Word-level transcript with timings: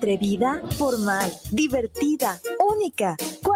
Atrevida, 0.00 0.62
formal, 0.78 1.30
divertida, 1.52 2.40
única. 2.58 3.18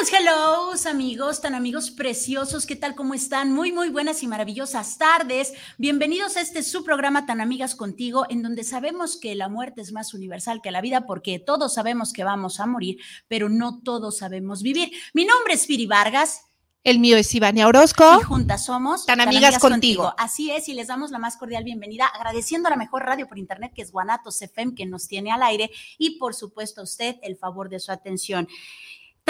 Hello, 0.00 0.70
hello, 0.70 0.90
amigos, 0.90 1.42
tan 1.42 1.54
amigos 1.54 1.90
preciosos, 1.90 2.64
¿qué 2.64 2.74
tal? 2.74 2.94
¿Cómo 2.94 3.12
están? 3.12 3.52
Muy, 3.52 3.70
muy 3.70 3.90
buenas 3.90 4.22
y 4.22 4.26
maravillosas 4.26 4.96
tardes. 4.96 5.52
Bienvenidos 5.76 6.38
a 6.38 6.40
este 6.40 6.62
su 6.62 6.84
programa 6.84 7.26
Tan 7.26 7.42
Amigas 7.42 7.74
Contigo, 7.74 8.24
en 8.30 8.42
donde 8.42 8.64
sabemos 8.64 9.18
que 9.18 9.34
la 9.34 9.50
muerte 9.50 9.82
es 9.82 9.92
más 9.92 10.14
universal 10.14 10.62
que 10.62 10.70
la 10.70 10.80
vida, 10.80 11.06
porque 11.06 11.38
todos 11.38 11.74
sabemos 11.74 12.14
que 12.14 12.24
vamos 12.24 12.60
a 12.60 12.66
morir, 12.66 12.96
pero 13.28 13.50
no 13.50 13.82
todos 13.82 14.16
sabemos 14.16 14.62
vivir. 14.62 14.90
Mi 15.12 15.26
nombre 15.26 15.52
es 15.52 15.66
Firi 15.66 15.84
Vargas. 15.84 16.46
El 16.82 16.98
mío 16.98 17.18
es 17.18 17.34
Ivania 17.34 17.68
Orozco. 17.68 18.20
Y 18.22 18.24
juntas 18.24 18.64
somos 18.64 19.04
Tan, 19.04 19.20
amigas, 19.20 19.58
contigo. 19.58 20.14
Así 20.16 20.50
es, 20.50 20.66
y 20.70 20.72
les 20.72 20.86
damos 20.86 21.10
la 21.10 21.18
más 21.18 21.36
cordial 21.36 21.62
bienvenida, 21.62 22.06
agradeciendo 22.06 22.68
a 22.68 22.70
la 22.70 22.78
mejor 22.78 23.02
radio 23.04 23.28
por 23.28 23.36
internet, 23.36 23.72
que 23.74 23.82
es 23.82 23.92
Guanatos 23.92 24.40
FM, 24.40 24.74
que 24.74 24.86
nos 24.86 25.08
tiene 25.08 25.30
al 25.30 25.42
aire, 25.42 25.70
y 25.98 26.18
por 26.18 26.34
supuesto 26.34 26.80
a 26.80 26.84
usted 26.84 27.16
el 27.20 27.36
favor 27.36 27.68
de 27.68 27.80
su 27.80 27.92
atención. 27.92 28.48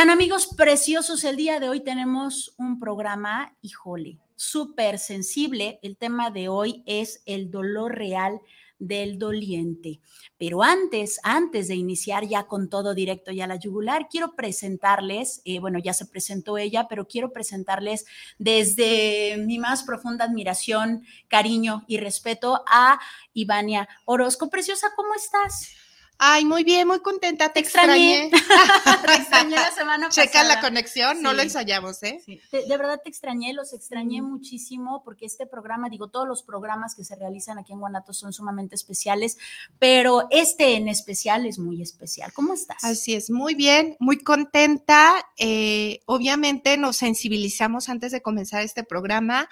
Tan 0.00 0.08
amigos 0.08 0.46
preciosos, 0.56 1.24
el 1.24 1.36
día 1.36 1.60
de 1.60 1.68
hoy 1.68 1.80
tenemos 1.80 2.54
un 2.56 2.78
programa, 2.78 3.54
híjole, 3.60 4.16
súper 4.34 4.98
sensible. 4.98 5.78
El 5.82 5.98
tema 5.98 6.30
de 6.30 6.48
hoy 6.48 6.82
es 6.86 7.22
el 7.26 7.50
dolor 7.50 7.96
real 7.96 8.40
del 8.78 9.18
doliente. 9.18 10.00
Pero 10.38 10.62
antes, 10.62 11.20
antes 11.22 11.68
de 11.68 11.74
iniciar 11.74 12.26
ya 12.26 12.44
con 12.44 12.70
todo 12.70 12.94
directo 12.94 13.30
y 13.30 13.42
a 13.42 13.46
la 13.46 13.56
yugular, 13.56 14.08
quiero 14.08 14.34
presentarles, 14.34 15.42
eh, 15.44 15.58
bueno, 15.58 15.78
ya 15.78 15.92
se 15.92 16.06
presentó 16.06 16.56
ella, 16.56 16.86
pero 16.88 17.06
quiero 17.06 17.30
presentarles 17.30 18.06
desde 18.38 19.36
mi 19.36 19.58
más 19.58 19.82
profunda 19.82 20.24
admiración, 20.24 21.04
cariño 21.28 21.84
y 21.86 21.98
respeto 21.98 22.64
a 22.66 22.98
Ivania 23.34 23.86
Orozco. 24.06 24.48
Preciosa, 24.48 24.86
¿cómo 24.96 25.14
estás? 25.14 25.74
Ay, 26.22 26.44
muy 26.44 26.64
bien, 26.64 26.86
muy 26.86 27.00
contenta. 27.00 27.50
Te, 27.50 27.60
extrañé. 27.60 28.30
te 29.06 29.14
extrañé 29.14 29.56
la 29.56 29.70
semana 29.70 30.08
pasada. 30.08 30.26
Checa 30.26 30.44
la 30.44 30.60
conexión, 30.60 31.22
no 31.22 31.32
lo 31.32 31.40
ensayamos, 31.40 32.02
¿eh? 32.02 32.20
Sí. 32.22 32.38
De, 32.52 32.76
verdad 32.76 33.00
te 33.02 33.08
extrañé, 33.08 33.54
los 33.54 33.72
extrañé 33.72 34.20
muchísimo 34.20 35.02
porque 35.02 35.24
este 35.24 35.46
programa, 35.46 35.88
digo, 35.88 36.08
todos 36.08 36.28
los 36.28 36.42
programas 36.42 36.94
que 36.94 37.04
se 37.04 37.16
realizan 37.16 37.58
aquí 37.58 37.72
en 37.72 37.80
Guanatos 37.80 38.18
son 38.18 38.34
sumamente 38.34 38.74
especiales, 38.74 39.38
pero 39.78 40.26
este 40.30 40.74
en 40.74 40.88
especial 40.88 41.46
es 41.46 41.58
muy 41.58 41.80
especial. 41.80 42.34
¿Cómo 42.34 42.52
estás? 42.52 42.84
Así 42.84 43.14
es, 43.14 43.30
muy 43.30 43.54
bien, 43.54 43.96
muy 43.98 44.18
contenta. 44.18 45.26
Eh, 45.38 46.00
obviamente 46.04 46.76
nos 46.76 46.98
sensibilizamos 46.98 47.88
antes 47.88 48.12
de 48.12 48.20
comenzar 48.20 48.62
este 48.62 48.84
programa. 48.84 49.48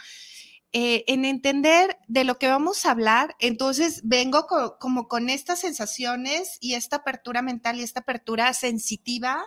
Eh, 0.74 1.04
en 1.06 1.24
entender 1.24 1.96
de 2.08 2.24
lo 2.24 2.38
que 2.38 2.46
vamos 2.46 2.84
a 2.84 2.90
hablar, 2.90 3.34
entonces 3.38 4.02
vengo 4.04 4.46
como 4.78 5.08
con 5.08 5.30
estas 5.30 5.60
sensaciones 5.60 6.58
y 6.60 6.74
esta 6.74 6.96
apertura 6.96 7.40
mental 7.40 7.78
y 7.78 7.82
esta 7.82 8.00
apertura 8.00 8.52
sensitiva, 8.52 9.46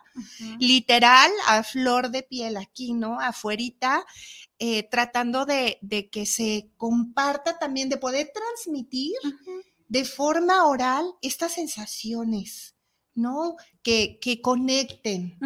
literal, 0.57 1.29
a 1.47 1.61
flor 1.61 2.09
de 2.09 2.23
piel 2.23 2.57
aquí, 2.57 2.93
¿no? 2.93 3.19
Afuerita, 3.19 4.03
eh, 4.57 4.81
tratando 4.89 5.45
de, 5.45 5.77
que 6.11 6.25
se 6.25 6.71
comparta 6.75 7.59
también, 7.59 7.89
de 7.89 7.97
poder 7.97 8.31
transmitir 8.33 9.13
de 9.87 10.05
forma 10.05 10.65
oral 10.65 11.05
estas 11.21 11.51
sensaciones. 11.51 12.75
¿No? 13.15 13.55
Que, 13.83 14.19
que 14.21 14.41
conecten, 14.41 15.37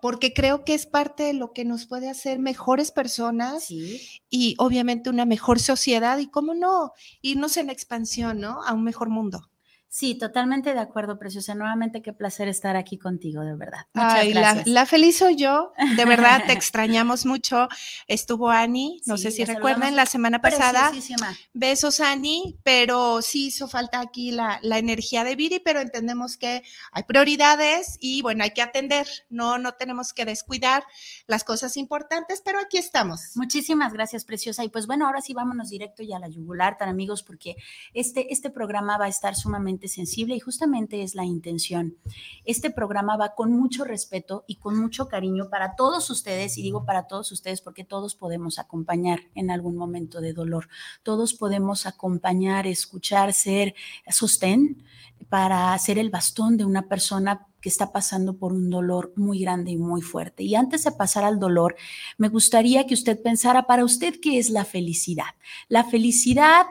porque 0.00 0.32
creo 0.32 0.64
que 0.64 0.74
es 0.74 0.86
parte 0.86 1.24
de 1.24 1.34
lo 1.34 1.52
que 1.52 1.64
nos 1.64 1.86
puede 1.86 2.08
hacer 2.08 2.38
mejores 2.38 2.90
personas 2.90 3.70
y 3.70 4.54
obviamente 4.58 5.10
una 5.10 5.24
mejor 5.24 5.58
sociedad 5.60 6.18
y, 6.18 6.28
cómo 6.28 6.54
no, 6.54 6.92
irnos 7.22 7.56
en 7.56 7.70
expansión, 7.70 8.40
¿no? 8.40 8.62
A 8.62 8.72
un 8.72 8.84
mejor 8.84 9.08
mundo. 9.08 9.50
Sí, 9.94 10.16
totalmente 10.16 10.74
de 10.74 10.80
acuerdo, 10.80 11.20
Preciosa. 11.20 11.54
Nuevamente, 11.54 12.02
qué 12.02 12.12
placer 12.12 12.48
estar 12.48 12.74
aquí 12.74 12.98
contigo, 12.98 13.42
de 13.42 13.54
verdad. 13.54 13.86
Muchas 13.92 14.14
Ay, 14.14 14.32
gracias. 14.32 14.66
La, 14.66 14.86
feliz 14.86 15.18
soy 15.18 15.36
yo, 15.36 15.72
de 15.96 16.04
verdad, 16.04 16.42
te 16.48 16.52
extrañamos 16.52 17.26
mucho. 17.26 17.68
Estuvo 18.08 18.50
Ani, 18.50 19.00
no 19.06 19.16
sé 19.16 19.30
si 19.30 19.44
recuerdan, 19.44 19.94
la 19.94 20.06
semana 20.06 20.40
pasada. 20.40 20.90
Besos, 21.52 22.00
Ani, 22.00 22.58
pero 22.64 23.22
sí 23.22 23.46
hizo 23.46 23.68
falta 23.68 24.00
aquí 24.00 24.32
la, 24.32 24.58
la, 24.62 24.78
energía 24.78 25.22
de 25.22 25.36
Viri, 25.36 25.60
pero 25.60 25.78
entendemos 25.78 26.36
que 26.36 26.64
hay 26.90 27.02
prioridades 27.04 27.96
y 28.00 28.20
bueno, 28.20 28.42
hay 28.42 28.50
que 28.50 28.62
atender, 28.62 29.06
no, 29.30 29.58
no 29.58 29.74
tenemos 29.74 30.12
que 30.12 30.24
descuidar 30.24 30.82
las 31.28 31.44
cosas 31.44 31.76
importantes, 31.76 32.42
pero 32.44 32.58
aquí 32.58 32.78
estamos. 32.78 33.30
Muchísimas 33.36 33.92
gracias, 33.92 34.24
Preciosa. 34.24 34.64
Y 34.64 34.70
pues 34.70 34.88
bueno, 34.88 35.06
ahora 35.06 35.20
sí 35.20 35.34
vámonos 35.34 35.68
directo 35.68 36.02
ya 36.02 36.16
a 36.16 36.18
la 36.18 36.28
yugular, 36.28 36.78
tan 36.78 36.88
amigos, 36.88 37.22
porque 37.22 37.54
este, 37.92 38.32
este 38.32 38.50
programa 38.50 38.98
va 38.98 39.04
a 39.04 39.08
estar 39.08 39.36
sumamente 39.36 39.83
sensible 39.88 40.34
y 40.36 40.40
justamente 40.40 41.02
es 41.02 41.14
la 41.14 41.24
intención. 41.24 41.96
Este 42.44 42.70
programa 42.70 43.16
va 43.16 43.34
con 43.34 43.52
mucho 43.52 43.84
respeto 43.84 44.44
y 44.46 44.56
con 44.56 44.78
mucho 44.78 45.08
cariño 45.08 45.48
para 45.50 45.76
todos 45.76 46.10
ustedes, 46.10 46.58
y 46.58 46.62
digo 46.62 46.84
para 46.84 47.06
todos 47.06 47.32
ustedes 47.32 47.60
porque 47.60 47.84
todos 47.84 48.14
podemos 48.14 48.58
acompañar 48.58 49.20
en 49.34 49.50
algún 49.50 49.76
momento 49.76 50.20
de 50.20 50.32
dolor, 50.32 50.68
todos 51.02 51.34
podemos 51.34 51.86
acompañar, 51.86 52.66
escuchar, 52.66 53.32
ser 53.32 53.74
sostén 54.10 54.84
para 55.28 55.76
ser 55.78 55.98
el 55.98 56.10
bastón 56.10 56.56
de 56.56 56.64
una 56.64 56.88
persona 56.88 57.46
que 57.64 57.70
está 57.70 57.92
pasando 57.92 58.36
por 58.36 58.52
un 58.52 58.68
dolor 58.68 59.14
muy 59.16 59.38
grande 59.38 59.70
y 59.70 59.78
muy 59.78 60.02
fuerte. 60.02 60.42
Y 60.42 60.54
antes 60.54 60.84
de 60.84 60.92
pasar 60.92 61.24
al 61.24 61.38
dolor, 61.38 61.76
me 62.18 62.28
gustaría 62.28 62.86
que 62.86 62.92
usted 62.92 63.22
pensara 63.22 63.62
para 63.62 63.86
usted 63.86 64.16
qué 64.20 64.38
es 64.38 64.50
la 64.50 64.66
felicidad. 64.66 65.32
La 65.68 65.82
felicidad, 65.82 66.66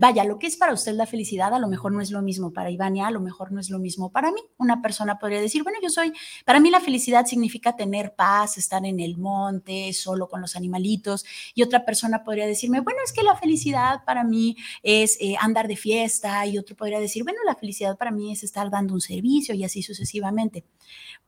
vaya, 0.00 0.24
lo 0.24 0.40
que 0.40 0.48
es 0.48 0.56
para 0.56 0.72
usted 0.72 0.94
la 0.94 1.06
felicidad 1.06 1.54
a 1.54 1.60
lo 1.60 1.68
mejor 1.68 1.92
no 1.92 2.00
es 2.00 2.10
lo 2.10 2.20
mismo 2.20 2.52
para 2.52 2.68
Ivania, 2.68 3.06
a 3.06 3.10
lo 3.12 3.20
mejor 3.20 3.52
no 3.52 3.60
es 3.60 3.70
lo 3.70 3.78
mismo 3.78 4.10
para 4.10 4.32
mí. 4.32 4.40
Una 4.56 4.82
persona 4.82 5.20
podría 5.20 5.40
decir, 5.40 5.62
bueno, 5.62 5.78
yo 5.80 5.88
soy, 5.88 6.12
para 6.44 6.58
mí 6.58 6.68
la 6.68 6.80
felicidad 6.80 7.26
significa 7.26 7.76
tener 7.76 8.16
paz, 8.16 8.58
estar 8.58 8.84
en 8.84 8.98
el 8.98 9.16
monte, 9.16 9.92
solo 9.92 10.28
con 10.28 10.40
los 10.40 10.56
animalitos. 10.56 11.24
Y 11.54 11.62
otra 11.62 11.84
persona 11.84 12.24
podría 12.24 12.48
decirme, 12.48 12.80
bueno, 12.80 12.98
es 13.04 13.12
que 13.12 13.22
la 13.22 13.36
felicidad 13.36 14.02
para 14.04 14.24
mí 14.24 14.56
es 14.82 15.16
eh, 15.20 15.36
andar 15.38 15.68
de 15.68 15.76
fiesta. 15.76 16.44
Y 16.44 16.58
otro 16.58 16.74
podría 16.74 16.98
decir, 16.98 17.22
bueno, 17.22 17.38
la 17.46 17.54
felicidad 17.54 17.96
para 17.96 18.10
mí 18.10 18.32
es 18.32 18.42
estar 18.42 18.68
dando 18.68 18.94
un 18.94 19.00
servicio 19.00 19.54
y 19.54 19.62
así 19.62 19.80
sucesivamente 19.84 20.23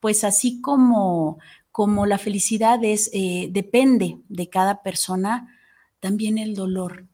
pues 0.00 0.24
así 0.24 0.60
como 0.60 1.38
como 1.76 2.06
la 2.06 2.16
felicidad 2.16 2.82
es, 2.84 3.10
eh, 3.12 3.50
depende 3.52 4.16
de 4.30 4.48
cada 4.48 4.82
persona, 4.82 5.54
también 6.00 6.38
el 6.38 6.54
dolor, 6.54 7.06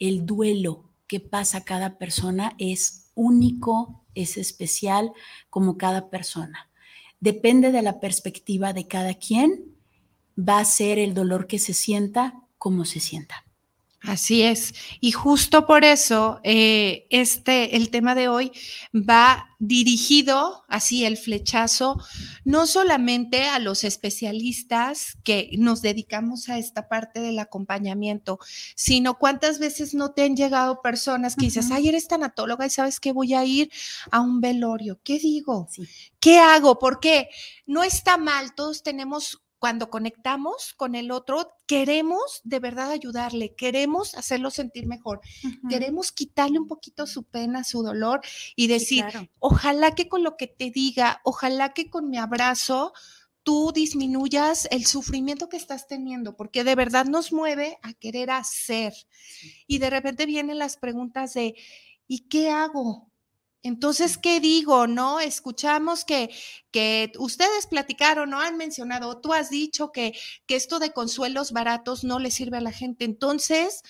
el 0.00 0.26
duelo 0.26 0.90
que 1.06 1.20
pasa 1.20 1.64
cada 1.64 1.96
persona 1.96 2.56
es 2.58 3.12
único, 3.14 4.04
es 4.16 4.36
especial 4.36 5.12
como 5.48 5.78
cada 5.78 6.10
persona. 6.10 6.70
Depende 7.20 7.70
de 7.70 7.82
la 7.82 8.00
perspectiva 8.00 8.72
de 8.72 8.88
cada 8.88 9.14
quien, 9.14 9.76
va 10.36 10.58
a 10.58 10.64
ser 10.64 10.98
el 10.98 11.14
dolor 11.14 11.46
que 11.46 11.60
se 11.60 11.72
sienta 11.72 12.42
como 12.58 12.86
se 12.86 12.98
sienta. 12.98 13.43
Así 14.06 14.42
es. 14.42 14.74
Y 15.00 15.12
justo 15.12 15.66
por 15.66 15.82
eso, 15.82 16.38
eh, 16.42 17.06
este, 17.08 17.76
el 17.76 17.90
tema 17.90 18.14
de 18.14 18.28
hoy 18.28 18.52
va 18.92 19.48
dirigido, 19.58 20.64
así 20.68 21.06
el 21.06 21.16
flechazo, 21.16 21.96
no 22.44 22.66
solamente 22.66 23.44
a 23.48 23.58
los 23.58 23.82
especialistas 23.82 25.16
que 25.24 25.50
nos 25.56 25.80
dedicamos 25.80 26.50
a 26.50 26.58
esta 26.58 26.86
parte 26.86 27.20
del 27.20 27.38
acompañamiento, 27.38 28.38
sino 28.76 29.18
cuántas 29.18 29.58
veces 29.58 29.94
no 29.94 30.12
te 30.12 30.24
han 30.24 30.36
llegado 30.36 30.82
personas 30.82 31.34
que 31.34 31.46
dices, 31.46 31.70
ay, 31.70 31.88
eres 31.88 32.06
tanatóloga 32.06 32.66
y 32.66 32.70
sabes 32.70 33.00
que 33.00 33.12
voy 33.12 33.32
a 33.32 33.46
ir 33.46 33.70
a 34.10 34.20
un 34.20 34.42
velorio. 34.42 35.00
¿Qué 35.02 35.18
digo? 35.18 35.68
¿Qué 36.20 36.38
hago? 36.38 36.78
Porque 36.78 37.30
no 37.64 37.82
está 37.82 38.18
mal, 38.18 38.54
todos 38.54 38.82
tenemos 38.82 39.43
cuando 39.64 39.88
conectamos 39.88 40.74
con 40.74 40.94
el 40.94 41.10
otro, 41.10 41.56
queremos 41.66 42.42
de 42.44 42.58
verdad 42.58 42.90
ayudarle, 42.90 43.54
queremos 43.54 44.14
hacerlo 44.14 44.50
sentir 44.50 44.86
mejor, 44.86 45.22
queremos 45.70 46.12
quitarle 46.12 46.58
un 46.58 46.66
poquito 46.66 47.06
su 47.06 47.22
pena, 47.22 47.64
su 47.64 47.82
dolor 47.82 48.20
y 48.56 48.66
decir, 48.66 49.06
ojalá 49.38 49.94
que 49.94 50.06
con 50.06 50.22
lo 50.22 50.36
que 50.36 50.48
te 50.48 50.70
diga, 50.70 51.22
ojalá 51.24 51.72
que 51.72 51.88
con 51.88 52.10
mi 52.10 52.18
abrazo 52.18 52.92
tú 53.42 53.72
disminuyas 53.74 54.68
el 54.70 54.84
sufrimiento 54.84 55.48
que 55.48 55.56
estás 55.56 55.88
teniendo, 55.88 56.36
porque 56.36 56.62
de 56.62 56.74
verdad 56.74 57.06
nos 57.06 57.32
mueve 57.32 57.78
a 57.80 57.94
querer 57.94 58.32
hacer. 58.32 58.92
Y 59.66 59.78
de 59.78 59.88
repente 59.88 60.26
vienen 60.26 60.58
las 60.58 60.76
preguntas 60.76 61.32
de, 61.32 61.54
¿y 62.06 62.28
qué 62.28 62.50
hago? 62.50 63.10
Entonces, 63.64 64.18
¿qué 64.18 64.40
digo? 64.40 64.86
¿No? 64.86 65.20
Escuchamos 65.20 66.04
que, 66.04 66.30
que 66.70 67.10
ustedes 67.18 67.66
platicaron, 67.66 68.30
¿no? 68.30 68.38
Han 68.38 68.58
mencionado, 68.58 69.20
tú 69.22 69.32
has 69.32 69.48
dicho 69.48 69.90
que, 69.90 70.14
que 70.46 70.54
esto 70.54 70.78
de 70.78 70.92
consuelos 70.92 71.50
baratos 71.52 72.04
no 72.04 72.18
le 72.18 72.30
sirve 72.30 72.58
a 72.58 72.60
la 72.60 72.72
gente. 72.72 73.06
Entonces, 73.06 73.82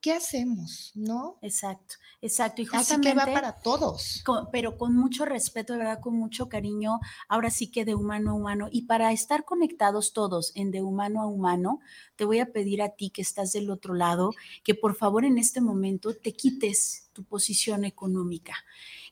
¿qué 0.00 0.12
hacemos? 0.12 0.92
¿No? 0.94 1.38
Exacto, 1.42 1.96
exacto. 2.20 2.62
Y 2.62 2.66
justamente, 2.66 3.08
Así 3.08 3.18
que 3.18 3.26
va 3.26 3.34
para 3.34 3.60
todos. 3.60 4.22
pero 4.52 4.78
con 4.78 4.94
mucho 4.94 5.24
respeto, 5.24 5.72
de 5.72 5.80
verdad, 5.80 6.00
con 6.00 6.14
mucho 6.14 6.48
cariño, 6.48 7.00
ahora 7.28 7.50
sí 7.50 7.68
que 7.68 7.84
de 7.84 7.96
humano 7.96 8.30
a 8.30 8.34
humano. 8.34 8.68
Y 8.70 8.82
para 8.82 9.10
estar 9.10 9.44
conectados 9.44 10.12
todos 10.12 10.52
en 10.54 10.70
de 10.70 10.82
humano 10.82 11.20
a 11.20 11.26
humano, 11.26 11.80
te 12.14 12.24
voy 12.24 12.38
a 12.38 12.52
pedir 12.52 12.80
a 12.80 12.90
ti 12.90 13.10
que 13.10 13.22
estás 13.22 13.52
del 13.52 13.70
otro 13.70 13.94
lado, 13.94 14.30
que 14.62 14.76
por 14.76 14.94
favor 14.94 15.24
en 15.24 15.36
este 15.36 15.60
momento 15.60 16.14
te 16.14 16.32
quites 16.32 17.09
posición 17.24 17.84
económica 17.84 18.54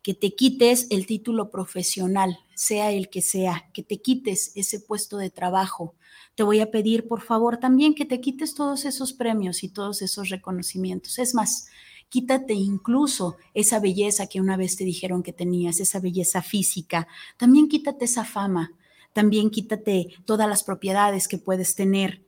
que 0.02 0.14
te 0.14 0.34
quites 0.34 0.86
el 0.90 1.06
título 1.06 1.50
profesional, 1.50 2.38
sea 2.54 2.92
el 2.92 3.10
que 3.10 3.22
sea, 3.22 3.68
que 3.72 3.82
te 3.82 4.00
quites 4.00 4.52
ese 4.54 4.80
puesto 4.80 5.18
de 5.18 5.30
trabajo. 5.30 5.94
Te 6.34 6.42
voy 6.42 6.60
a 6.60 6.70
pedir, 6.70 7.08
por 7.08 7.20
favor, 7.20 7.58
también 7.58 7.94
que 7.94 8.04
te 8.04 8.20
quites 8.20 8.54
todos 8.54 8.84
esos 8.84 9.12
premios 9.12 9.62
y 9.64 9.68
todos 9.68 10.02
esos 10.02 10.28
reconocimientos. 10.28 11.18
Es 11.18 11.34
más, 11.34 11.68
quítate 12.08 12.54
incluso 12.54 13.36
esa 13.54 13.80
belleza 13.80 14.28
que 14.28 14.40
una 14.40 14.56
vez 14.56 14.76
te 14.76 14.84
dijeron 14.84 15.22
que 15.22 15.32
tenías, 15.32 15.80
esa 15.80 16.00
belleza 16.00 16.42
física. 16.42 17.08
También 17.36 17.68
quítate 17.68 18.04
esa 18.04 18.24
fama. 18.24 18.72
También 19.12 19.50
quítate 19.50 20.08
todas 20.24 20.48
las 20.48 20.62
propiedades 20.62 21.26
que 21.26 21.38
puedes 21.38 21.74
tener. 21.74 22.22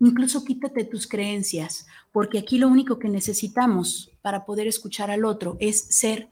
Incluso 0.00 0.44
quítate 0.44 0.84
tus 0.84 1.06
creencias, 1.06 1.86
porque 2.12 2.38
aquí 2.38 2.58
lo 2.58 2.68
único 2.68 2.98
que 2.98 3.08
necesitamos 3.08 4.12
para 4.22 4.44
poder 4.44 4.66
escuchar 4.66 5.10
al 5.10 5.24
otro 5.24 5.56
es 5.60 5.80
ser 5.96 6.28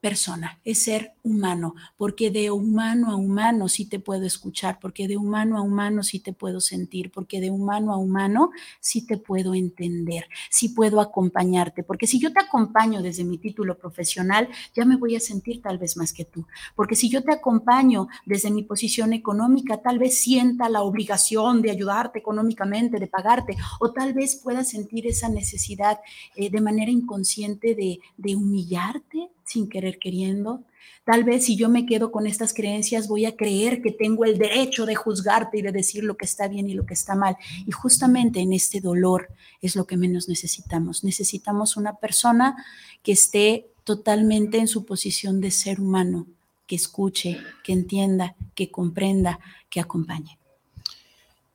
persona, 0.00 0.58
es 0.64 0.82
ser 0.82 1.12
humano, 1.22 1.74
porque 1.96 2.30
de 2.30 2.50
humano 2.50 3.10
a 3.10 3.16
humano 3.16 3.68
sí 3.68 3.84
te 3.84 3.98
puedo 3.98 4.24
escuchar, 4.24 4.78
porque 4.80 5.06
de 5.06 5.16
humano 5.16 5.58
a 5.58 5.62
humano 5.62 6.02
sí 6.02 6.20
te 6.20 6.32
puedo 6.32 6.60
sentir, 6.60 7.10
porque 7.12 7.40
de 7.40 7.50
humano 7.50 7.92
a 7.92 7.98
humano 7.98 8.50
sí 8.80 9.06
te 9.06 9.18
puedo 9.18 9.54
entender, 9.54 10.26
sí 10.48 10.70
puedo 10.70 11.00
acompañarte, 11.00 11.82
porque 11.82 12.06
si 12.06 12.18
yo 12.18 12.32
te 12.32 12.40
acompaño 12.40 13.02
desde 13.02 13.24
mi 13.24 13.36
título 13.36 13.76
profesional, 13.76 14.48
ya 14.74 14.84
me 14.86 14.96
voy 14.96 15.16
a 15.16 15.20
sentir 15.20 15.60
tal 15.60 15.76
vez 15.76 15.96
más 15.96 16.12
que 16.14 16.24
tú, 16.24 16.46
porque 16.74 16.96
si 16.96 17.10
yo 17.10 17.22
te 17.22 17.32
acompaño 17.32 18.08
desde 18.24 18.50
mi 18.50 18.62
posición 18.62 19.12
económica, 19.12 19.82
tal 19.82 19.98
vez 19.98 20.18
sienta 20.18 20.68
la 20.70 20.82
obligación 20.82 21.60
de 21.60 21.70
ayudarte 21.70 22.18
económicamente, 22.18 22.98
de 22.98 23.06
pagarte, 23.06 23.56
o 23.80 23.92
tal 23.92 24.14
vez 24.14 24.36
pueda 24.36 24.64
sentir 24.64 25.06
esa 25.06 25.28
necesidad 25.28 26.00
eh, 26.36 26.50
de 26.50 26.60
manera 26.60 26.90
inconsciente 26.90 27.74
de, 27.74 28.00
de 28.16 28.36
humillarte, 28.36 29.28
sin 29.50 29.68
querer 29.68 29.98
queriendo. 29.98 30.62
Tal 31.04 31.24
vez 31.24 31.46
si 31.46 31.56
yo 31.56 31.68
me 31.68 31.86
quedo 31.86 32.12
con 32.12 32.26
estas 32.26 32.54
creencias 32.54 33.08
voy 33.08 33.24
a 33.24 33.36
creer 33.36 33.82
que 33.82 33.90
tengo 33.90 34.24
el 34.24 34.38
derecho 34.38 34.86
de 34.86 34.94
juzgarte 34.94 35.58
y 35.58 35.62
de 35.62 35.72
decir 35.72 36.04
lo 36.04 36.16
que 36.16 36.24
está 36.24 36.46
bien 36.46 36.68
y 36.68 36.74
lo 36.74 36.86
que 36.86 36.94
está 36.94 37.14
mal. 37.14 37.36
Y 37.66 37.72
justamente 37.72 38.40
en 38.40 38.52
este 38.52 38.80
dolor 38.80 39.28
es 39.60 39.74
lo 39.74 39.86
que 39.86 39.96
menos 39.96 40.28
necesitamos. 40.28 41.02
Necesitamos 41.02 41.76
una 41.76 41.94
persona 41.94 42.64
que 43.02 43.12
esté 43.12 43.66
totalmente 43.84 44.58
en 44.58 44.68
su 44.68 44.84
posición 44.84 45.40
de 45.40 45.50
ser 45.50 45.80
humano, 45.80 46.26
que 46.66 46.76
escuche, 46.76 47.38
que 47.64 47.72
entienda, 47.72 48.36
que 48.54 48.70
comprenda, 48.70 49.40
que 49.68 49.80
acompañe. 49.80 50.38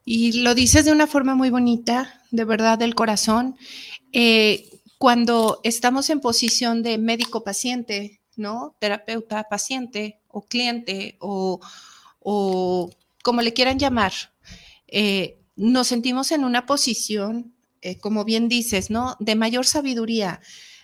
Y 0.04 0.42
lo 0.44 0.54
dices 0.54 0.86
de 0.86 0.92
una 0.92 1.08
forma 1.08 1.34
muy 1.34 1.50
bonita, 1.50 2.22
de 2.32 2.44
verdad, 2.44 2.78
del 2.78 2.94
corazón. 2.94 3.56
Eh, 4.12 4.70
cuando 4.98 5.60
estamos 5.64 6.10
en 6.10 6.20
posición 6.20 6.84
de 6.84 6.98
médico-paciente, 6.98 8.22
¿no? 8.36 8.76
Terapeuta-paciente 8.80 10.22
o 10.28 10.42
cliente 10.42 11.18
o, 11.20 11.60
como 13.24 13.42
le 13.42 13.54
quieran 13.54 13.80
llamar, 13.80 14.14
eh, 14.88 15.40
nos 15.56 15.88
sentimos 15.88 16.32
en 16.32 16.44
una 16.44 16.66
posición, 16.66 17.54
eh, 17.82 17.98
como 17.98 18.24
bien 18.24 18.50
dices, 18.50 18.90
¿no? 18.90 19.16
De 19.20 19.36
mayor 19.36 19.66
sabiduría. 19.66 20.42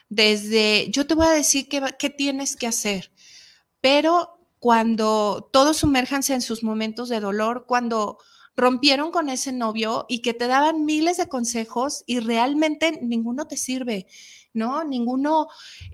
Desde, 0.10 0.90
yo 0.92 1.08
te 1.08 1.16
voy 1.16 1.28
a 1.28 1.31
decir 1.31 1.68
qué, 1.69 1.81
qué 1.98 2.10
tienes 2.10 2.56
que 2.56 2.68
hacer, 2.68 3.12
pero 3.80 4.38
cuando 4.60 5.50
todos 5.52 5.78
sumérjanse 5.78 6.34
en 6.34 6.42
sus 6.42 6.63
momentos 6.63 7.10
de 7.10 7.19
dolor, 7.19 7.66
cuando 7.68 8.19
rompieron 8.55 9.12
con 9.12 9.29
ese 9.29 9.51
novio 9.51 10.05
y 10.10 10.22
que 10.22 10.34
te 10.34 10.48
daban 10.48 10.86
miles 10.86 11.17
de 11.17 11.27
consejos 11.27 12.03
y 12.05 12.20
realmente 12.20 13.00
ninguno 13.01 13.48
te 13.48 13.58
sirve, 13.58 14.08
¿no? 14.53 14.84
Ninguno 14.84 15.48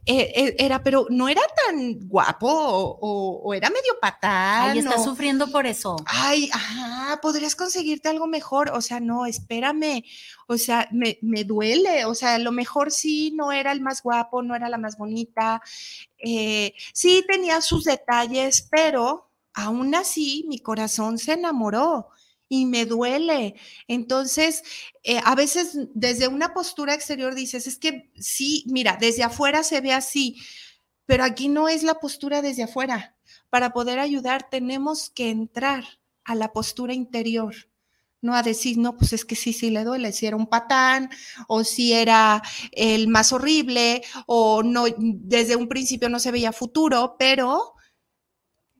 eh, 0.05 0.33
eh, 0.35 0.55
era, 0.57 0.81
pero 0.81 1.05
no 1.09 1.29
era 1.29 1.41
tan 1.65 1.99
guapo 2.07 2.47
o, 2.49 3.53
era 3.53 3.69
medio 3.69 3.99
patán. 4.01 4.71
Ay, 4.71 4.79
estás 4.79 5.03
sufriendo 5.03 5.47
por 5.51 5.67
eso. 5.67 5.95
Ay, 6.05 6.49
ajá, 6.51 7.19
podrías 7.21 7.55
conseguirte 7.55 8.09
algo 8.09 8.27
mejor. 8.27 8.71
O 8.71 8.81
sea, 8.81 8.99
no, 8.99 9.25
espérame. 9.25 10.03
O 10.47 10.57
sea, 10.57 10.89
me, 10.91 11.43
duele. 11.43 12.05
O 12.05 12.15
sea, 12.15 12.35
a 12.35 12.39
lo 12.39 12.51
mejor 12.51 12.91
sí 12.91 13.31
no 13.35 13.51
era 13.51 13.71
el 13.71 13.81
más 13.81 14.01
guapo, 14.01 14.41
no 14.41 14.55
era 14.55 14.69
la 14.69 14.77
más 14.77 14.97
bonita. 14.97 15.61
Eh, 16.17 16.73
sí 16.93 17.23
tenía 17.27 17.61
sus 17.61 17.83
detalles, 17.83 18.67
pero 18.71 19.29
aún 19.53 19.93
así 19.93 20.45
mi 20.47 20.59
corazón 20.59 21.17
se 21.17 21.33
enamoró 21.33 22.09
y 22.49 22.65
me 22.65 22.85
duele. 22.85 23.55
Entonces, 23.87 24.63
eh, 25.03 25.19
a 25.23 25.35
veces 25.35 25.77
desde 25.93 26.27
una 26.27 26.53
postura 26.53 26.93
exterior 26.93 27.35
dices, 27.35 27.67
es 27.67 27.77
que 27.77 28.11
sí, 28.15 28.63
mira, 28.67 28.97
desde 28.99 29.23
afuera 29.23 29.63
se 29.63 29.81
ve 29.81 29.93
así, 29.93 30.37
pero 31.05 31.23
aquí 31.23 31.49
no 31.49 31.69
es 31.69 31.83
la 31.83 31.95
postura 31.95 32.41
desde 32.41 32.63
afuera. 32.63 33.15
Para 33.49 33.71
poder 33.71 33.99
ayudar 33.99 34.49
tenemos 34.49 35.09
que 35.09 35.29
entrar 35.29 35.83
a 36.23 36.35
la 36.35 36.51
postura 36.51 36.93
interior, 36.93 37.55
no 38.21 38.35
a 38.35 38.43
decir, 38.43 38.77
no, 38.77 38.97
pues 38.97 39.13
es 39.13 39.23
que 39.23 39.35
sí, 39.35 39.53
sí 39.53 39.69
le 39.69 39.83
duele, 39.83 40.11
si 40.11 40.25
era 40.25 40.35
un 40.35 40.47
patán 40.47 41.09
o 41.47 41.63
si 41.63 41.93
era 41.93 42.41
el 42.71 43.07
más 43.07 43.31
horrible 43.31 44.03
o 44.25 44.63
no, 44.63 44.85
desde 44.97 45.55
un 45.55 45.69
principio 45.69 46.09
no 46.09 46.19
se 46.19 46.31
veía 46.31 46.51
futuro, 46.51 47.15
pero 47.17 47.76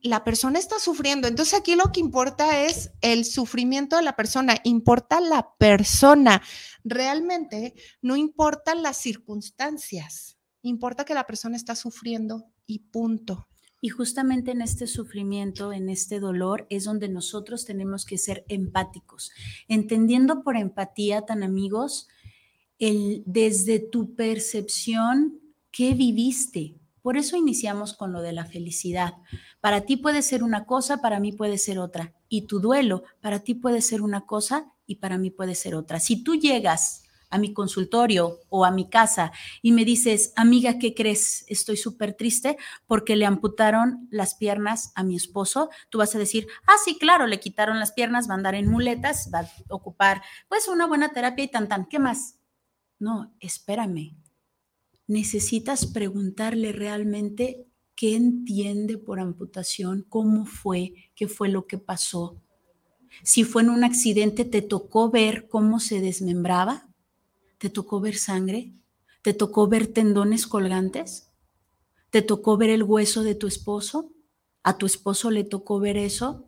la 0.02 0.24
persona 0.24 0.58
está 0.58 0.78
sufriendo. 0.78 1.28
Entonces 1.28 1.58
aquí 1.58 1.74
lo 1.74 1.92
que 1.92 2.00
importa 2.00 2.64
es 2.64 2.92
el 3.00 3.24
sufrimiento 3.24 3.96
de 3.96 4.02
la 4.02 4.16
persona, 4.16 4.56
importa 4.64 5.20
la 5.20 5.54
persona. 5.58 6.42
Realmente 6.84 7.74
no 8.02 8.16
importan 8.16 8.82
las 8.82 8.96
circunstancias, 8.98 10.38
importa 10.62 11.04
que 11.04 11.14
la 11.14 11.26
persona 11.26 11.56
está 11.56 11.74
sufriendo 11.74 12.44
y 12.66 12.80
punto. 12.80 13.48
Y 13.80 13.90
justamente 13.90 14.50
en 14.50 14.60
este 14.60 14.88
sufrimiento, 14.88 15.72
en 15.72 15.88
este 15.88 16.18
dolor, 16.18 16.66
es 16.68 16.84
donde 16.84 17.08
nosotros 17.08 17.64
tenemos 17.64 18.04
que 18.04 18.18
ser 18.18 18.44
empáticos, 18.48 19.30
entendiendo 19.68 20.42
por 20.42 20.56
empatía, 20.56 21.22
tan 21.22 21.44
amigos, 21.44 22.08
el 22.80 23.22
desde 23.24 23.78
tu 23.78 24.14
percepción, 24.14 25.40
¿qué 25.70 25.94
viviste? 25.94 26.77
Por 27.08 27.16
eso 27.16 27.38
iniciamos 27.38 27.94
con 27.94 28.12
lo 28.12 28.20
de 28.20 28.34
la 28.34 28.44
felicidad. 28.44 29.14
Para 29.62 29.86
ti 29.86 29.96
puede 29.96 30.20
ser 30.20 30.42
una 30.42 30.66
cosa, 30.66 30.98
para 30.98 31.20
mí 31.20 31.32
puede 31.32 31.56
ser 31.56 31.78
otra. 31.78 32.12
Y 32.28 32.42
tu 32.42 32.60
duelo, 32.60 33.02
para 33.22 33.38
ti 33.38 33.54
puede 33.54 33.80
ser 33.80 34.02
una 34.02 34.26
cosa 34.26 34.74
y 34.84 34.96
para 34.96 35.16
mí 35.16 35.30
puede 35.30 35.54
ser 35.54 35.74
otra. 35.74 36.00
Si 36.00 36.22
tú 36.22 36.34
llegas 36.34 37.04
a 37.30 37.38
mi 37.38 37.54
consultorio 37.54 38.40
o 38.50 38.66
a 38.66 38.70
mi 38.70 38.90
casa 38.90 39.32
y 39.62 39.72
me 39.72 39.86
dices, 39.86 40.34
amiga, 40.36 40.78
¿qué 40.78 40.94
crees? 40.94 41.46
Estoy 41.48 41.78
súper 41.78 42.12
triste 42.12 42.58
porque 42.86 43.16
le 43.16 43.24
amputaron 43.24 44.06
las 44.10 44.34
piernas 44.34 44.92
a 44.94 45.02
mi 45.02 45.16
esposo. 45.16 45.70
Tú 45.88 45.96
vas 45.96 46.14
a 46.14 46.18
decir, 46.18 46.46
ah, 46.66 46.76
sí, 46.84 46.98
claro, 46.98 47.26
le 47.26 47.40
quitaron 47.40 47.80
las 47.80 47.92
piernas, 47.92 48.28
va 48.28 48.34
a 48.34 48.36
andar 48.36 48.54
en 48.54 48.68
muletas, 48.68 49.30
va 49.32 49.38
a 49.38 49.48
ocupar 49.70 50.20
pues 50.46 50.68
una 50.68 50.86
buena 50.86 51.08
terapia 51.08 51.46
y 51.46 51.48
tan 51.48 51.68
tan. 51.68 51.86
¿Qué 51.86 51.98
más? 51.98 52.34
No, 52.98 53.34
espérame. 53.40 54.27
Necesitas 55.08 55.86
preguntarle 55.86 56.70
realmente 56.70 57.66
qué 57.96 58.14
entiende 58.14 58.98
por 58.98 59.18
amputación, 59.18 60.06
cómo 60.08 60.44
fue, 60.44 60.94
qué 61.16 61.26
fue 61.26 61.48
lo 61.48 61.66
que 61.66 61.78
pasó. 61.78 62.36
Si 63.22 63.42
fue 63.42 63.62
en 63.62 63.70
un 63.70 63.84
accidente, 63.84 64.44
¿te 64.44 64.62
tocó 64.62 65.10
ver 65.10 65.48
cómo 65.48 65.80
se 65.80 66.00
desmembraba? 66.00 66.88
¿Te 67.56 67.70
tocó 67.70 68.00
ver 68.00 68.16
sangre? 68.16 68.74
¿Te 69.22 69.32
tocó 69.32 69.66
ver 69.66 69.86
tendones 69.88 70.46
colgantes? 70.46 71.30
¿Te 72.10 72.20
tocó 72.20 72.58
ver 72.58 72.70
el 72.70 72.82
hueso 72.82 73.22
de 73.22 73.34
tu 73.34 73.46
esposo? 73.46 74.12
¿A 74.62 74.76
tu 74.76 74.84
esposo 74.84 75.30
le 75.30 75.42
tocó 75.42 75.80
ver 75.80 75.96
eso? 75.96 76.46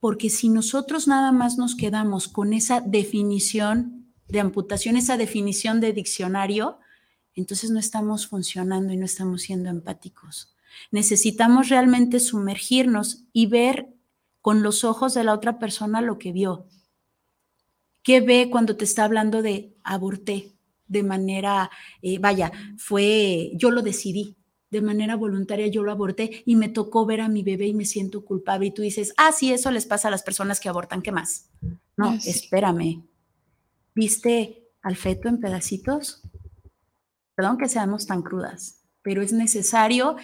Porque 0.00 0.30
si 0.30 0.48
nosotros 0.48 1.06
nada 1.06 1.32
más 1.32 1.58
nos 1.58 1.76
quedamos 1.76 2.28
con 2.28 2.54
esa 2.54 2.80
definición 2.80 4.12
de 4.26 4.40
amputación, 4.40 4.96
esa 4.96 5.18
definición 5.18 5.80
de 5.80 5.92
diccionario, 5.92 6.78
entonces 7.34 7.70
no 7.70 7.78
estamos 7.78 8.26
funcionando 8.26 8.92
y 8.92 8.96
no 8.96 9.04
estamos 9.04 9.42
siendo 9.42 9.70
empáticos. 9.70 10.54
Necesitamos 10.90 11.68
realmente 11.68 12.20
sumergirnos 12.20 13.24
y 13.32 13.46
ver 13.46 13.88
con 14.40 14.62
los 14.62 14.84
ojos 14.84 15.14
de 15.14 15.24
la 15.24 15.32
otra 15.32 15.58
persona 15.58 16.00
lo 16.00 16.18
que 16.18 16.32
vio. 16.32 16.66
¿Qué 18.02 18.20
ve 18.20 18.48
cuando 18.50 18.76
te 18.76 18.84
está 18.84 19.04
hablando 19.04 19.42
de 19.42 19.74
aborté? 19.82 20.52
De 20.86 21.02
manera, 21.02 21.70
eh, 22.02 22.18
vaya, 22.18 22.52
fue, 22.76 23.52
yo 23.54 23.70
lo 23.70 23.80
decidí, 23.80 24.36
de 24.70 24.82
manera 24.82 25.16
voluntaria 25.16 25.68
yo 25.68 25.82
lo 25.82 25.92
aborté 25.92 26.42
y 26.44 26.56
me 26.56 26.68
tocó 26.68 27.06
ver 27.06 27.20
a 27.20 27.28
mi 27.28 27.42
bebé 27.42 27.68
y 27.68 27.74
me 27.74 27.84
siento 27.84 28.24
culpable. 28.24 28.66
Y 28.66 28.70
tú 28.72 28.82
dices, 28.82 29.14
ah, 29.16 29.32
sí, 29.32 29.52
eso 29.52 29.70
les 29.70 29.86
pasa 29.86 30.08
a 30.08 30.10
las 30.10 30.22
personas 30.22 30.60
que 30.60 30.68
abortan, 30.68 31.00
¿qué 31.00 31.12
más? 31.12 31.48
No, 31.96 32.12
espérame. 32.12 33.04
¿Viste 33.94 34.68
al 34.82 34.96
feto 34.96 35.28
en 35.28 35.40
pedacitos? 35.40 36.22
Perdón 37.34 37.58
que 37.58 37.68
seamos 37.68 38.06
tan 38.06 38.22
crudas, 38.22 38.82
pero 39.02 39.22
es 39.22 39.32
necesario 39.32 40.16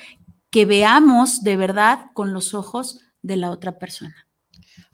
que 0.50 0.64
veamos 0.64 1.42
de 1.42 1.56
verdad 1.56 2.06
con 2.14 2.32
los 2.32 2.54
ojos 2.54 3.00
de 3.22 3.36
la 3.36 3.50
otra 3.50 3.78
persona. 3.78 4.26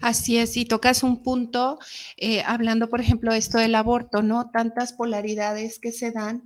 Así 0.01 0.37
es, 0.37 0.57
y 0.57 0.67
tocas 0.67 1.03
un 1.03 1.23
punto, 1.23 1.79
eh, 2.17 2.43
hablando, 2.43 2.89
por 2.89 3.01
ejemplo, 3.01 3.33
esto 3.33 3.59
del 3.59 3.75
aborto, 3.75 4.23
¿no? 4.23 4.51
Tantas 4.51 4.93
polaridades 4.93 5.79
que 5.79 5.91
se 5.91 6.13
dan, 6.13 6.45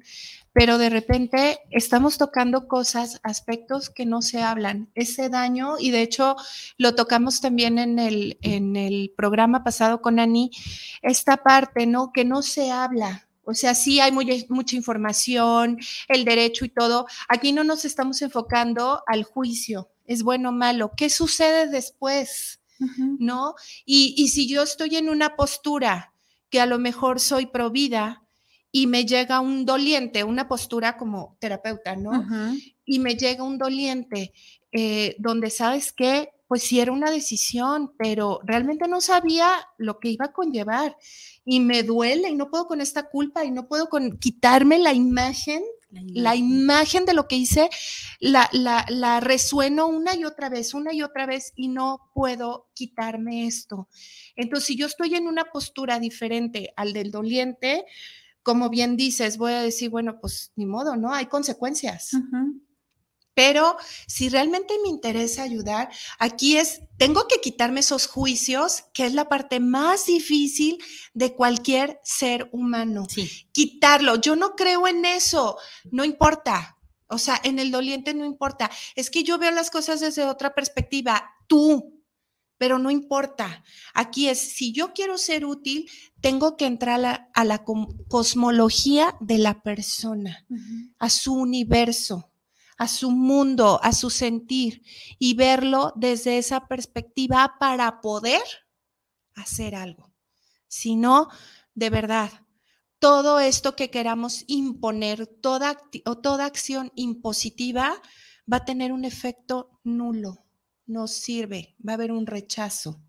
pero 0.52 0.78
de 0.78 0.88
repente 0.88 1.58
estamos 1.70 2.16
tocando 2.16 2.68
cosas, 2.68 3.18
aspectos 3.22 3.90
que 3.90 4.06
no 4.06 4.22
se 4.22 4.42
hablan. 4.42 4.90
Ese 4.94 5.28
daño, 5.28 5.78
y 5.78 5.90
de 5.90 6.02
hecho 6.02 6.36
lo 6.76 6.94
tocamos 6.94 7.40
también 7.40 7.78
en 7.78 7.98
el, 7.98 8.38
en 8.42 8.76
el 8.76 9.12
programa 9.16 9.64
pasado 9.64 10.00
con 10.00 10.20
Ani, 10.20 10.50
esta 11.02 11.38
parte, 11.38 11.86
¿no? 11.86 12.12
Que 12.12 12.24
no 12.24 12.42
se 12.42 12.70
habla, 12.70 13.28
o 13.50 13.54
sea, 13.54 13.75
sí 13.75 14.00
hay 14.00 14.12
mucha 14.12 14.76
información, 14.76 15.78
el 16.09 16.25
derecho 16.25 16.64
y 16.64 16.69
todo. 16.69 17.07
Aquí 17.28 17.52
no 17.52 17.64
nos 17.64 17.85
estamos 17.85 18.23
enfocando 18.23 19.02
al 19.07 19.25
juicio, 19.25 19.90
es 20.07 20.23
bueno 20.23 20.50
o 20.50 20.52
malo. 20.52 20.92
¿Qué 20.97 21.11
sucede 21.11 21.69
después? 21.69 22.61
¿no? 23.19 23.54
Y, 23.85 24.28
si 24.28 24.49
yo 24.49 24.62
estoy 24.62 24.97
en 24.97 25.09
una 25.09 25.37
postura 25.37 26.12
que 26.49 26.61
a 26.61 26.66
lo 26.66 26.78
mejor 26.78 27.21
soy 27.21 27.47
provida 27.47 28.23
y 28.73 28.87
me 28.87 29.04
llega 29.04 29.40
un 29.40 29.66
doliente, 29.66 30.25
una 30.25 30.49
postura 30.49 30.97
como 30.97 31.37
terapeuta, 31.40 31.97
¿no? 31.97 32.26
Y 32.85 32.99
me 32.99 33.16
llega 33.16 33.45
un 33.45 33.59
doliente 33.59 34.33
eh, 34.72 35.16
donde 35.18 35.50
sabes 35.50 35.92
que, 35.92 36.30
pues 36.48 36.62
sí 36.62 36.80
era 36.80 36.90
una 36.90 37.10
decisión, 37.10 37.92
pero 37.96 38.40
realmente 38.44 38.88
no 38.88 39.00
sabía 39.00 39.50
lo 39.78 40.00
que 40.00 40.08
iba 40.08 40.26
a 40.26 40.32
conllevar 40.32 40.96
y 41.44 41.60
me 41.60 41.84
duele 41.84 42.28
y 42.28 42.34
no 42.34 42.50
puedo 42.50 42.66
con 42.66 42.80
esta 42.80 43.08
culpa 43.08 43.44
y 43.44 43.50
no 43.52 43.68
puedo 43.68 43.88
con 43.88 44.18
quitarme 44.18 44.78
la 44.78 44.92
imagen 44.92 45.62
la 45.92 46.36
imagen 46.36 47.04
de 47.04 47.14
lo 47.14 47.26
que 47.26 47.36
hice 47.36 47.68
la, 48.20 48.48
la, 48.52 49.20
resueno 49.20 49.88
una 49.88 50.14
y 50.14 50.24
otra 50.24 50.48
vez, 50.48 50.74
una 50.74 50.92
y 50.92 51.02
otra 51.02 51.26
vez 51.26 51.52
y 51.56 51.68
no 51.68 52.10
puedo 52.14 52.68
quitarme 52.74 53.46
esto. 53.46 53.88
Entonces, 54.36 54.66
si 54.66 54.76
yo 54.76 54.86
estoy 54.86 55.14
en 55.14 55.26
una 55.26 55.46
postura 55.46 55.98
diferente 55.98 56.72
al 56.76 56.92
del 56.92 57.10
doliente, 57.10 57.84
como 58.42 58.70
bien 58.70 58.96
dices, 58.96 59.36
voy 59.36 59.52
a 59.52 59.62
decir, 59.62 59.90
bueno, 59.90 60.20
pues 60.20 60.52
ni 60.56 60.66
modo, 60.66 60.96
¿no? 60.96 61.12
Hay 61.12 61.26
consecuencias. 61.26 62.12
Pero 63.40 63.78
si 64.06 64.28
realmente 64.28 64.75
me 64.82 64.90
interesa 64.90 65.44
ayudar, 65.44 65.88
aquí 66.18 66.59
es, 66.59 66.82
tengo 66.99 67.26
que 67.26 67.40
quitarme 67.40 67.80
esos 67.80 68.06
juicios, 68.06 68.85
que 68.92 69.06
es 69.06 69.14
la 69.14 69.30
parte 69.30 69.61
más 69.61 70.04
difícil 70.04 70.76
de 71.14 71.32
cualquier 71.32 71.99
ser 72.04 72.50
humano. 72.52 73.06
Quitarlo. 73.50 74.16
Yo 74.16 74.37
no 74.37 74.56
creo 74.56 74.87
en 74.87 75.06
eso, 75.06 75.56
no 75.90 76.04
importa. 76.04 76.76
O 77.06 77.16
sea, 77.16 77.40
en 77.42 77.59
el 77.59 77.70
doliente 77.70 78.12
no 78.12 78.26
importa. 78.26 78.70
Es 78.94 79.09
que 79.09 79.25
yo 79.25 79.38
veo 79.38 79.52
las 79.52 79.70
cosas 79.70 80.00
desde 80.00 80.26
otra 80.26 80.54
perspectiva. 80.54 81.25
Tú, 81.47 82.04
pero 82.59 82.78
no 82.78 82.90
importa. 82.90 83.64
Aquí 83.94 84.28
es, 84.28 84.38
si 84.38 84.73
yo 84.73 84.92
quiero 84.92 85.16
ser 85.16 85.47
útil, 85.47 85.88
tengo 86.20 86.59
que 86.59 86.66
entrar 86.66 87.30
a 87.32 87.44
la, 87.47 87.64
cosmología 88.06 89.16
de 89.18 89.38
la 89.38 89.62
persona, 89.62 90.47
a 90.99 91.09
su 91.09 91.32
universo 91.32 92.29
a 92.80 92.88
su 92.88 93.10
mundo, 93.10 93.78
a 93.82 93.92
su 93.92 94.08
sentir 94.08 94.82
y 95.18 95.34
verlo 95.34 95.92
desde 95.96 96.38
esa 96.38 96.66
perspectiva 96.66 97.56
para 97.60 98.00
poder 98.00 98.40
hacer 99.34 99.75
algo. 99.75 100.14
Si 100.66 100.96
no, 100.96 101.28
de 101.75 101.90
verdad, 101.90 102.30
todo 102.99 103.38
esto 103.38 103.76
que 103.76 103.90
queramos 103.90 104.44
imponer, 104.46 105.26
toda, 105.26 105.78
o 106.06 106.16
toda 106.16 106.46
acción 106.46 106.90
impositiva 106.94 108.00
va 108.50 108.56
a 108.56 108.64
tener 108.64 108.92
un 108.92 109.04
efecto 109.04 109.78
nulo, 109.84 110.46
no 110.87 111.06
sirve, 111.06 111.76
va 111.87 111.92
a 111.92 111.96
haber 111.96 112.12
un 112.12 112.26
rechazo. 112.26 113.02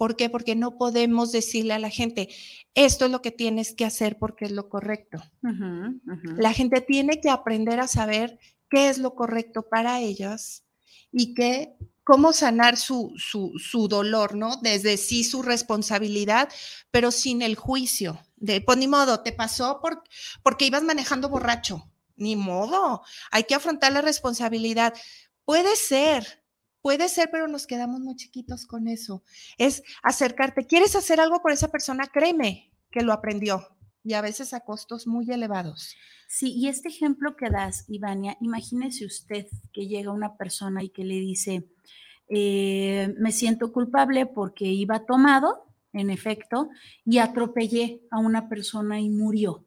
¿Por 0.00 0.16
qué? 0.16 0.30
Porque 0.30 0.56
no 0.56 0.78
podemos 0.78 1.30
decirle 1.30 1.74
a 1.74 1.78
la 1.78 1.90
gente, 1.90 2.30
esto 2.74 3.04
es 3.04 3.10
lo 3.10 3.20
que 3.20 3.32
tienes 3.32 3.74
que 3.74 3.84
hacer 3.84 4.16
porque 4.18 4.46
es 4.46 4.50
lo 4.50 4.70
correcto. 4.70 5.22
La 6.38 6.54
gente 6.54 6.80
tiene 6.80 7.20
que 7.20 7.28
aprender 7.28 7.80
a 7.80 7.86
saber 7.86 8.38
qué 8.70 8.88
es 8.88 8.96
lo 8.96 9.14
correcto 9.14 9.68
para 9.68 10.00
ellas 10.00 10.64
y 11.12 11.34
qué, 11.34 11.76
cómo 12.02 12.32
sanar 12.32 12.78
su, 12.78 13.12
su, 13.18 13.88
dolor, 13.88 14.36
¿no? 14.36 14.56
Desde 14.62 14.96
sí 14.96 15.22
su 15.22 15.42
responsabilidad, 15.42 16.48
pero 16.90 17.10
sin 17.10 17.42
el 17.42 17.54
juicio. 17.54 18.18
De, 18.36 18.62
pues 18.62 18.78
ni 18.78 18.88
modo, 18.88 19.20
te 19.20 19.32
pasó 19.32 19.80
por, 19.82 20.02
porque 20.42 20.64
ibas 20.64 20.82
manejando 20.82 21.28
borracho. 21.28 21.90
Ni 22.16 22.36
modo, 22.36 23.02
hay 23.30 23.44
que 23.44 23.54
afrontar 23.54 23.92
la 23.92 24.00
responsabilidad. 24.00 24.94
Puede 25.44 25.76
ser, 25.76 26.39
puede 26.82 27.08
ser, 27.08 27.30
pero 27.30 27.48
nos 27.48 27.66
quedamos 27.66 28.00
muy 28.00 28.16
chiquitos 28.16 28.66
con 28.66 28.88
eso. 28.88 29.22
Es 29.58 29.82
acercarte. 30.02 30.66
¿Quieres 30.66 30.96
hacer 30.96 31.20
algo 31.20 31.40
por 31.42 31.52
esa 31.52 31.68
persona? 31.68 32.06
Créeme 32.06 32.72
que 32.90 33.02
lo 33.02 33.12
aprendió 33.12 33.68
y 34.02 34.14
a 34.14 34.22
veces 34.22 34.54
a 34.54 34.60
costos 34.60 35.06
muy 35.06 35.30
elevados. 35.30 35.94
Sí, 36.28 36.52
y 36.52 36.68
este 36.68 36.88
ejemplo 36.88 37.36
que 37.36 37.50
das, 37.50 37.84
Ivania, 37.88 38.36
imagínese 38.40 39.04
usted 39.04 39.46
que 39.72 39.88
llega 39.88 40.12
una 40.12 40.36
persona 40.36 40.82
y 40.82 40.90
que 40.90 41.04
le 41.04 41.16
dice, 41.16 41.68
eh, 42.28 43.14
me 43.18 43.32
siento 43.32 43.72
culpable 43.72 44.26
porque 44.26 44.66
iba 44.66 45.04
tomado, 45.04 45.66
en 45.92 46.10
efecto, 46.10 46.70
y 47.04 47.18
atropellé 47.18 48.02
a 48.10 48.20
una 48.20 48.48
persona 48.48 49.00
y 49.00 49.10
murió. 49.10 49.66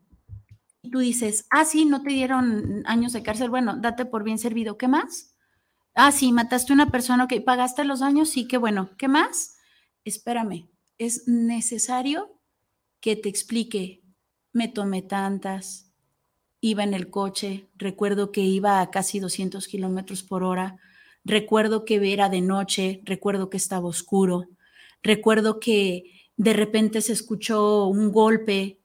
Y 0.82 0.90
tú 0.90 1.00
dices, 1.00 1.46
ah, 1.50 1.66
sí, 1.66 1.86
no 1.86 2.02
te 2.02 2.12
dieron 2.12 2.84
años 2.86 3.14
de 3.14 3.24
cárcel, 3.24 3.50
bueno, 3.50 3.78
date 3.78 4.06
por 4.06 4.24
bien 4.24 4.38
servido, 4.38 4.78
¿qué 4.78 4.88
más? 4.88 5.33
Ah, 5.96 6.12
sí, 6.12 6.32
mataste 6.32 6.74
a 6.74 6.76
una 6.76 6.90
persona, 6.90 7.26
ok, 7.26 7.44
pagaste 7.46 7.84
los 7.84 8.02
años, 8.02 8.30
sí, 8.30 8.48
qué 8.48 8.58
bueno, 8.58 8.90
¿qué 8.98 9.08
más? 9.08 9.58
Espérame, 10.06 10.68
es 10.98 11.28
necesario 11.28 12.40
que 13.02 13.16
te 13.16 13.30
explique, 13.30 14.02
me 14.54 14.68
tomé 14.68 15.04
tantas, 15.04 15.92
iba 16.62 16.84
en 16.84 16.94
el 16.96 17.10
coche, 17.12 17.70
recuerdo 17.76 18.32
que 18.32 18.42
iba 18.42 18.82
a 18.82 18.92
casi 18.92 19.20
200 19.20 19.68
kilómetros 19.68 20.24
por 20.24 20.44
hora, 20.44 20.78
recuerdo 21.26 21.86
que 21.86 22.14
era 22.14 22.30
de 22.30 22.42
noche, 22.42 23.02
recuerdo 23.06 23.50
que 23.50 23.58
estaba 23.58 23.88
oscuro, 23.88 24.46
recuerdo 25.04 25.60
que 25.60 26.06
de 26.38 26.54
repente 26.54 27.02
se 27.02 27.14
escuchó 27.14 27.86
un 27.88 28.12
golpe 28.12 28.80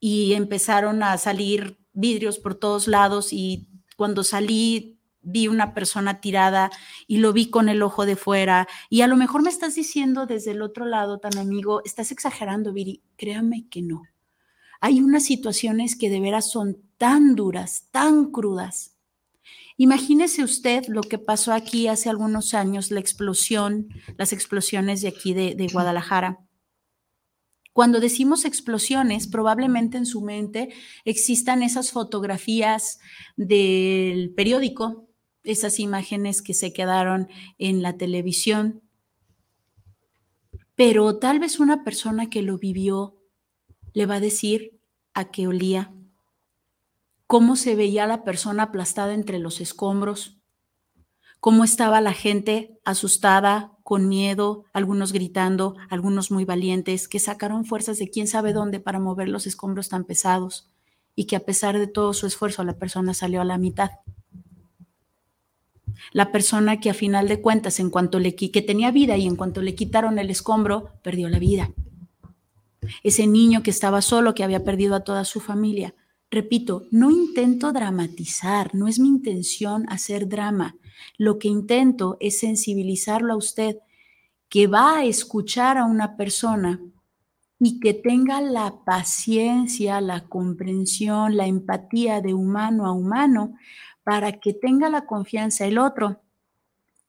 y 0.00 0.34
empezaron 0.34 1.02
a 1.02 1.18
salir 1.18 1.78
vidrios 1.92 2.38
por 2.38 2.54
todos 2.54 2.88
lados 2.88 3.32
y 3.32 3.68
cuando 3.96 4.24
salí 4.24 4.99
vi 5.22 5.48
una 5.48 5.74
persona 5.74 6.20
tirada 6.20 6.70
y 7.06 7.18
lo 7.18 7.32
vi 7.32 7.50
con 7.50 7.68
el 7.68 7.82
ojo 7.82 8.06
de 8.06 8.16
fuera 8.16 8.68
y 8.88 9.02
a 9.02 9.06
lo 9.06 9.16
mejor 9.16 9.42
me 9.42 9.50
estás 9.50 9.74
diciendo 9.74 10.26
desde 10.26 10.52
el 10.52 10.62
otro 10.62 10.84
lado 10.86 11.18
tan 11.18 11.36
amigo, 11.38 11.82
estás 11.84 12.12
exagerando, 12.12 12.72
Viri, 12.72 13.02
créame 13.16 13.68
que 13.68 13.82
no. 13.82 14.02
Hay 14.80 15.00
unas 15.00 15.24
situaciones 15.24 15.96
que 15.96 16.08
de 16.08 16.20
veras 16.20 16.50
son 16.50 16.78
tan 16.96 17.34
duras, 17.34 17.88
tan 17.90 18.30
crudas. 18.30 18.96
Imagínese 19.76 20.42
usted 20.42 20.86
lo 20.88 21.02
que 21.02 21.18
pasó 21.18 21.52
aquí 21.52 21.88
hace 21.88 22.08
algunos 22.08 22.54
años, 22.54 22.90
la 22.90 23.00
explosión, 23.00 23.88
las 24.16 24.32
explosiones 24.32 25.02
de 25.02 25.08
aquí 25.08 25.34
de, 25.34 25.54
de 25.54 25.68
Guadalajara. 25.68 26.40
Cuando 27.72 28.00
decimos 28.00 28.44
explosiones, 28.44 29.28
probablemente 29.28 29.96
en 29.96 30.06
su 30.06 30.22
mente 30.22 30.70
existan 31.04 31.62
esas 31.62 31.92
fotografías 31.92 32.98
del 33.36 34.34
periódico, 34.34 35.09
esas 35.44 35.78
imágenes 35.78 36.42
que 36.42 36.54
se 36.54 36.72
quedaron 36.72 37.28
en 37.58 37.82
la 37.82 37.96
televisión, 37.96 38.82
pero 40.74 41.18
tal 41.18 41.38
vez 41.38 41.60
una 41.60 41.84
persona 41.84 42.30
que 42.30 42.42
lo 42.42 42.58
vivió 42.58 43.16
le 43.92 44.06
va 44.06 44.16
a 44.16 44.20
decir 44.20 44.80
a 45.14 45.30
qué 45.30 45.46
olía, 45.46 45.92
cómo 47.26 47.56
se 47.56 47.76
veía 47.76 48.06
la 48.06 48.24
persona 48.24 48.64
aplastada 48.64 49.14
entre 49.14 49.38
los 49.38 49.60
escombros, 49.60 50.38
cómo 51.38 51.64
estaba 51.64 52.00
la 52.00 52.12
gente 52.12 52.78
asustada, 52.84 53.76
con 53.82 54.08
miedo, 54.08 54.66
algunos 54.72 55.12
gritando, 55.12 55.74
algunos 55.88 56.30
muy 56.30 56.44
valientes, 56.44 57.08
que 57.08 57.18
sacaron 57.18 57.64
fuerzas 57.64 57.98
de 57.98 58.08
quién 58.08 58.28
sabe 58.28 58.52
dónde 58.52 58.78
para 58.78 59.00
mover 59.00 59.28
los 59.28 59.48
escombros 59.48 59.88
tan 59.88 60.04
pesados 60.04 60.70
y 61.16 61.24
que 61.24 61.34
a 61.34 61.44
pesar 61.44 61.76
de 61.76 61.88
todo 61.88 62.14
su 62.14 62.26
esfuerzo 62.26 62.62
la 62.62 62.78
persona 62.78 63.14
salió 63.14 63.40
a 63.40 63.44
la 63.44 63.58
mitad. 63.58 63.90
La 66.12 66.32
persona 66.32 66.80
que 66.80 66.90
a 66.90 66.94
final 66.94 67.28
de 67.28 67.40
cuentas, 67.40 67.80
en 67.80 67.90
cuanto 67.90 68.18
le 68.18 68.34
que 68.34 68.62
tenía 68.62 68.90
vida 68.90 69.16
y 69.16 69.26
en 69.26 69.36
cuanto 69.36 69.62
le 69.62 69.74
quitaron 69.74 70.18
el 70.18 70.30
escombro, 70.30 70.92
perdió 71.02 71.28
la 71.28 71.38
vida. 71.38 71.70
Ese 73.02 73.26
niño 73.26 73.62
que 73.62 73.70
estaba 73.70 74.02
solo, 74.02 74.34
que 74.34 74.44
había 74.44 74.64
perdido 74.64 74.94
a 74.94 75.04
toda 75.04 75.24
su 75.24 75.40
familia. 75.40 75.94
Repito, 76.30 76.86
no 76.90 77.10
intento 77.10 77.72
dramatizar, 77.72 78.74
no 78.74 78.86
es 78.86 78.98
mi 78.98 79.08
intención 79.08 79.84
hacer 79.88 80.28
drama. 80.28 80.76
Lo 81.18 81.38
que 81.38 81.48
intento 81.48 82.16
es 82.20 82.38
sensibilizarlo 82.38 83.32
a 83.32 83.36
usted 83.36 83.78
que 84.48 84.66
va 84.66 84.98
a 84.98 85.04
escuchar 85.04 85.78
a 85.78 85.84
una 85.84 86.16
persona 86.16 86.80
y 87.58 87.78
que 87.78 87.94
tenga 87.94 88.40
la 88.40 88.84
paciencia, 88.84 90.00
la 90.00 90.24
comprensión, 90.28 91.36
la 91.36 91.46
empatía 91.46 92.20
de 92.20 92.32
humano 92.32 92.86
a 92.86 92.92
humano 92.92 93.54
para 94.10 94.40
que 94.40 94.52
tenga 94.52 94.88
la 94.90 95.06
confianza 95.06 95.66
el 95.66 95.78
otro 95.78 96.20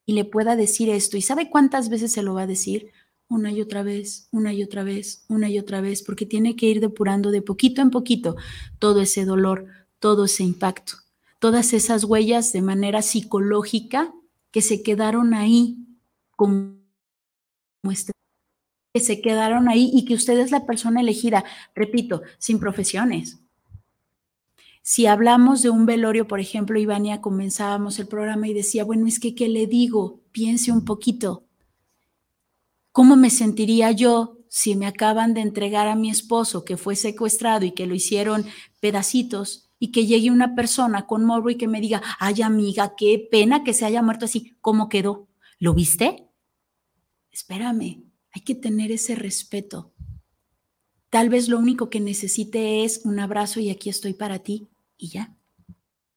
y 0.06 0.14
le 0.14 0.24
pueda 0.24 0.56
decir 0.56 0.88
esto. 0.88 1.18
¿Y 1.18 1.24
sabe 1.24 1.50
cuántas 1.50 1.90
veces 1.90 2.12
se 2.12 2.22
lo 2.22 2.36
va 2.36 2.44
a 2.44 2.46
decir? 2.48 2.92
Una 3.28 3.52
y 3.52 3.60
otra 3.60 3.82
vez, 3.82 4.28
una 4.30 4.54
y 4.54 4.62
otra 4.62 4.84
vez, 4.84 5.26
una 5.28 5.50
y 5.50 5.58
otra 5.58 5.82
vez, 5.82 6.04
porque 6.04 6.28
tiene 6.28 6.56
que 6.56 6.68
ir 6.68 6.80
depurando 6.80 7.32
de 7.32 7.42
poquito 7.42 7.82
en 7.82 7.90
poquito 7.90 8.36
todo 8.78 9.02
ese 9.02 9.26
dolor, 9.26 9.66
todo 9.98 10.26
ese 10.26 10.44
impacto 10.44 10.94
todas 11.40 11.74
esas 11.74 12.04
huellas 12.04 12.54
de 12.54 12.62
manera 12.62 13.02
psicológica 13.02 14.14
que 14.52 14.62
se 14.62 14.84
quedaron 14.84 15.34
ahí 15.34 15.80
como 16.36 16.76
este, 17.90 18.12
que 18.94 19.00
se 19.00 19.24
quedaron 19.24 19.68
ahí 19.70 19.90
y 19.92 20.06
que 20.06 20.14
usted 20.14 20.38
es 20.38 20.52
la 20.52 20.68
persona 20.68 21.02
elegida, 21.02 21.44
repito, 21.74 22.22
sin 22.38 22.60
profesiones. 22.60 23.41
Si 24.84 25.06
hablamos 25.06 25.62
de 25.62 25.70
un 25.70 25.86
velorio, 25.86 26.28
por 26.28 26.40
ejemplo, 26.40 26.80
Ivania, 26.80 27.22
comenzábamos 27.22 28.00
el 28.00 28.08
programa 28.08 28.48
y 28.48 28.54
decía, 28.54 28.84
bueno, 28.84 29.06
es 29.08 29.20
que, 29.20 29.36
¿qué 29.36 29.48
le 29.48 29.68
digo? 29.68 30.22
Piense 30.32 30.72
un 30.72 30.86
poquito. 30.86 31.46
¿Cómo 32.92 33.16
me 33.16 33.30
sentiría 33.30 33.92
yo 33.92 34.40
si 34.50 34.76
me 34.76 34.88
acaban 34.88 35.34
de 35.34 35.42
entregar 35.42 35.88
a 35.88 35.96
mi 35.96 36.10
esposo 36.10 36.66
que 36.66 36.78
fue 36.78 36.96
secuestrado 36.96 37.64
y 37.66 37.72
que 37.72 37.86
lo 37.86 37.94
hicieron 37.94 38.46
pedacitos 38.80 39.70
y 39.80 39.92
que 39.92 40.06
llegue 40.08 40.32
una 40.32 40.56
persona 40.56 41.06
con 41.06 41.26
morbo 41.26 41.50
y 41.52 41.58
que 41.58 41.68
me 41.68 41.80
diga, 41.80 42.02
ay 42.20 42.42
amiga, 42.42 42.96
qué 42.98 43.28
pena 43.32 43.64
que 43.64 43.74
se 43.74 43.86
haya 43.86 44.02
muerto 44.02 44.26
así, 44.26 44.58
¿cómo 44.62 44.90
quedó? 44.90 45.30
¿Lo 45.60 45.74
viste? 45.74 46.28
Espérame, 47.32 48.04
hay 48.32 48.42
que 48.42 48.56
tener 48.56 48.92
ese 48.92 49.16
respeto. 49.16 49.94
Tal 51.10 51.30
vez 51.30 51.48
lo 51.48 51.58
único 51.58 51.90
que 51.90 52.00
necesite 52.00 52.84
es 52.84 53.02
un 53.06 53.20
abrazo 53.20 53.60
y 53.60 53.70
aquí 53.70 53.90
estoy 53.90 54.14
para 54.14 54.40
ti 54.40 54.71
y 55.02 55.10
ya. 55.10 55.36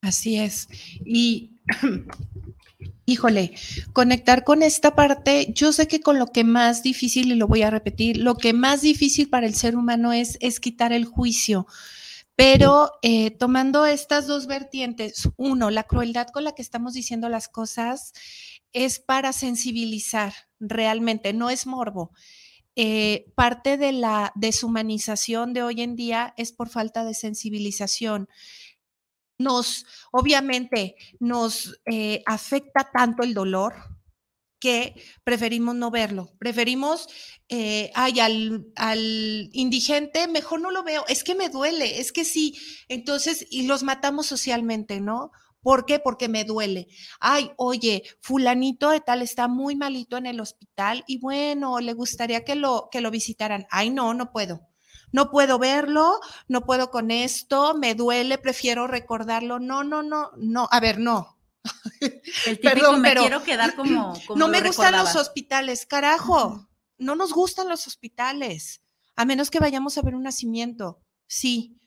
Así 0.03 0.37
es. 0.37 0.69
Y 1.05 1.59
híjole, 3.07 3.55
conectar 3.93 4.45
con 4.45 4.63
esta 4.63 4.95
parte, 4.95 5.53
yo 5.55 5.73
sé 5.73 5.89
que 5.89 6.01
con 6.01 6.19
lo 6.19 6.27
que 6.27 6.45
más 6.45 6.83
difícil, 6.83 7.33
y 7.33 7.35
lo 7.35 7.49
voy 7.49 7.63
a 7.63 7.71
repetir, 7.71 8.19
lo 8.19 8.37
que 8.37 8.53
más 8.53 8.83
difícil 8.83 9.29
para 9.29 9.47
el 9.47 9.55
ser 9.55 9.77
humano 9.77 10.13
es, 10.13 10.37
es 10.41 10.61
quitar 10.61 10.93
el 10.93 11.07
juicio. 11.07 11.67
Pero 12.37 12.91
eh, 13.03 13.31
tomando 13.31 13.87
estas 13.87 14.27
dos 14.27 14.47
vertientes, 14.47 15.29
uno, 15.37 15.71
la 15.71 15.85
crueldad 15.85 16.29
con 16.29 16.45
la 16.45 16.53
que 16.53 16.63
estamos 16.63 16.93
diciendo 16.93 17.29
las 17.29 17.49
cosas 17.49 18.13
es 18.73 18.99
para 18.99 19.33
sensibilizar 19.33 20.35
realmente, 20.61 21.33
no 21.33 21.49
es 21.49 21.67
morbo. 21.67 22.13
Eh, 22.77 23.33
parte 23.37 23.77
de 23.79 23.93
la 23.93 24.33
deshumanización 24.35 25.53
de 25.53 25.63
hoy 25.63 25.81
en 25.81 25.95
día 25.95 26.35
es 26.37 26.51
por 26.53 26.69
falta 26.69 27.05
de 27.05 27.15
sensibilización. 27.15 28.29
Nos, 29.39 29.87
obviamente, 30.13 30.97
nos 31.19 31.81
eh, 31.87 32.23
afecta 32.27 32.91
tanto 32.93 33.23
el 33.23 33.35
dolor, 33.35 33.75
que 34.65 34.95
preferimos 35.25 35.75
no 35.75 35.91
verlo. 35.91 36.31
Preferimos, 36.39 37.07
eh, 37.51 37.91
ay, 37.95 38.19
al, 38.21 38.67
al, 38.77 39.51
indigente, 39.53 40.27
mejor 40.27 40.63
no 40.63 40.71
lo 40.71 40.83
veo, 40.83 41.05
es 41.07 41.23
que 41.23 41.35
me 41.35 41.51
duele, 41.51 42.01
es 42.01 42.13
que 42.13 42.25
sí. 42.25 42.59
Entonces, 42.89 43.47
y 43.51 43.67
los 43.67 43.83
matamos 43.83 44.25
socialmente, 44.25 45.03
¿no? 45.03 45.33
¿Por 45.61 45.85
qué? 45.85 45.99
Porque 45.99 46.31
me 46.31 46.45
duele. 46.45 46.89
Ay, 47.21 47.51
oye, 47.59 48.05
fulanito 48.23 48.89
de 48.89 49.03
tal 49.03 49.21
está 49.21 49.49
muy 49.49 49.77
malito 49.77 50.17
en 50.17 50.25
el 50.25 50.41
hospital 50.41 51.05
y 51.07 51.19
bueno, 51.19 51.81
le 51.81 51.93
gustaría 51.93 52.43
que 52.43 52.55
lo, 52.55 52.89
que 52.91 53.03
lo 53.03 53.11
visitaran. 53.11 53.67
Ay, 53.71 53.91
no, 53.91 54.15
no 54.15 54.33
puedo. 54.33 54.74
No 55.15 55.31
puedo 55.31 55.61
verlo, 55.61 56.19
no 56.49 56.65
puedo 56.65 56.91
con 56.91 57.13
esto, 57.13 57.77
me 57.77 57.95
duele, 57.95 58.37
prefiero 58.37 58.89
recordarlo. 58.89 59.61
No, 59.61 59.85
no, 59.85 60.03
no, 60.03 60.33
no. 60.37 60.67
A 60.73 60.81
ver, 60.81 60.99
no, 60.99 61.39
el 62.01 62.59
típico 62.59 62.97
me 62.97 63.15
quiero 63.15 63.45
quedar 63.45 63.77
como. 63.77 64.13
no 64.35 64.49
me 64.49 64.61
gustan 64.61 64.97
los 64.97 65.15
hospitales, 65.15 65.87
carajo. 65.87 66.69
No 66.99 67.15
nos 67.15 67.33
gustan 67.33 67.69
los 67.69 67.87
hospitales, 67.87 68.83
a 69.15 69.25
menos 69.25 69.53
que 69.53 69.61
vayamos 69.61 69.97
a 69.97 70.03
ver 70.03 70.17
un 70.17 70.25
nacimiento, 70.25 71.01
sí, 71.29 71.79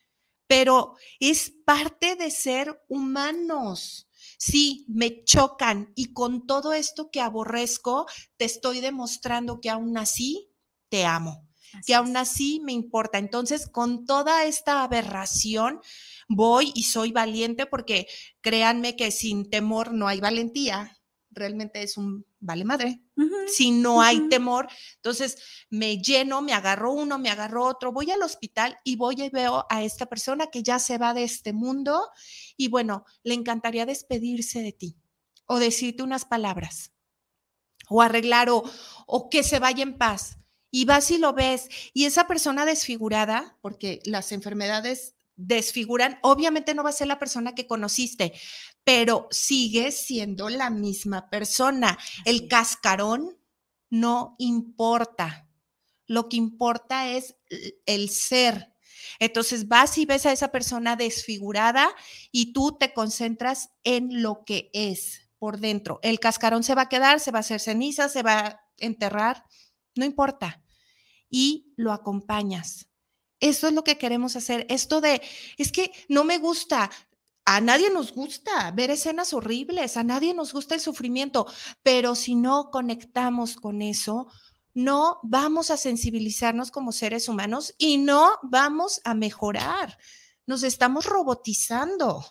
pero 0.48 0.96
es 1.20 1.52
parte 1.66 2.16
de 2.16 2.32
ser 2.32 2.82
humanos. 2.88 4.08
Sí, 4.38 4.86
me 4.88 5.26
chocan 5.26 5.92
y 5.96 6.14
con 6.14 6.48
todo 6.48 6.72
esto 6.72 7.12
que 7.12 7.20
aborrezco, 7.20 8.06
te 8.38 8.46
estoy 8.46 8.80
demostrando 8.80 9.60
que 9.60 9.70
aún 9.70 9.98
así 9.98 10.54
te 10.88 11.06
amo, 11.06 11.47
que 11.86 11.96
aún 11.96 12.16
así 12.18 12.60
me 12.64 12.74
importa. 12.74 13.18
Entonces, 13.18 13.68
con 13.68 14.06
toda 14.06 14.46
esta 14.46 14.84
aberración, 14.84 15.82
voy 16.28 16.72
y 16.76 16.84
soy 16.84 17.12
valiente 17.12 17.66
porque 17.66 18.08
créanme 18.42 18.96
que 18.96 19.12
sin 19.12 19.50
temor 19.50 19.94
no 19.94 20.08
hay 20.08 20.20
valentía. 20.20 20.98
Realmente 21.32 21.84
es 21.84 21.98
un 21.98 22.26
vale 22.40 22.66
madre. 22.66 23.02
si 23.48 23.72
no 23.72 24.02
hay 24.02 24.28
temor, 24.30 24.68
entonces 24.96 25.38
me 25.70 25.98
lleno, 25.98 26.42
me 26.42 26.54
agarro 26.54 26.94
uno, 26.94 27.18
me 27.20 27.30
agarro 27.30 27.66
otro, 27.66 27.92
voy 27.92 28.12
al 28.12 28.22
hospital 28.22 28.78
y 28.84 28.96
voy 28.96 29.22
y 29.22 29.30
veo 29.30 29.66
a 29.70 29.84
esta 29.84 30.06
persona 30.06 30.48
que 30.48 30.64
ya 30.64 30.80
se 30.80 30.98
va 30.98 31.14
de 31.14 31.24
este 31.24 31.54
mundo 31.54 32.10
y 32.56 32.70
bueno, 32.70 33.06
le 33.24 33.34
encantaría 33.34 33.86
despedirse 33.86 34.62
de 34.62 34.72
ti 34.72 34.98
o 35.46 35.60
decirte 35.60 36.04
unas 36.04 36.26
palabras 36.26 36.92
o 37.90 38.02
arreglar 38.02 38.50
o, 38.50 38.64
o 39.06 39.30
que 39.30 39.44
se 39.44 39.60
vaya 39.60 39.84
en 39.84 39.98
paz. 39.98 40.38
Y 40.78 40.86
vas 40.86 41.10
y 41.10 41.18
lo 41.18 41.34
ves. 41.34 41.70
Y 41.96 42.06
esa 42.06 42.28
persona 42.28 42.64
desfigurada, 42.64 43.58
porque 43.62 44.00
las 44.06 44.32
enfermedades 44.32 45.16
desfiguran, 45.36 46.20
obviamente 46.22 46.76
no 46.76 46.84
va 46.84 46.92
a 46.92 46.94
ser 46.94 47.08
la 47.08 47.18
persona 47.18 47.56
que 47.56 47.66
conociste, 47.66 48.34
pero 48.84 49.28
sigue 49.32 49.92
siendo 49.92 50.50
la 50.50 50.70
misma 50.70 51.32
persona. 51.32 51.98
El 52.26 52.48
cascarón 52.48 53.40
no 53.90 54.36
importa. 54.38 55.50
Lo 56.06 56.30
que 56.30 56.38
importa 56.38 57.10
es 57.10 57.38
el 57.88 58.12
ser. 58.12 58.72
Entonces 59.18 59.68
vas 59.68 59.98
y 59.98 60.06
ves 60.06 60.28
a 60.28 60.32
esa 60.32 60.52
persona 60.52 60.96
desfigurada 60.96 61.90
y 62.32 62.54
tú 62.54 62.78
te 62.78 62.94
concentras 62.94 63.72
en 63.84 64.22
lo 64.22 64.44
que 64.46 64.70
es 64.74 65.28
por 65.40 65.60
dentro. 65.60 66.00
El 66.04 66.20
cascarón 66.20 66.64
se 66.64 66.76
va 66.76 66.84
a 66.84 66.90
quedar, 66.90 67.20
se 67.20 67.32
va 67.32 67.40
a 67.40 67.42
hacer 67.42 67.62
ceniza, 67.62 68.10
se 68.10 68.22
va 68.22 68.38
a 68.38 68.62
enterrar, 68.78 69.44
no 69.96 70.06
importa. 70.06 70.62
Y 71.30 71.74
lo 71.76 71.92
acompañas 71.92 72.88
eso 73.40 73.68
es 73.68 73.74
lo 73.74 73.84
que 73.84 73.98
queremos 73.98 74.36
hacer. 74.36 74.66
Esto 74.70 75.02
de, 75.02 75.22
es 75.58 75.72
que 75.72 75.92
no 76.10 76.24
me 76.24 76.38
gusta. 76.38 76.90
a 77.46 77.62
nadie 77.62 77.90
nos 77.90 78.14
gusta 78.14 78.72
ver 78.72 78.92
escenas 78.92 79.34
horribles, 79.34 79.96
a 79.96 80.04
nadie 80.04 80.34
nos 80.34 80.52
gusta 80.52 80.76
el 80.76 80.82
sufrimiento, 80.82 81.48
pero 81.82 82.14
si 82.14 82.36
no 82.36 82.72
conectamos 82.72 83.56
con 83.56 83.82
eso, 83.82 84.28
no 84.74 85.20
vamos 85.24 85.72
a 85.72 85.78
sensibilizarnos 85.78 86.72
como 86.72 86.92
seres 86.92 87.30
humanos 87.30 87.74
y 87.78 88.00
no 88.00 88.34
vamos 88.44 89.00
a 89.06 89.14
mejorar. 89.14 89.98
Nos 90.46 90.64
estamos 90.64 91.06
robotizando. 91.06 92.26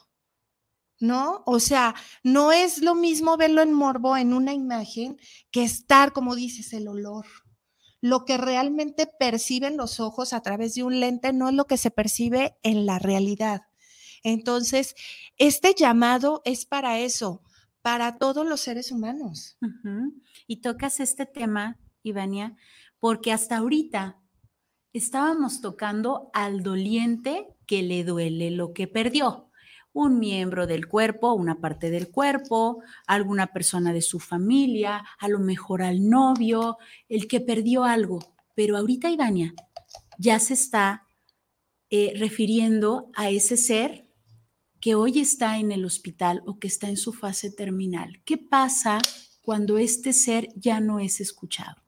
¿no? 0.98 1.42
O 1.46 1.60
sea, 1.60 1.94
no 2.22 2.52
es 2.52 2.78
lo 2.78 2.94
mismo 2.94 3.36
verlo 3.36 3.60
en 3.62 3.72
morbo 3.72 4.16
en 4.16 4.32
una 4.32 4.54
imagen 4.54 5.18
que 5.50 5.62
estar, 5.62 6.12
como 6.12 6.34
dices, 6.34 6.72
el 6.72 6.88
olor. 6.88 7.26
Lo 8.00 8.24
que 8.24 8.36
realmente 8.36 9.06
perciben 9.06 9.76
los 9.76 10.00
ojos 10.00 10.32
a 10.32 10.40
través 10.42 10.74
de 10.74 10.82
un 10.82 11.00
lente 11.00 11.32
no 11.32 11.48
es 11.48 11.54
lo 11.54 11.66
que 11.66 11.76
se 11.76 11.90
percibe 11.90 12.56
en 12.62 12.86
la 12.86 12.98
realidad. 12.98 13.62
Entonces, 14.22 14.94
este 15.38 15.74
llamado 15.74 16.42
es 16.44 16.66
para 16.66 16.98
eso, 16.98 17.42
para 17.82 18.18
todos 18.18 18.46
los 18.46 18.60
seres 18.60 18.92
humanos. 18.92 19.56
Y 20.46 20.56
tocas 20.60 21.00
este 21.00 21.26
tema, 21.26 21.78
Ivania, 22.02 22.56
porque 22.98 23.32
hasta 23.32 23.58
ahorita 23.58 24.20
estábamos 24.92 25.60
tocando 25.60 26.30
al 26.32 26.62
doliente 26.62 27.48
que 27.66 27.82
le 27.82 28.04
duele 28.04 28.50
lo 28.50 28.72
que 28.72 28.88
perdió 28.88 29.45
un 29.96 30.18
miembro 30.18 30.66
del 30.66 30.88
cuerpo, 30.88 31.32
una 31.32 31.58
parte 31.58 31.88
del 31.88 32.10
cuerpo, 32.10 32.82
alguna 33.06 33.46
persona 33.46 33.94
de 33.94 34.02
su 34.02 34.20
familia, 34.20 35.02
a 35.18 35.28
lo 35.28 35.38
mejor 35.38 35.82
al 35.82 36.06
novio, 36.06 36.76
el 37.08 37.26
que 37.26 37.40
perdió 37.40 37.84
algo. 37.84 38.18
Pero 38.54 38.76
ahorita 38.76 39.10
Ivania 39.10 39.54
ya 40.18 40.38
se 40.38 40.52
está 40.52 41.06
eh, 41.88 42.12
refiriendo 42.14 43.10
a 43.14 43.30
ese 43.30 43.56
ser 43.56 44.06
que 44.80 44.94
hoy 44.94 45.18
está 45.18 45.58
en 45.58 45.72
el 45.72 45.86
hospital 45.86 46.42
o 46.44 46.58
que 46.58 46.66
está 46.66 46.90
en 46.90 46.98
su 46.98 47.14
fase 47.14 47.50
terminal. 47.50 48.20
¿Qué 48.26 48.36
pasa 48.36 48.98
cuando 49.40 49.78
este 49.78 50.12
ser 50.12 50.48
ya 50.56 50.78
no 50.78 51.00
es 51.00 51.22
escuchado? 51.22 51.82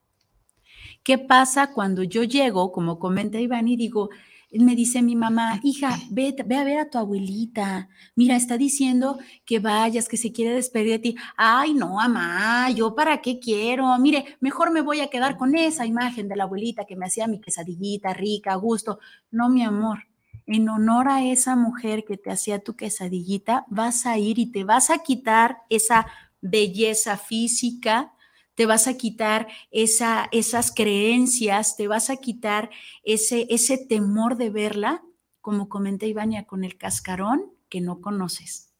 ¿Qué 1.02 1.18
pasa 1.18 1.74
cuando 1.74 2.02
yo 2.04 2.24
llego, 2.24 2.72
como 2.72 2.98
comenta 2.98 3.38
Iván, 3.38 3.68
y 3.68 3.76
digo, 3.76 4.08
me 4.52 4.74
dice 4.74 5.02
mi 5.02 5.14
mamá, 5.14 5.60
hija, 5.62 5.98
ve, 6.10 6.34
ve 6.46 6.56
a 6.56 6.64
ver 6.64 6.78
a 6.78 6.90
tu 6.90 6.98
abuelita. 6.98 7.88
Mira, 8.14 8.36
está 8.36 8.56
diciendo 8.56 9.18
que 9.44 9.58
vayas, 9.58 10.08
que 10.08 10.16
se 10.16 10.32
quiere 10.32 10.54
despedir 10.54 10.92
de 10.92 10.98
ti. 10.98 11.16
Ay, 11.36 11.74
no, 11.74 11.94
mamá, 11.94 12.70
yo 12.70 12.94
para 12.94 13.20
qué 13.20 13.38
quiero. 13.38 13.96
Mire, 13.98 14.36
mejor 14.40 14.70
me 14.70 14.80
voy 14.80 15.00
a 15.00 15.08
quedar 15.08 15.36
con 15.36 15.54
esa 15.54 15.84
imagen 15.84 16.28
de 16.28 16.36
la 16.36 16.44
abuelita 16.44 16.84
que 16.86 16.96
me 16.96 17.06
hacía 17.06 17.26
mi 17.26 17.40
quesadillita 17.40 18.14
rica, 18.14 18.52
a 18.52 18.56
gusto. 18.56 19.00
No, 19.30 19.50
mi 19.50 19.62
amor, 19.62 20.04
en 20.46 20.68
honor 20.68 21.08
a 21.08 21.24
esa 21.24 21.54
mujer 21.54 22.04
que 22.06 22.16
te 22.16 22.30
hacía 22.30 22.58
tu 22.60 22.74
quesadillita, 22.74 23.66
vas 23.68 24.06
a 24.06 24.16
ir 24.18 24.38
y 24.38 24.50
te 24.50 24.64
vas 24.64 24.88
a 24.88 24.98
quitar 24.98 25.58
esa 25.68 26.06
belleza 26.40 27.18
física, 27.18 28.14
te 28.58 28.66
vas 28.66 28.88
a 28.88 28.94
quitar 28.94 29.46
esa, 29.70 30.28
esas 30.32 30.72
creencias, 30.72 31.76
te 31.76 31.86
vas 31.86 32.10
a 32.10 32.16
quitar 32.16 32.70
ese, 33.04 33.46
ese 33.50 33.78
temor 33.78 34.36
de 34.36 34.50
verla, 34.50 35.04
como 35.40 35.68
comenta 35.68 36.06
Ivania, 36.06 36.44
con 36.44 36.64
el 36.64 36.76
cascarón 36.76 37.52
que 37.68 37.80
no 37.80 38.00
conoces, 38.00 38.72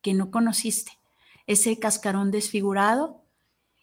que 0.00 0.14
no 0.14 0.30
conociste, 0.30 0.92
ese 1.46 1.78
cascarón 1.78 2.30
desfigurado, 2.30 3.22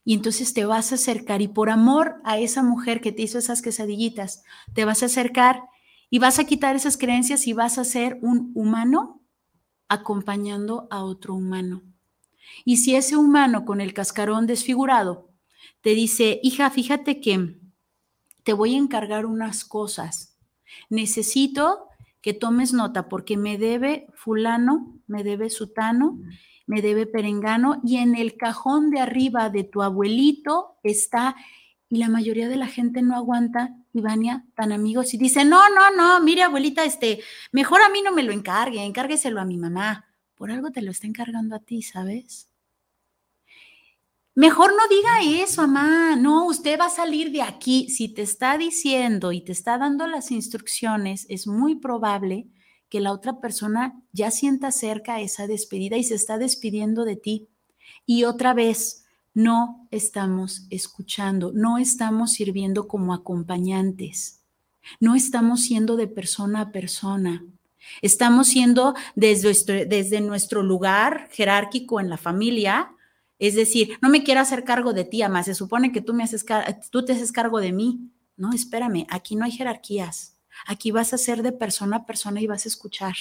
y 0.03 0.15
entonces 0.15 0.55
te 0.55 0.65
vas 0.65 0.91
a 0.91 0.95
acercar 0.95 1.43
y 1.43 1.47
por 1.47 1.69
amor 1.69 2.21
a 2.23 2.39
esa 2.39 2.63
mujer 2.63 2.99
que 2.99 3.12
te 3.12 3.21
hizo 3.21 3.38
esas 3.38 3.62
quesadillitas, 3.62 4.41
te 4.73 4.84
vas 4.84 5.03
a 5.03 5.05
acercar 5.05 5.62
y 6.10 6.17
vas 6.17 6.39
a 6.39 6.45
quitar 6.45 6.75
esas 6.75 6.97
creencias 6.97 7.45
y 7.45 7.53
vas 7.53 7.77
a 7.77 7.84
ser 7.84 8.17
un 8.23 8.51
humano 8.55 9.21
acompañando 9.89 10.88
a 10.89 11.03
otro 11.03 11.36
humano. 11.36 11.84
Y 12.63 12.77
si 12.77 12.95
ese 12.95 13.15
humano 13.15 13.63
con 13.63 13.79
el 13.79 13.93
cascarón 13.93 14.47
desfigurado 14.47 15.24
te 15.82 15.91
dice, 15.91 16.39
hija, 16.43 16.69
fíjate 16.69 17.21
que 17.21 17.58
te 18.43 18.54
voy 18.54 18.75
a 18.75 18.78
encargar 18.78 19.25
unas 19.25 19.65
cosas. 19.65 20.38
Necesito 20.89 21.88
que 22.21 22.34
tomes 22.34 22.73
nota 22.73 23.08
porque 23.08 23.38
me 23.38 23.58
debe 23.58 24.08
fulano, 24.15 24.99
me 25.08 25.23
debe 25.23 25.49
sutano, 25.49 26.19
me 26.67 26.82
debe 26.82 27.06
perengano 27.06 27.82
y 27.84 27.97
en 27.97 28.15
el 28.15 28.38
cajón 28.38 28.89
de 28.89 28.99
arriba 28.99 29.49
de 29.49 29.63
tu 29.63 29.84
abuelito 29.84 30.78
está 30.84 31.36
y 31.88 31.97
la 31.97 32.10
mayoría 32.10 32.49
de 32.49 32.56
la 32.56 32.67
gente 32.67 33.01
no 33.01 33.15
aguanta, 33.15 33.75
Ivania, 33.93 34.45
tan 34.56 34.71
amigos 34.71 35.13
y 35.13 35.17
dice, 35.17 35.45
no, 35.45 35.69
no, 35.69 35.95
no, 35.95 36.19
mire 36.23 36.43
abuelita, 36.43 36.84
este, 36.84 37.19
mejor 37.51 37.82
a 37.82 37.89
mí 37.89 38.01
no 38.01 38.12
me 38.12 38.23
lo 38.23 38.32
encargue, 38.32 38.84
encárgueselo 38.84 39.39
a 39.39 39.45
mi 39.45 39.58
mamá. 39.58 40.06
Por 40.36 40.51
algo 40.51 40.71
te 40.71 40.82
lo 40.82 40.91
está 40.91 41.08
encargando 41.08 41.56
a 41.56 41.60
ti, 41.60 41.82
¿sabes? 41.82 42.49
Mejor 44.36 44.71
no 44.71 44.86
diga 44.89 45.41
eso, 45.41 45.62
mamá. 45.62 46.17
No, 46.17 46.45
usted 46.48 46.78
va 46.78 46.88
a 46.88 46.89
salir 46.89 47.32
de 47.32 47.41
aquí. 47.41 47.89
Si 47.89 48.10
te 48.10 48.21
está 48.21 48.58
diciendo 48.58 49.32
y 49.32 49.39
te 49.39 49.54
está 49.54 49.78
dando 49.78 50.08
las 50.08 50.30
instrucciones, 50.30 51.26
es 51.30 51.48
muy 51.48 51.76
probable 51.76 52.50
que 52.89 53.00
la 53.00 53.13
otra 53.13 53.39
persona 53.39 53.95
ya 54.12 54.32
sienta 54.32 54.71
cerca 54.71 55.21
esa 55.21 55.48
despedida 55.48 55.95
y 55.95 56.04
se 56.04 56.15
está 56.15 56.38
despidiendo 56.38 57.06
de 57.06 57.15
ti. 57.15 57.48
Y 58.06 58.26
otra 58.26 58.54
vez, 58.54 59.06
no 59.34 59.88
estamos 59.89 60.67
escuchando, 60.69 61.52
no 61.54 61.78
estamos 61.78 62.34
sirviendo 62.34 62.88
como 62.88 63.13
acompañantes, 63.13 64.41
no 65.00 65.15
estamos 65.15 65.62
siendo 65.62 65.95
de 65.95 66.08
persona 66.08 66.62
a 66.62 66.71
persona. 66.71 67.45
Estamos 68.02 68.48
siendo 68.48 68.95
desde, 69.15 69.86
desde 69.86 70.19
nuestro 70.19 70.63
lugar 70.63 71.30
jerárquico 71.32 72.00
en 72.00 72.10
la 72.10 72.17
familia, 72.17 72.94
es 73.39 73.56
decir, 73.56 73.98
no 74.02 74.10
me 74.10 74.24
quiero 74.24 74.41
hacer 74.41 74.63
cargo 74.63 74.93
de 74.93 75.04
ti, 75.04 75.21
ama, 75.21 75.43
se 75.43 75.56
supone 75.56 75.91
que 75.91 76.02
tú, 76.02 76.13
me 76.13 76.24
haces 76.24 76.45
tú 76.89 77.04
te 77.04 77.13
haces 77.13 77.32
cargo 77.32 77.60
de 77.60 77.71
mí. 77.71 78.12
No, 78.38 78.54
espérame, 78.54 79.06
aquí 79.10 79.36
no 79.36 79.45
hay 79.45 79.52
jerarquías. 79.52 80.38
Aquí 80.67 80.91
vas 80.91 81.13
a 81.13 81.17
ser 81.17 81.43
de 81.43 81.52
persona 81.52 81.98
a 81.98 82.06
persona 82.06 82.41
y 82.41 82.48
vas 82.48 82.65
a 82.65 82.69
escuchar. 82.69 83.15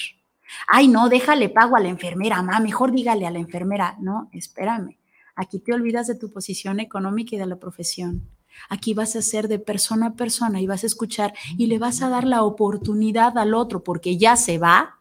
Ay, 0.67 0.87
no, 0.87 1.09
déjale 1.09 1.49
pago 1.49 1.75
a 1.75 1.79
la 1.79 1.89
enfermera, 1.89 2.37
mamá, 2.41 2.59
mejor 2.59 2.91
dígale 2.91 3.25
a 3.25 3.31
la 3.31 3.39
enfermera. 3.39 3.97
No, 3.99 4.29
espérame. 4.31 4.97
Aquí 5.35 5.59
te 5.59 5.73
olvidas 5.73 6.07
de 6.07 6.15
tu 6.15 6.31
posición 6.31 6.79
económica 6.79 7.35
y 7.35 7.39
de 7.39 7.45
la 7.45 7.57
profesión. 7.57 8.29
Aquí 8.69 8.93
vas 8.93 9.17
a 9.17 9.21
ser 9.21 9.49
de 9.49 9.59
persona 9.59 10.07
a 10.07 10.13
persona 10.13 10.61
y 10.61 10.67
vas 10.67 10.83
a 10.83 10.87
escuchar 10.87 11.33
y 11.57 11.67
le 11.67 11.77
vas 11.77 12.01
a 12.01 12.09
dar 12.09 12.23
la 12.23 12.43
oportunidad 12.43 13.37
al 13.37 13.53
otro 13.53 13.83
porque 13.83 14.17
ya 14.17 14.37
se 14.37 14.57
va 14.57 14.99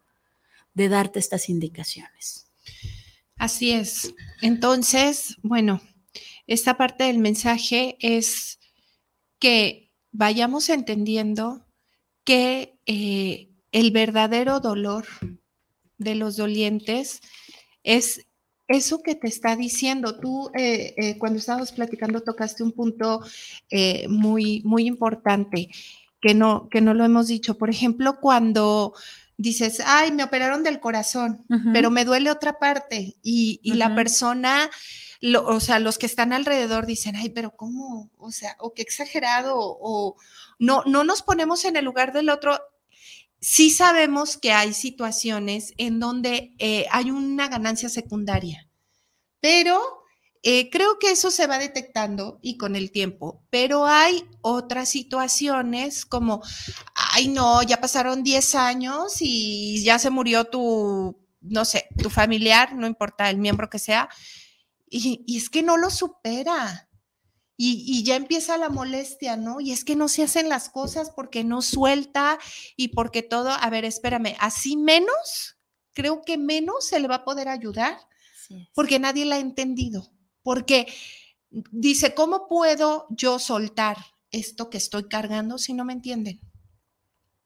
de 0.75 0.89
darte 0.89 1.21
estas 1.21 1.49
indicaciones. 1.49 2.44
Así 3.45 3.73
es. 3.73 4.15
Entonces, 4.41 5.37
bueno, 5.43 5.83
esta 6.47 6.79
parte 6.79 7.05
del 7.05 7.19
mensaje 7.19 7.99
es 8.01 8.59
que 9.39 9.93
vayamos 10.13 10.71
entendiendo 10.71 11.67
que 12.25 12.79
eh, 12.87 13.51
el 13.71 13.91
verdadero 13.91 14.61
dolor 14.61 15.05
de 15.99 16.15
los 16.15 16.39
dolientes 16.39 17.21
es 17.83 18.27
eso 18.67 19.03
que 19.03 19.15
te 19.15 19.29
está 19.29 19.57
diciendo. 19.57 20.19
Tú, 20.19 20.51
eh, 20.55 20.95
eh, 20.97 21.19
cuando 21.19 21.39
estábamos 21.39 21.71
platicando, 21.73 22.23
tocaste 22.23 22.63
un 22.63 22.73
punto 22.73 23.21
muy, 24.09 24.63
muy 24.65 24.87
importante 24.87 25.69
que 26.23 26.33
no, 26.33 26.71
que 26.71 26.81
no 26.81 26.95
lo 26.95 27.05
hemos 27.05 27.29
dicho. 27.29 27.59
Por 27.59 27.69
ejemplo, 27.69 28.21
cuando 28.23 28.95
dices, 29.37 29.83
ay, 29.85 30.13
me 30.13 30.25
operaron 30.25 30.63
del 30.63 30.81
corazón, 30.81 31.45
pero 31.73 31.91
me 31.91 32.05
duele 32.05 32.31
otra 32.31 32.59
parte 32.59 33.17
y, 33.23 33.61
la 33.75 33.95
persona, 33.95 34.71
o 35.47 35.61
sea, 35.61 35.79
los 35.79 35.99
que 35.99 36.07
están 36.07 36.33
alrededor 36.33 36.87
dicen, 36.87 37.17
ay, 37.17 37.31
pero 37.31 37.57
¿cómo? 37.57 38.11
O 38.17 38.31
sea, 38.31 38.57
o 38.61 38.75
qué 38.75 38.83
exagerado, 38.83 39.57
o 39.57 40.17
no, 40.59 40.83
no 40.87 41.05
nos 41.05 41.23
ponemos 41.23 41.65
en 41.65 41.77
el 41.77 41.85
lugar 41.85 42.13
del 42.13 42.31
otro. 42.31 42.59
Sí 43.41 43.71
sabemos 43.71 44.39
que 44.39 44.53
hay 44.53 44.73
situaciones 44.73 45.75
en 45.77 46.01
donde 46.01 46.55
eh, 46.59 46.87
hay 46.91 47.11
una 47.11 47.49
ganancia 47.49 47.89
secundaria, 47.89 48.69
pero 49.41 50.05
eh, 50.47 50.69
creo 50.69 50.99
que 50.99 51.11
eso 51.11 51.31
se 51.31 51.47
va 51.47 51.59
detectando 51.59 52.39
y 52.43 52.59
con 52.59 52.77
el 52.77 52.91
tiempo, 52.91 53.43
pero 53.49 53.87
hay 53.87 54.27
otras 54.43 54.91
situaciones 54.91 56.05
como, 56.05 56.43
ay 57.15 57.29
no, 57.29 57.63
ya 57.63 57.81
pasaron 57.81 58.23
10 58.23 58.55
años 58.55 59.17
y 59.21 59.83
ya 59.85 59.99
se 59.99 60.11
murió 60.11 60.45
tu, 60.45 61.17
no 61.41 61.65
sé, 61.65 61.89
tu 62.01 62.11
familiar, 62.11 62.75
no 62.75 62.87
importa 62.87 63.31
el 63.31 63.39
miembro 63.39 63.71
que 63.71 63.79
sea, 63.79 64.09
y, 64.87 65.25
es 65.37 65.51
que 65.51 65.63
no 65.63 65.77
lo 65.77 65.91
supera. 65.91 66.89
Y, 67.57 67.85
y, 67.87 68.03
ya 68.03 68.17
empieza 68.17 68.59
la 68.59 68.69
molestia, 68.69 69.37
¿no? 69.37 69.61
Y 69.61 69.71
es 69.71 69.85
que 69.85 69.95
no 69.95 70.09
se 70.09 70.25
hacen 70.25 70.49
las 70.49 70.69
cosas 70.69 71.11
porque 71.15 71.45
no 71.45 71.63
suelta 71.63 72.39
y 72.77 72.89
porque 72.89 73.23
todo, 73.23 73.51
a 73.51 73.71
ver, 73.71 73.85
espérame, 73.85 74.35
así 74.41 74.77
menos, 74.77 75.57
creo 75.93 76.23
que 76.23 76.37
menos 76.37 76.89
se 76.89 76.99
le 76.99 77.07
va 77.07 77.17
a 77.17 77.25
poder 77.25 77.49
ayudar 77.49 77.97
porque 78.75 78.99
nadie 78.99 79.25
la 79.25 79.37
ha 79.37 79.39
entendido 79.39 80.15
porque 80.45 80.87
dice, 81.73 82.15
¿cómo 82.15 82.47
puedo 82.47 83.07
yo 83.11 83.41
soltar 83.41 83.97
esto 84.31 84.71
que 84.71 84.79
estoy 84.79 85.09
cargando 85.09 85.59
si 85.59 85.73
no 85.73 85.85
me 85.85 85.95
entienden? 85.95 86.41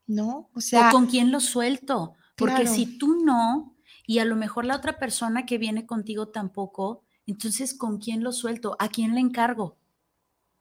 ¿No? 0.08 0.50
O 0.54 0.60
sea, 0.60 0.90
con 0.90 1.06
quién 1.06 1.30
lo 1.30 1.38
suelto? 1.38 2.14
Porque 2.36 2.66
si 2.66 2.98
tú 2.98 3.24
no, 3.24 3.76
y 4.06 4.18
a 4.18 4.24
lo 4.24 4.34
mejor 4.34 4.64
la 4.64 4.74
otra 4.74 4.98
persona 4.98 5.46
que 5.46 5.58
viene 5.58 5.86
contigo 5.86 6.28
tampoco, 6.28 7.04
entonces 7.26 7.74
¿con 7.74 7.98
quién 7.98 8.24
lo 8.24 8.32
suelto? 8.32 8.74
¿A 8.80 8.88
quién 8.88 9.14
le 9.14 9.20
encargo? 9.20 9.76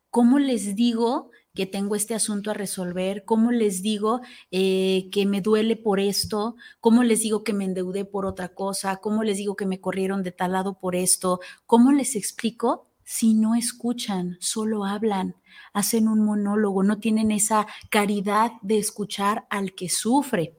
¿Cómo 0.09 0.37
les 0.37 0.75
digo 0.75 1.31
que 1.53 1.65
tengo 1.65 1.95
este 1.95 2.13
asunto 2.13 2.51
a 2.51 2.53
resolver? 2.53 3.23
¿Cómo 3.25 3.51
les 3.51 3.81
digo 3.81 4.21
eh, 4.51 5.09
que 5.11 5.25
me 5.25 5.41
duele 5.41 5.75
por 5.75 5.99
esto? 5.99 6.55
¿Cómo 6.79 7.03
les 7.03 7.21
digo 7.21 7.43
que 7.43 7.53
me 7.53 7.65
endeudé 7.65 8.05
por 8.05 8.25
otra 8.25 8.49
cosa? 8.49 8.97
¿Cómo 8.97 9.23
les 9.23 9.37
digo 9.37 9.55
que 9.55 9.65
me 9.65 9.79
corrieron 9.79 10.23
de 10.23 10.31
tal 10.31 10.51
lado 10.51 10.79
por 10.79 10.95
esto? 10.95 11.39
¿Cómo 11.65 11.91
les 11.91 12.15
explico 12.15 12.87
si 13.09 13.33
no 13.35 13.55
escuchan, 13.55 14.35
solo 14.41 14.83
hablan, 14.83 15.37
hacen 15.71 16.09
un 16.09 16.25
monólogo, 16.25 16.83
no 16.83 16.99
tienen 16.99 17.31
esa 17.31 17.65
caridad 17.89 18.51
de 18.61 18.79
escuchar 18.79 19.47
al 19.49 19.75
que 19.75 19.87
sufre, 19.87 20.57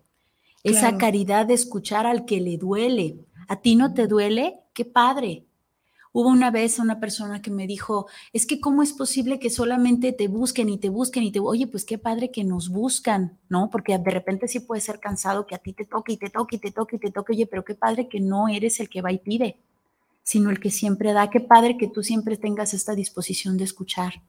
esa 0.65 0.97
caridad 0.97 1.45
de 1.45 1.53
escuchar 1.53 2.07
al 2.07 2.25
que 2.25 2.41
le 2.41 2.57
duele? 2.57 3.19
¿A 3.49 3.57
ti 3.61 3.77
no 3.77 3.93
te 3.93 4.07
duele? 4.07 4.61
¡Qué 4.73 4.87
padre! 4.87 5.45
Hubo 6.11 6.31
una 6.31 6.51
vez 6.51 6.79
una 6.79 6.99
persona 6.99 7.43
que 7.43 7.51
me 7.51 7.67
dijo, 7.67 8.07
es 8.33 8.47
que 8.47 8.61
cómo 8.61 8.83
es 8.83 8.95
posible 8.95 9.39
que 9.39 9.51
solamente 9.51 10.15
te 10.15 10.27
busquen 10.27 10.71
y 10.71 10.79
te 10.79 10.89
busquen 10.89 11.25
y 11.25 11.31
te... 11.31 11.41
Oye, 11.41 11.67
pues 11.67 11.85
qué 11.85 11.99
padre 11.99 12.31
que 12.31 12.45
nos 12.45 12.71
buscan, 12.71 13.39
¿no? 13.51 13.69
Porque 13.69 13.99
de 13.99 14.11
repente 14.11 14.49
sí 14.49 14.61
puede 14.61 14.81
ser 14.81 15.01
cansado 15.01 15.47
que 15.47 15.55
a 15.55 15.59
ti 15.59 15.75
te 15.75 15.85
toque 15.85 16.15
y 16.15 16.17
te 16.17 16.31
toque 16.31 16.57
y 16.57 16.59
te 16.61 16.71
toque 16.71 16.97
y 16.97 16.99
te 16.99 17.11
toque. 17.11 17.33
Oye, 17.35 17.47
pero 17.47 17.63
qué 17.63 17.75
padre 17.75 18.09
que 18.09 18.21
no 18.21 18.49
eres 18.49 18.81
el 18.81 18.89
que 18.89 19.03
va 19.03 19.13
y 19.13 19.19
pide, 19.19 19.59
sino 20.29 20.51
el 20.51 20.61
que 20.61 20.71
siempre 20.71 21.14
da. 21.14 21.31
Qué 21.31 21.41
padre 21.41 21.79
que 21.79 21.88
tú 21.88 22.03
siempre 22.03 22.37
tengas 22.37 22.75
esta 22.75 22.95
disposición 22.95 23.57
de 23.57 23.64
escuchar. 23.64 24.25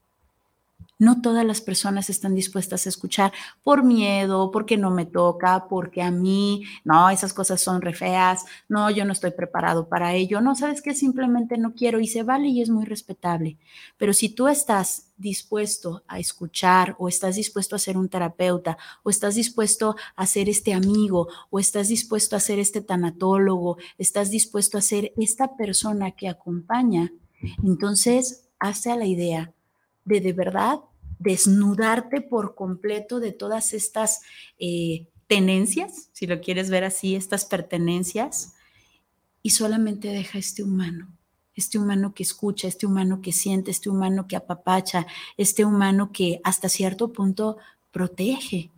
No 0.99 1.21
todas 1.21 1.45
las 1.45 1.61
personas 1.61 2.09
están 2.09 2.35
dispuestas 2.35 2.85
a 2.85 2.89
escuchar 2.89 3.31
por 3.63 3.83
miedo, 3.83 4.51
porque 4.51 4.77
no 4.77 4.91
me 4.91 5.05
toca, 5.05 5.67
porque 5.69 6.01
a 6.01 6.11
mí, 6.11 6.63
no, 6.83 7.09
esas 7.09 7.33
cosas 7.33 7.61
son 7.61 7.81
re 7.81 7.93
feas, 7.93 8.45
no, 8.67 8.91
yo 8.91 9.05
no 9.05 9.13
estoy 9.13 9.31
preparado 9.31 9.87
para 9.87 10.13
ello, 10.13 10.41
no, 10.41 10.55
sabes 10.55 10.81
que 10.81 10.93
simplemente 10.93 11.57
no 11.57 11.73
quiero 11.73 12.01
y 12.01 12.07
se 12.07 12.23
vale 12.23 12.49
y 12.49 12.61
es 12.61 12.69
muy 12.69 12.85
respetable. 12.85 13.57
Pero 13.97 14.11
si 14.13 14.27
tú 14.29 14.49
estás 14.49 15.07
dispuesto 15.15 16.03
a 16.07 16.19
escuchar 16.19 16.95
o 16.99 17.07
estás 17.07 17.35
dispuesto 17.35 17.75
a 17.75 17.79
ser 17.79 17.97
un 17.97 18.09
terapeuta 18.09 18.77
o 19.03 19.09
estás 19.09 19.35
dispuesto 19.35 19.95
a 20.15 20.25
ser 20.25 20.49
este 20.49 20.73
amigo 20.73 21.27
o 21.49 21.59
estás 21.59 21.87
dispuesto 21.87 22.35
a 22.35 22.39
ser 22.39 22.59
este 22.59 22.81
tanatólogo, 22.81 23.77
estás 23.97 24.29
dispuesto 24.29 24.77
a 24.77 24.81
ser 24.81 25.13
esta 25.17 25.55
persona 25.55 26.11
que 26.11 26.27
acompaña, 26.27 27.11
entonces 27.63 28.49
hazte 28.59 28.91
a 28.91 28.97
la 28.97 29.05
idea 29.05 29.53
de 30.05 30.21
de 30.21 30.33
verdad 30.33 30.79
desnudarte 31.19 32.21
por 32.21 32.55
completo 32.55 33.19
de 33.19 33.33
todas 33.33 33.73
estas 33.73 34.21
eh, 34.57 35.05
tenencias, 35.27 36.09
si 36.13 36.25
lo 36.25 36.41
quieres 36.41 36.69
ver 36.69 36.83
así, 36.83 37.15
estas 37.15 37.45
pertenencias, 37.45 38.55
y 39.43 39.51
solamente 39.51 40.07
deja 40.07 40.39
este 40.39 40.63
humano, 40.63 41.07
este 41.55 41.77
humano 41.77 42.13
que 42.13 42.23
escucha, 42.23 42.67
este 42.67 42.85
humano 42.85 43.21
que 43.21 43.31
siente, 43.31 43.71
este 43.71 43.89
humano 43.89 44.27
que 44.27 44.35
apapacha, 44.35 45.05
este 45.37 45.65
humano 45.65 46.11
que 46.11 46.41
hasta 46.43 46.67
cierto 46.67 47.13
punto 47.13 47.57
protege, 47.91 48.71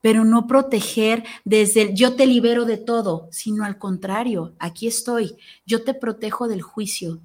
pero 0.00 0.24
no 0.24 0.46
proteger 0.46 1.24
desde 1.44 1.82
el 1.82 1.94
yo 1.94 2.14
te 2.14 2.26
libero 2.26 2.64
de 2.64 2.78
todo, 2.78 3.28
sino 3.30 3.64
al 3.64 3.78
contrario, 3.78 4.54
aquí 4.58 4.86
estoy, 4.86 5.36
yo 5.66 5.84
te 5.84 5.94
protejo 5.94 6.48
del 6.48 6.62
juicio, 6.62 7.20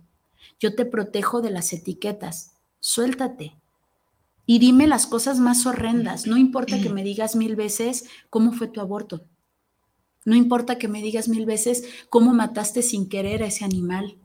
yo 0.59 0.75
te 0.75 0.85
protejo 0.85 1.41
de 1.41 1.51
las 1.51 1.71
etiquetas, 1.73 2.53
suéltate, 2.79 3.55
y 4.45 4.59
dime 4.59 4.87
las 4.87 5.07
cosas 5.07 5.39
más 5.39 5.65
horrendas. 5.65 6.27
No 6.27 6.37
importa 6.37 6.81
que 6.81 6.89
me 6.89 7.03
digas 7.03 7.35
mil 7.35 7.55
veces 7.55 8.05
cómo 8.29 8.51
fue 8.51 8.67
tu 8.67 8.81
aborto. 8.81 9.25
No 10.25 10.35
importa 10.35 10.77
que 10.77 10.87
me 10.87 11.01
digas 11.01 11.27
mil 11.27 11.45
veces 11.45 11.83
cómo 12.09 12.33
mataste 12.33 12.81
sin 12.81 13.09
querer 13.09 13.43
a 13.43 13.47
ese 13.47 13.65
animal. 13.65 14.17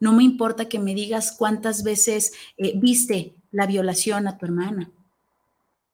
No 0.00 0.12
me 0.12 0.24
importa 0.24 0.68
que 0.68 0.78
me 0.78 0.94
digas 0.94 1.34
cuántas 1.36 1.82
veces 1.82 2.32
eh, 2.58 2.74
viste 2.76 3.34
la 3.50 3.66
violación 3.66 4.26
a 4.26 4.36
tu 4.36 4.44
hermana. 4.44 4.90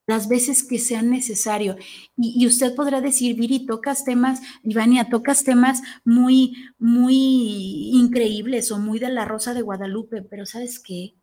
Las 0.07 0.29
veces 0.29 0.65
que 0.65 0.81
sean 0.81 1.11
necesario. 1.11 1.77
Y, 2.17 2.45
usted 2.47 2.75
podrá 2.75 3.01
decir, 3.01 3.37
Viri, 3.37 3.65
tocas 3.67 4.05
temas, 4.05 4.43
Ivania, 4.65 5.09
tocas 5.09 5.45
temas 5.45 5.81
muy, 6.05 6.57
muy 6.79 7.91
increíbles 7.93 8.73
o 8.73 8.79
muy 8.79 8.99
de 8.99 9.11
la 9.11 9.25
Rosa 9.25 9.55
de 9.55 9.63
Guadalupe, 9.63 10.23
pero 10.23 10.45
¿sabes 10.45 10.81
qué? 10.81 11.15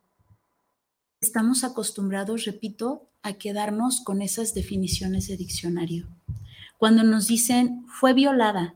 Estamos 1.20 1.64
acostumbrados, 1.64 2.44
repito, 2.44 3.06
a 3.22 3.34
quedarnos 3.34 4.00
con 4.00 4.22
esas 4.22 4.54
definiciones 4.54 5.28
de 5.28 5.36
diccionario. 5.36 6.08
Cuando 6.78 7.02
nos 7.02 7.26
dicen 7.26 7.84
fue 7.86 8.14
violada, 8.14 8.74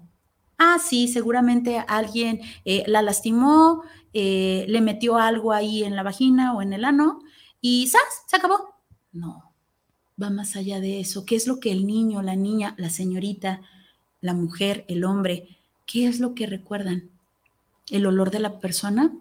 ah, 0.59 0.79
sí, 0.79 1.09
seguramente 1.09 1.83
alguien 1.89 2.43
eh, 2.67 2.85
la 2.87 3.01
lastimó, 3.01 3.83
eh, 4.13 4.67
le 4.69 4.81
metió 4.83 5.17
algo 5.17 5.53
ahí 5.53 5.85
en 5.85 5.97
la 5.97 6.03
vagina 6.03 6.55
o 6.55 6.61
en 6.61 6.75
el 6.75 6.85
ano 6.85 7.21
y 7.63 7.87
¡zas! 7.89 8.03
Se 8.27 8.37
acabó. 8.37 8.75
No, 9.13 9.51
va 10.23 10.29
más 10.29 10.55
allá 10.55 10.81
de 10.81 11.01
eso. 11.01 11.25
¿Qué 11.25 11.37
es 11.37 11.47
lo 11.47 11.61
que 11.61 11.73
el 11.73 11.87
niño, 11.87 12.21
la 12.21 12.37
niña, 12.37 12.75
la 12.77 12.91
señorita, 12.91 13.63
la 14.21 14.35
mujer, 14.35 14.85
el 14.89 15.05
hombre, 15.05 15.57
qué 15.87 16.07
es 16.07 16.21
lo 16.21 16.35
que 16.35 16.47
recuerdan? 16.47 17.09
¿El 17.91 18.05
olor 18.05 18.31
de 18.31 18.41
la 18.41 18.59
persona? 18.59 19.13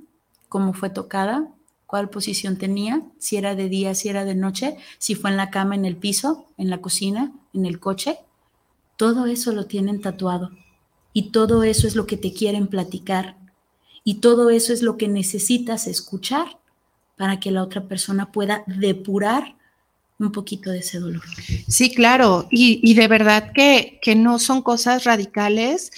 ¿Cómo 0.49 0.73
fue 0.73 0.89
tocada? 0.89 1.47
Cuál 1.93 2.09
posición 2.09 2.57
tenía, 2.57 3.03
si 3.19 3.37
era 3.37 3.53
de 3.53 3.69
día, 3.69 3.93
si 3.93 4.09
era 4.09 4.25
de 4.25 4.33
noche, 4.33 4.77
si 4.97 5.13
fue 5.13 5.29
en 5.29 5.37
la 5.37 5.51
cama, 5.51 5.75
en 5.75 5.85
el 5.85 5.95
piso, 5.95 6.47
en 6.57 6.71
la 6.71 6.81
cocina, 6.81 7.31
en 7.53 7.67
el 7.67 7.79
coche. 7.79 8.17
Todo 8.97 9.27
eso 9.27 9.51
lo 9.51 9.67
tienen 9.67 10.01
tatuado 10.01 10.49
y 11.13 11.29
todo 11.29 11.61
eso 11.61 11.85
es 11.85 11.95
lo 11.95 12.07
que 12.07 12.17
te 12.17 12.33
quieren 12.33 12.65
platicar 12.65 13.37
y 14.03 14.15
todo 14.15 14.49
eso 14.49 14.73
es 14.73 14.81
lo 14.81 14.97
que 14.97 15.07
necesitas 15.07 15.85
escuchar 15.85 16.57
para 17.15 17.39
que 17.39 17.51
la 17.51 17.61
otra 17.61 17.87
persona 17.87 18.31
pueda 18.31 18.63
depurar 18.65 19.55
un 20.17 20.31
poquito 20.31 20.71
de 20.71 20.79
ese 20.79 20.97
dolor. 20.97 21.21
Sí, 21.67 21.93
claro, 21.93 22.47
y, 22.49 22.91
de 22.95 23.07
verdad 23.07 23.51
que, 23.53 23.99
que 24.01 24.15
no 24.15 24.39
son 24.39 24.63
cosas 24.63 25.03
radicales 25.03 25.91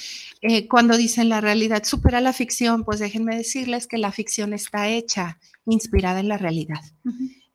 eh, 0.47 0.67
cuando 0.67 0.95
dicen 0.95 1.27
la 1.27 1.41
realidad 1.41 1.83
supera 1.85 2.21
la 2.21 2.31
ficción, 2.31 2.83
pues 2.83 2.99
déjenme 2.99 3.35
decirles 3.35 3.87
que 3.87 3.97
la 3.97 4.11
ficción 4.11 4.53
está 4.53 4.89
hecha, 4.89 5.39
inspirada 5.65 6.19
en 6.19 6.27
la 6.27 6.37
realidad. 6.37 6.81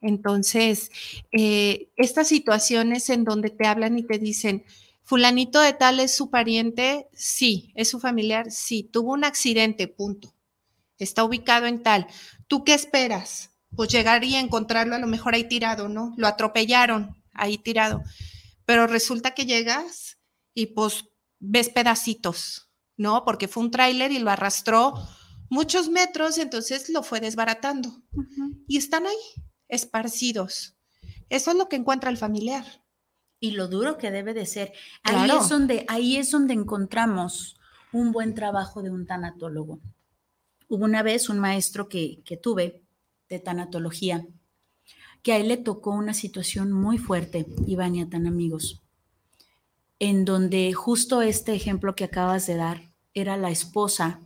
Entonces, 0.00 0.90
eh, 1.30 1.92
estas 1.96 2.26
situaciones 2.26 3.08
en 3.08 3.22
donde 3.22 3.50
te 3.50 3.68
hablan 3.68 3.96
y 3.96 4.02
te 4.02 4.18
dicen, 4.18 4.64
fulanito 5.04 5.60
de 5.60 5.72
tal 5.72 6.00
es 6.00 6.12
su 6.12 6.30
pariente, 6.30 7.06
sí, 7.12 7.70
es 7.76 7.88
su 7.88 8.00
familiar, 8.00 8.50
sí, 8.50 8.82
tuvo 8.82 9.12
un 9.12 9.24
accidente, 9.24 9.86
punto. 9.86 10.34
Está 10.98 11.22
ubicado 11.22 11.66
en 11.66 11.84
tal. 11.84 12.08
¿Tú 12.48 12.64
qué 12.64 12.74
esperas? 12.74 13.50
Pues 13.76 13.88
llegar 13.90 14.24
y 14.24 14.34
encontrarlo 14.34 14.96
a 14.96 14.98
lo 14.98 15.06
mejor 15.06 15.34
ahí 15.34 15.44
tirado, 15.44 15.88
¿no? 15.88 16.12
Lo 16.16 16.26
atropellaron 16.26 17.22
ahí 17.34 17.56
tirado. 17.56 18.02
Pero 18.64 18.88
resulta 18.88 19.30
que 19.30 19.46
llegas 19.46 20.18
y 20.54 20.66
pues 20.66 21.04
ves 21.38 21.68
pedacitos, 21.68 22.69
¿no? 23.00 23.24
Porque 23.24 23.48
fue 23.48 23.62
un 23.62 23.70
tráiler 23.70 24.12
y 24.12 24.18
lo 24.18 24.30
arrastró 24.30 24.92
muchos 25.48 25.88
metros, 25.88 26.36
entonces 26.36 26.90
lo 26.90 27.02
fue 27.02 27.18
desbaratando. 27.18 28.02
Y 28.68 28.76
están 28.76 29.06
ahí, 29.06 29.16
esparcidos. 29.68 30.76
Eso 31.30 31.50
es 31.50 31.56
lo 31.56 31.70
que 31.70 31.76
encuentra 31.76 32.10
el 32.10 32.18
familiar. 32.18 32.84
Y 33.40 33.52
lo 33.52 33.68
duro 33.68 33.96
que 33.96 34.10
debe 34.10 34.34
de 34.34 34.44
ser. 34.44 34.74
Ahí, 35.02 35.30
es, 35.30 35.48
donde, 35.48 35.86
ahí 35.88 36.18
es 36.18 36.30
donde 36.30 36.52
encontramos 36.52 37.58
un 37.90 38.12
buen 38.12 38.34
trabajo 38.34 38.82
de 38.82 38.90
un 38.90 39.06
tanatólogo. 39.06 39.80
Hubo 40.68 40.84
una 40.84 41.02
vez 41.02 41.30
un 41.30 41.38
maestro 41.38 41.88
que, 41.88 42.20
que 42.26 42.36
tuve 42.36 42.82
de 43.30 43.38
tanatología, 43.38 44.26
que 45.22 45.32
a 45.32 45.38
él 45.38 45.48
le 45.48 45.56
tocó 45.56 45.92
una 45.92 46.12
situación 46.12 46.70
muy 46.70 46.98
fuerte, 46.98 47.46
Ivania, 47.66 48.10
tan 48.10 48.26
amigos, 48.26 48.82
en 49.98 50.26
donde 50.26 50.74
justo 50.74 51.22
este 51.22 51.54
ejemplo 51.54 51.94
que 51.94 52.04
acabas 52.04 52.46
de 52.46 52.56
dar, 52.56 52.89
era 53.14 53.36
la 53.36 53.50
esposa 53.50 54.20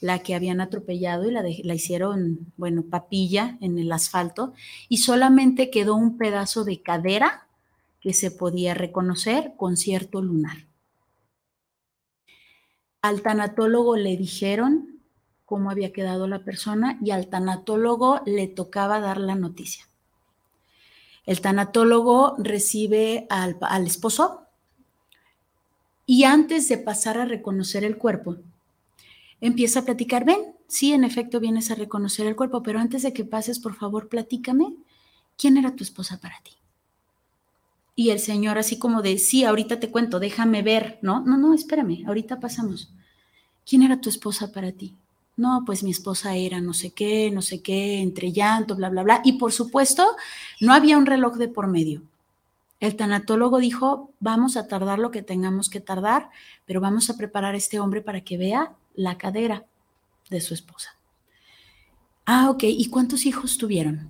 la 0.00 0.20
que 0.20 0.34
habían 0.34 0.60
atropellado 0.60 1.28
y 1.28 1.30
la, 1.30 1.42
la 1.42 1.74
hicieron, 1.74 2.52
bueno, 2.56 2.82
papilla 2.82 3.58
en 3.60 3.78
el 3.78 3.92
asfalto 3.92 4.54
y 4.88 4.98
solamente 4.98 5.70
quedó 5.70 5.94
un 5.94 6.16
pedazo 6.16 6.64
de 6.64 6.82
cadera 6.82 7.46
que 8.00 8.14
se 8.14 8.30
podía 8.30 8.74
reconocer 8.74 9.52
con 9.56 9.76
cierto 9.76 10.22
lunar. 10.22 10.66
Al 13.02 13.22
tanatólogo 13.22 13.96
le 13.96 14.16
dijeron 14.16 15.00
cómo 15.44 15.70
había 15.70 15.92
quedado 15.92 16.26
la 16.26 16.44
persona 16.44 16.98
y 17.02 17.10
al 17.10 17.28
tanatólogo 17.28 18.20
le 18.24 18.46
tocaba 18.46 19.00
dar 19.00 19.18
la 19.18 19.34
noticia. 19.34 19.84
El 21.26 21.40
tanatólogo 21.40 22.36
recibe 22.38 23.26
al, 23.30 23.58
al 23.60 23.86
esposo, 23.86 24.46
y 26.10 26.24
antes 26.24 26.68
de 26.68 26.76
pasar 26.76 27.18
a 27.18 27.24
reconocer 27.24 27.84
el 27.84 27.96
cuerpo, 27.96 28.38
empieza 29.40 29.78
a 29.78 29.84
platicar, 29.84 30.24
ven, 30.24 30.56
sí, 30.66 30.92
en 30.92 31.04
efecto 31.04 31.38
vienes 31.38 31.70
a 31.70 31.76
reconocer 31.76 32.26
el 32.26 32.34
cuerpo, 32.34 32.64
pero 32.64 32.80
antes 32.80 33.04
de 33.04 33.12
que 33.12 33.24
pases, 33.24 33.60
por 33.60 33.76
favor, 33.76 34.08
platícame, 34.08 34.74
¿quién 35.38 35.56
era 35.56 35.76
tu 35.76 35.84
esposa 35.84 36.18
para 36.20 36.34
ti? 36.42 36.50
Y 37.94 38.10
el 38.10 38.18
señor 38.18 38.58
así 38.58 38.76
como 38.76 39.02
de, 39.02 39.18
sí, 39.18 39.44
ahorita 39.44 39.78
te 39.78 39.92
cuento, 39.92 40.18
déjame 40.18 40.62
ver, 40.62 40.98
¿no? 41.00 41.20
No, 41.20 41.38
no, 41.38 41.54
espérame, 41.54 42.04
ahorita 42.04 42.40
pasamos. 42.40 42.92
¿quién 43.64 43.84
era 43.84 44.00
tu 44.00 44.08
esposa 44.08 44.50
para 44.50 44.72
ti? 44.72 44.96
No, 45.36 45.62
pues 45.64 45.84
mi 45.84 45.92
esposa 45.92 46.34
era 46.34 46.60
no 46.60 46.72
sé 46.72 46.90
qué, 46.90 47.30
no 47.30 47.40
sé 47.40 47.62
qué, 47.62 48.00
entre 48.00 48.32
llanto, 48.32 48.74
bla, 48.74 48.88
bla, 48.88 49.04
bla. 49.04 49.20
Y 49.22 49.34
por 49.34 49.52
supuesto, 49.52 50.16
no 50.60 50.72
había 50.72 50.98
un 50.98 51.06
reloj 51.06 51.36
de 51.36 51.46
por 51.46 51.68
medio. 51.68 52.02
El 52.80 52.96
tanatólogo 52.96 53.58
dijo, 53.58 54.10
vamos 54.20 54.56
a 54.56 54.66
tardar 54.66 54.98
lo 54.98 55.10
que 55.10 55.22
tengamos 55.22 55.68
que 55.68 55.80
tardar, 55.80 56.30
pero 56.64 56.80
vamos 56.80 57.10
a 57.10 57.16
preparar 57.16 57.54
a 57.54 57.58
este 57.58 57.78
hombre 57.78 58.00
para 58.00 58.22
que 58.22 58.38
vea 58.38 58.74
la 58.94 59.18
cadera 59.18 59.66
de 60.30 60.40
su 60.40 60.54
esposa. 60.54 60.96
Ah, 62.24 62.48
ok. 62.48 62.62
¿Y 62.64 62.88
cuántos 62.88 63.26
hijos 63.26 63.58
tuvieron? 63.58 64.08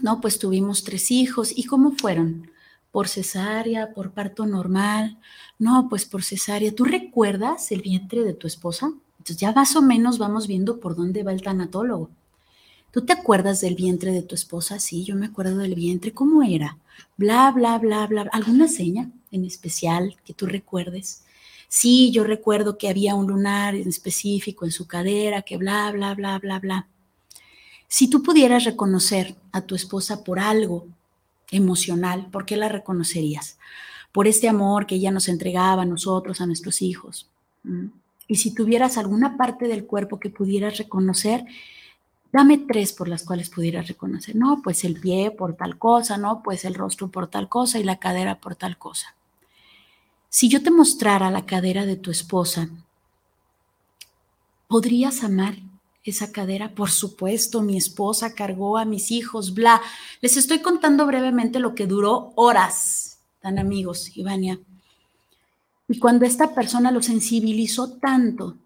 No, 0.00 0.20
pues 0.20 0.38
tuvimos 0.38 0.82
tres 0.82 1.10
hijos. 1.10 1.56
¿Y 1.56 1.64
cómo 1.64 1.92
fueron? 1.92 2.50
¿Por 2.90 3.08
cesárea? 3.08 3.94
¿Por 3.94 4.10
parto 4.10 4.44
normal? 4.44 5.18
No, 5.58 5.88
pues 5.88 6.04
por 6.04 6.24
cesárea. 6.24 6.74
¿Tú 6.74 6.84
recuerdas 6.84 7.70
el 7.70 7.82
vientre 7.82 8.22
de 8.22 8.32
tu 8.32 8.46
esposa? 8.46 8.92
Entonces 9.18 9.36
ya 9.36 9.52
más 9.52 9.76
o 9.76 9.82
menos 9.82 10.18
vamos 10.18 10.48
viendo 10.48 10.80
por 10.80 10.96
dónde 10.96 11.22
va 11.22 11.32
el 11.32 11.42
tanatólogo. 11.42 12.10
¿Tú 12.90 13.02
te 13.02 13.12
acuerdas 13.12 13.60
del 13.60 13.76
vientre 13.76 14.10
de 14.10 14.22
tu 14.22 14.34
esposa? 14.34 14.80
Sí, 14.80 15.04
yo 15.04 15.14
me 15.14 15.26
acuerdo 15.26 15.58
del 15.58 15.74
vientre. 15.74 16.12
¿Cómo 16.12 16.42
era? 16.42 16.78
Bla, 17.16 17.50
bla, 17.50 17.78
bla, 17.78 18.06
bla. 18.06 18.28
¿Alguna 18.32 18.68
seña 18.68 19.10
en 19.30 19.44
especial 19.44 20.16
que 20.24 20.34
tú 20.34 20.46
recuerdes? 20.46 21.24
Sí, 21.68 22.10
yo 22.12 22.24
recuerdo 22.24 22.76
que 22.76 22.88
había 22.88 23.14
un 23.14 23.26
lunar 23.26 23.74
en 23.74 23.88
específico 23.88 24.64
en 24.64 24.72
su 24.72 24.86
cadera, 24.86 25.42
que 25.42 25.56
bla, 25.56 25.90
bla, 25.92 26.14
bla, 26.14 26.38
bla, 26.38 26.58
bla. 26.58 26.88
Si 27.88 28.08
tú 28.08 28.22
pudieras 28.22 28.64
reconocer 28.64 29.36
a 29.52 29.62
tu 29.62 29.74
esposa 29.74 30.24
por 30.24 30.38
algo 30.38 30.86
emocional, 31.50 32.28
¿por 32.30 32.44
qué 32.44 32.56
la 32.56 32.68
reconocerías? 32.68 33.58
Por 34.12 34.26
este 34.26 34.48
amor 34.48 34.86
que 34.86 34.96
ella 34.96 35.10
nos 35.10 35.28
entregaba 35.28 35.82
a 35.82 35.86
nosotros, 35.86 36.40
a 36.40 36.46
nuestros 36.46 36.82
hijos. 36.82 37.30
Y 38.26 38.36
si 38.36 38.54
tuvieras 38.54 38.98
alguna 38.98 39.36
parte 39.36 39.68
del 39.68 39.84
cuerpo 39.84 40.18
que 40.18 40.30
pudieras 40.30 40.78
reconocer, 40.78 41.44
dame 42.32 42.58
tres 42.58 42.92
por 42.92 43.08
las 43.08 43.24
cuales 43.24 43.50
pudieras 43.50 43.86
reconocer. 43.86 44.34
No, 44.34 44.62
pues 44.62 44.84
el 44.84 44.98
pie 44.98 45.30
por 45.30 45.54
tal 45.54 45.78
cosa, 45.78 46.16
no, 46.16 46.42
pues 46.42 46.64
el 46.64 46.74
rostro 46.74 47.08
por 47.08 47.28
tal 47.28 47.48
cosa 47.48 47.78
y 47.78 47.84
la 47.84 47.98
cadera 47.98 48.40
por 48.40 48.56
tal 48.56 48.78
cosa. 48.78 49.14
Si 50.30 50.48
yo 50.48 50.62
te 50.62 50.70
mostrara 50.70 51.30
la 51.30 51.44
cadera 51.44 51.84
de 51.84 51.96
tu 51.96 52.10
esposa, 52.10 52.70
¿podrías 54.66 55.22
amar 55.22 55.56
esa 56.04 56.32
cadera? 56.32 56.74
Por 56.74 56.90
supuesto, 56.90 57.60
mi 57.60 57.76
esposa 57.76 58.34
cargó 58.34 58.78
a 58.78 58.86
mis 58.86 59.10
hijos, 59.10 59.52
bla. 59.52 59.82
Les 60.22 60.38
estoy 60.38 60.60
contando 60.60 61.06
brevemente 61.06 61.58
lo 61.58 61.74
que 61.74 61.86
duró 61.86 62.32
horas, 62.34 63.18
tan 63.42 63.58
amigos, 63.58 64.16
Ivania. 64.16 64.58
Y 65.86 65.98
cuando 65.98 66.24
esta 66.24 66.54
persona 66.54 66.90
lo 66.90 67.02
sensibilizó 67.02 67.92
tanto, 67.98 68.56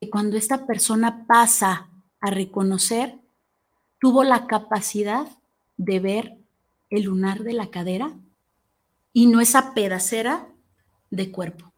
que 0.00 0.08
cuando 0.08 0.38
esta 0.38 0.64
persona 0.64 1.26
pasa 1.26 1.89
a 2.20 2.30
reconocer, 2.30 3.18
tuvo 3.98 4.24
la 4.24 4.46
capacidad 4.46 5.26
de 5.76 6.00
ver 6.00 6.38
el 6.90 7.04
lunar 7.04 7.42
de 7.42 7.52
la 7.52 7.70
cadera 7.70 8.12
y 9.12 9.26
no 9.26 9.40
esa 9.40 9.74
pedacera 9.74 10.48
de 11.10 11.30
cuerpo. 11.30 11.72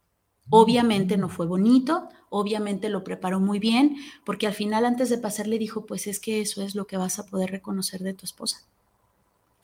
Obviamente 0.49 1.17
no 1.17 1.29
fue 1.29 1.45
bonito, 1.45 2.09
obviamente 2.29 2.89
lo 2.89 3.03
preparó 3.03 3.39
muy 3.39 3.59
bien, 3.59 3.95
porque 4.25 4.47
al 4.47 4.53
final 4.53 4.85
antes 4.85 5.09
de 5.09 5.17
pasar 5.17 5.47
le 5.47 5.57
dijo, 5.57 5.85
pues 5.85 6.07
es 6.07 6.19
que 6.19 6.41
eso 6.41 6.61
es 6.61 6.75
lo 6.75 6.85
que 6.85 6.97
vas 6.97 7.19
a 7.19 7.25
poder 7.25 7.51
reconocer 7.51 8.01
de 8.01 8.13
tu 8.13 8.25
esposa 8.25 8.65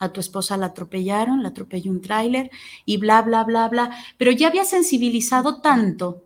a 0.00 0.08
tu 0.08 0.18
esposa 0.18 0.56
la 0.56 0.66
atropellaron, 0.66 1.42
la 1.42 1.50
atropelló 1.50 1.92
un 1.92 2.00
tráiler 2.00 2.50
y 2.86 2.96
bla, 2.96 3.20
bla, 3.22 3.44
bla, 3.44 3.68
bla. 3.68 3.90
Pero 4.16 4.32
ya 4.32 4.48
había 4.48 4.64
sensibilizado 4.64 5.60
tanto 5.60 6.24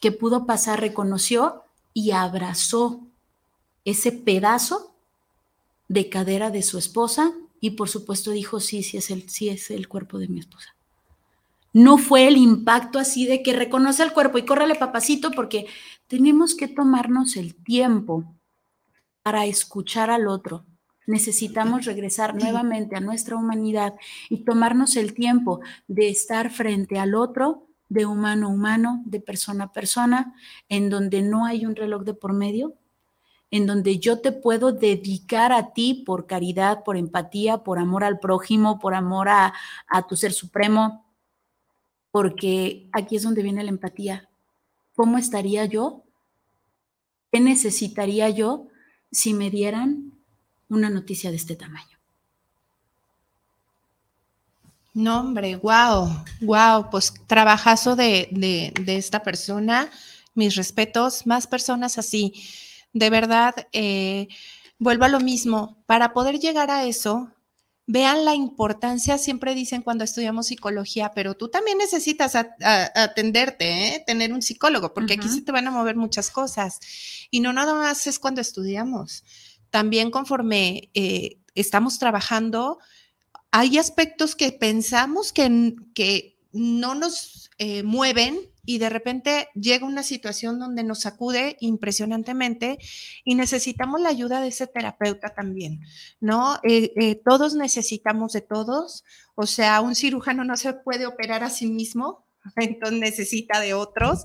que 0.00 0.12
pudo 0.12 0.46
pasar, 0.46 0.80
reconoció 0.80 1.64
y 1.92 2.12
abrazó 2.12 3.00
ese 3.86 4.12
pedazo 4.12 4.94
de 5.88 6.10
cadera 6.10 6.50
de 6.50 6.60
su 6.60 6.76
esposa 6.76 7.32
y 7.60 7.70
por 7.70 7.88
supuesto 7.88 8.32
dijo, 8.32 8.60
sí, 8.60 8.82
sí 8.82 8.98
es 8.98 9.10
el, 9.10 9.30
sí 9.30 9.48
es 9.48 9.70
el 9.70 9.88
cuerpo 9.88 10.18
de 10.18 10.28
mi 10.28 10.40
esposa. 10.40 10.76
No 11.72 11.96
fue 11.96 12.28
el 12.28 12.36
impacto 12.36 12.98
así 12.98 13.26
de 13.26 13.42
que 13.42 13.54
reconoce 13.54 14.02
el 14.02 14.12
cuerpo 14.12 14.36
y 14.36 14.44
córrele 14.44 14.74
papacito 14.74 15.30
porque 15.30 15.66
tenemos 16.06 16.54
que 16.54 16.68
tomarnos 16.68 17.36
el 17.36 17.54
tiempo 17.54 18.34
para 19.22 19.46
escuchar 19.46 20.10
al 20.10 20.28
otro 20.28 20.66
necesitamos 21.06 21.84
regresar 21.84 22.34
nuevamente 22.34 22.96
a 22.96 23.00
nuestra 23.00 23.36
humanidad 23.36 23.94
y 24.28 24.38
tomarnos 24.38 24.96
el 24.96 25.14
tiempo 25.14 25.60
de 25.86 26.08
estar 26.08 26.50
frente 26.50 26.98
al 26.98 27.14
otro, 27.14 27.68
de 27.88 28.04
humano 28.04 28.48
a 28.48 28.50
humano, 28.50 29.02
de 29.06 29.20
persona 29.20 29.64
a 29.64 29.72
persona, 29.72 30.34
en 30.68 30.90
donde 30.90 31.22
no 31.22 31.46
hay 31.46 31.64
un 31.64 31.76
reloj 31.76 32.02
de 32.02 32.14
por 32.14 32.32
medio, 32.32 32.74
en 33.50 33.66
donde 33.66 33.98
yo 33.98 34.20
te 34.20 34.32
puedo 34.32 34.72
dedicar 34.72 35.52
a 35.52 35.72
ti 35.72 36.02
por 36.06 36.26
caridad, 36.26 36.82
por 36.84 36.96
empatía, 36.96 37.58
por 37.58 37.78
amor 37.78 38.04
al 38.04 38.18
prójimo, 38.18 38.78
por 38.78 38.94
amor 38.94 39.28
a, 39.28 39.52
tu 40.08 40.16
ser 40.16 40.32
supremo, 40.32 41.06
porque 42.10 42.88
aquí 42.92 43.16
es 43.16 43.22
donde 43.22 43.42
viene 43.42 43.62
la 43.62 43.70
empatía. 43.70 44.28
¿Cómo 44.94 45.18
estaría 45.18 45.64
yo? 45.66 46.02
¿Qué 47.30 47.40
necesitaría 47.40 48.30
yo 48.30 48.68
si 49.10 49.34
me 49.34 49.50
dieran 49.50 50.12
una 50.68 50.90
noticia 50.90 51.30
de 51.30 51.36
este 51.36 51.56
tamaño. 51.56 51.98
No, 54.94 55.20
hombre, 55.20 55.56
wow, 55.56 56.24
wow, 56.40 56.90
pues 56.90 57.12
trabajazo 57.26 57.96
de, 57.96 58.28
de, 58.30 58.96
esta 58.96 59.22
persona, 59.22 59.90
mis 60.34 60.56
respetos, 60.56 61.26
más 61.26 61.46
personas 61.46 61.98
así. 61.98 62.32
De 62.96 63.10
verdad, 63.10 63.54
eh, 63.72 64.28
vuelvo 64.78 65.04
a 65.04 65.08
lo 65.08 65.20
mismo, 65.20 65.76
para 65.84 66.14
poder 66.14 66.38
llegar 66.38 66.70
a 66.70 66.84
eso, 66.86 67.30
vean 67.86 68.24
la 68.24 68.34
importancia, 68.34 69.18
siempre 69.18 69.54
dicen 69.54 69.82
cuando 69.82 70.02
estudiamos 70.02 70.46
psicología, 70.46 71.12
pero 71.14 71.34
tú 71.34 71.48
también 71.48 71.76
necesitas 71.76 72.34
atenderte, 72.34 73.88
¿eh? 73.88 74.04
tener 74.06 74.32
un 74.32 74.40
psicólogo, 74.40 74.94
porque 74.94 75.14
aquí 75.14 75.28
se 75.28 75.42
te 75.42 75.52
van 75.52 75.68
a 75.68 75.72
mover 75.72 75.96
muchas 75.96 76.30
cosas. 76.30 76.80
Y 77.30 77.40
no 77.40 77.52
nada 77.52 77.74
más 77.74 78.06
es 78.06 78.18
cuando 78.18 78.40
estudiamos 78.40 79.24
también 79.68 80.10
conforme 80.10 80.90
eh, 80.94 81.36
estamos 81.54 81.98
trabajando, 81.98 82.78
hay 83.50 83.76
aspectos 83.76 84.34
que 84.34 84.50
pensamos 84.52 85.34
que, 85.34 85.74
que 85.94 86.38
no 86.52 86.94
nos 86.94 87.50
eh, 87.58 87.82
mueven 87.82 88.38
y 88.66 88.78
de 88.78 88.90
repente 88.90 89.48
llega 89.54 89.86
una 89.86 90.02
situación 90.02 90.58
donde 90.58 90.82
nos 90.82 91.00
sacude 91.00 91.56
impresionantemente 91.60 92.78
y 93.24 93.36
necesitamos 93.36 94.00
la 94.00 94.10
ayuda 94.10 94.40
de 94.40 94.48
ese 94.48 94.66
terapeuta 94.66 95.34
también, 95.34 95.80
¿no? 96.20 96.58
Eh, 96.64 97.22
todos 97.24 97.54
necesitamos 97.54 98.32
de 98.32 98.42
todos, 98.42 99.04
o 99.36 99.46
sea, 99.46 99.80
un 99.80 99.94
cirujano 99.94 100.44
no 100.44 100.56
se 100.56 100.74
puede 100.74 101.06
operar 101.06 101.44
a 101.44 101.50
sí 101.50 101.66
mismo, 101.66 102.26
entonces 102.56 102.98
necesita 102.98 103.60
de 103.60 103.74
otros. 103.74 104.24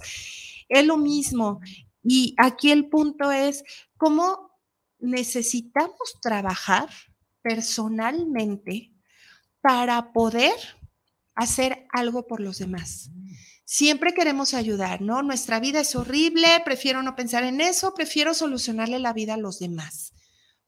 Es 0.67 0.85
lo 0.85 0.97
mismo. 0.97 1.61
Y 2.03 2.33
aquí 2.37 2.71
el 2.71 2.89
punto 2.89 3.31
es 3.31 3.63
cómo 3.97 4.51
necesitamos 4.99 6.17
trabajar 6.21 6.89
personalmente 7.41 8.91
para 9.61 10.11
poder 10.13 10.53
hacer 11.35 11.85
algo 11.91 12.25
por 12.25 12.39
los 12.39 12.57
demás. 12.57 13.11
Siempre 13.73 14.13
queremos 14.13 14.53
ayudar, 14.53 14.99
¿no? 14.99 15.21
Nuestra 15.21 15.61
vida 15.61 15.79
es 15.79 15.95
horrible, 15.95 16.45
prefiero 16.65 17.01
no 17.03 17.15
pensar 17.15 17.45
en 17.45 17.61
eso, 17.61 17.93
prefiero 17.93 18.33
solucionarle 18.33 18.99
la 18.99 19.13
vida 19.13 19.35
a 19.35 19.37
los 19.37 19.59
demás, 19.59 20.11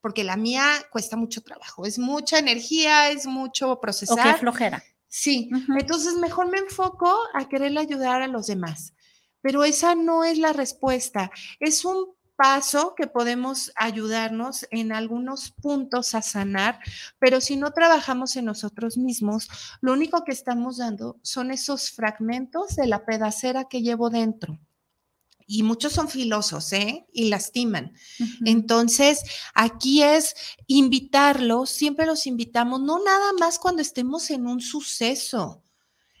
porque 0.00 0.24
la 0.24 0.38
mía 0.38 0.64
cuesta 0.90 1.14
mucho 1.14 1.42
trabajo, 1.42 1.84
es 1.84 1.98
mucha 1.98 2.38
energía, 2.38 3.10
es 3.10 3.26
mucho 3.26 3.78
procesar. 3.78 4.36
O 4.36 4.38
flojera. 4.38 4.82
Sí, 5.06 5.50
entonces 5.78 6.14
mejor 6.14 6.48
me 6.48 6.56
enfoco 6.56 7.14
a 7.34 7.46
quererle 7.46 7.80
ayudar 7.80 8.22
a 8.22 8.26
los 8.26 8.46
demás. 8.46 8.94
Pero 9.42 9.64
esa 9.64 9.94
no 9.94 10.24
es 10.24 10.38
la 10.38 10.54
respuesta, 10.54 11.30
es 11.60 11.84
un 11.84 12.13
paso 12.36 12.94
que 12.96 13.06
podemos 13.06 13.72
ayudarnos 13.76 14.66
en 14.70 14.92
algunos 14.92 15.50
puntos 15.50 16.14
a 16.14 16.22
sanar, 16.22 16.80
pero 17.18 17.40
si 17.40 17.56
no 17.56 17.72
trabajamos 17.72 18.36
en 18.36 18.46
nosotros 18.46 18.96
mismos, 18.96 19.48
lo 19.80 19.92
único 19.92 20.24
que 20.24 20.32
estamos 20.32 20.78
dando 20.78 21.18
son 21.22 21.50
esos 21.50 21.90
fragmentos 21.90 22.76
de 22.76 22.86
la 22.86 23.04
pedacera 23.04 23.64
que 23.64 23.82
llevo 23.82 24.10
dentro. 24.10 24.58
Y 25.46 25.62
muchos 25.62 25.92
son 25.92 26.08
filosos, 26.08 26.72
¿eh? 26.72 27.06
Y 27.12 27.28
lastiman. 27.28 27.92
Entonces, 28.46 29.22
aquí 29.54 30.02
es 30.02 30.34
invitarlos, 30.66 31.68
siempre 31.68 32.06
los 32.06 32.26
invitamos, 32.26 32.80
no 32.80 32.98
nada 33.04 33.32
más 33.38 33.58
cuando 33.58 33.82
estemos 33.82 34.30
en 34.30 34.46
un 34.46 34.62
suceso, 34.62 35.62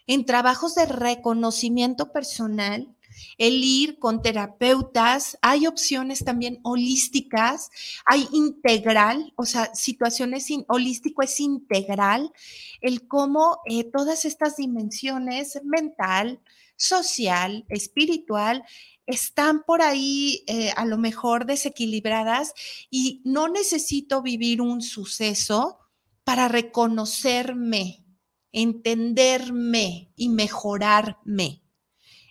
en 0.06 0.26
trabajos 0.26 0.74
de 0.74 0.84
reconocimiento 0.84 2.12
personal, 2.12 2.94
el 3.38 3.62
ir 3.62 3.98
con 3.98 4.22
terapeutas, 4.22 5.38
hay 5.42 5.66
opciones 5.66 6.24
también 6.24 6.60
holísticas, 6.62 7.70
hay 8.06 8.28
integral, 8.32 9.32
o 9.36 9.46
sea, 9.46 9.74
situaciones 9.74 10.48
holístico 10.68 11.22
es 11.22 11.40
integral, 11.40 12.32
el 12.80 13.06
cómo 13.06 13.58
eh, 13.66 13.84
todas 13.84 14.24
estas 14.24 14.56
dimensiones 14.56 15.60
mental, 15.64 16.40
social, 16.76 17.64
espiritual, 17.68 18.64
están 19.06 19.64
por 19.64 19.82
ahí 19.82 20.44
eh, 20.46 20.70
a 20.76 20.86
lo 20.86 20.96
mejor 20.98 21.46
desequilibradas 21.46 22.54
y 22.90 23.20
no 23.24 23.48
necesito 23.48 24.22
vivir 24.22 24.60
un 24.60 24.80
suceso 24.80 25.78
para 26.24 26.48
reconocerme, 26.48 28.04
entenderme 28.52 30.12
y 30.16 30.30
mejorarme. 30.30 31.63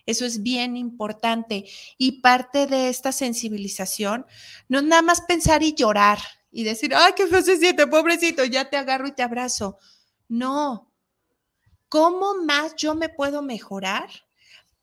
Eso 0.06 0.26
es 0.26 0.43
bien 0.43 0.76
importante. 0.78 1.66
Y 1.97 2.22
parte 2.22 2.68
de 2.68 2.89
esta 2.89 3.12
sensibilización 3.12 4.26
no 4.68 4.80
es 4.80 4.86
nada 4.86 5.01
más 5.01 5.22
pensar 5.22 5.64
y 5.64 5.74
llorar 5.74 6.20
y 6.51 6.64
decir, 6.64 6.93
ay, 6.95 7.14
qué 7.16 7.28
feo 7.28 7.41
se 7.41 7.58
siente, 7.58 7.88
pobrecito, 7.88 8.43
ya 8.45 8.70
te 8.70 8.78
agarro 8.78 9.08
y 9.08 9.14
te 9.14 9.24
abrazo. 9.24 9.78
No. 10.28 10.91
¿Cómo 11.89 12.36
más 12.43 12.76
yo 12.76 12.95
me 12.95 13.10
puedo 13.10 13.41
mejorar? 13.41 14.10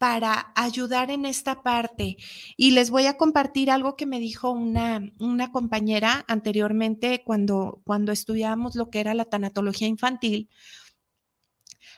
para 0.01 0.51
ayudar 0.55 1.11
en 1.11 1.27
esta 1.27 1.63
parte. 1.63 2.17
Y 2.57 2.71
les 2.71 2.89
voy 2.89 3.05
a 3.05 3.19
compartir 3.19 3.71
algo 3.71 3.97
que 3.97 4.07
me 4.07 4.19
dijo 4.19 4.51
una, 4.51 5.13
una 5.19 5.53
compañera 5.53 6.25
anteriormente 6.27 7.23
cuando, 7.23 7.83
cuando 7.85 8.11
estudiábamos 8.11 8.77
lo 8.77 8.89
que 8.89 9.01
era 9.01 9.13
la 9.13 9.27
tanatología 9.27 9.89
infantil 9.89 10.49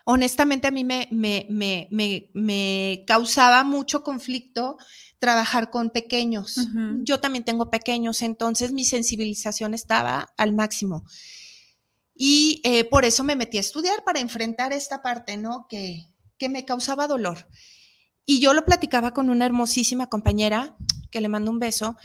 honestamente 0.05 0.69
a 0.69 0.71
mí 0.71 0.85
me, 0.85 1.09
me, 1.11 3.05
causaba 3.07 3.65
mucho 3.65 4.03
conflicto 4.03 4.77
trabajar 5.19 5.71
con 5.71 5.91
pequeños. 5.91 6.69
Yo 7.03 7.21
también 7.21 7.45
tengo 7.45 7.71
pequeños, 7.71 8.23
entonces 8.23 8.73
mi 8.73 8.85
sensibilización 8.85 9.75
estaba 9.75 10.33
al 10.37 10.53
máximo. 10.53 11.05
Y 12.15 12.61
eh, 12.65 12.85
por 12.85 13.05
eso 13.05 13.25
me 13.25 13.37
metí 13.37 13.57
a 13.57 13.61
estudiar 13.61 14.05
para 14.05 14.21
enfrentar 14.21 14.73
esta 14.73 15.03
parte, 15.03 15.37
¿no? 15.37 15.67
Que, 15.69 16.09
que 16.39 16.49
me 16.49 16.65
causaba 16.65 17.07
dolor. 17.07 17.49
Y 18.27 18.41
yo 18.41 18.53
lo 18.55 18.65
platicaba 18.65 19.13
con 19.13 19.31
una 19.31 19.47
hermosísima 19.47 20.09
compañera, 20.09 20.77
que 21.11 21.21
le 21.21 21.29
mando 21.29 21.51
un 21.51 21.59
beso, 21.59 21.97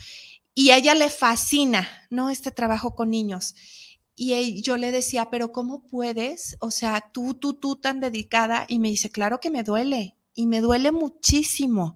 y 0.54 0.70
a 0.70 0.76
ella 0.76 0.94
le 0.94 1.10
fascina, 1.10 1.88
¿no? 2.10 2.30
Este 2.30 2.50
trabajo 2.50 2.94
con 2.94 3.10
niños. 3.10 3.54
Y 4.20 4.62
yo 4.62 4.76
le 4.76 4.90
decía, 4.90 5.30
pero 5.30 5.52
¿cómo 5.52 5.86
puedes? 5.86 6.56
O 6.58 6.72
sea, 6.72 7.08
tú, 7.12 7.34
tú, 7.34 7.54
tú 7.54 7.76
tan 7.76 8.00
dedicada. 8.00 8.64
Y 8.68 8.80
me 8.80 8.88
dice, 8.88 9.10
claro 9.10 9.38
que 9.38 9.48
me 9.48 9.62
duele. 9.62 10.16
Y 10.34 10.48
me 10.48 10.60
duele 10.60 10.90
muchísimo. 10.90 11.94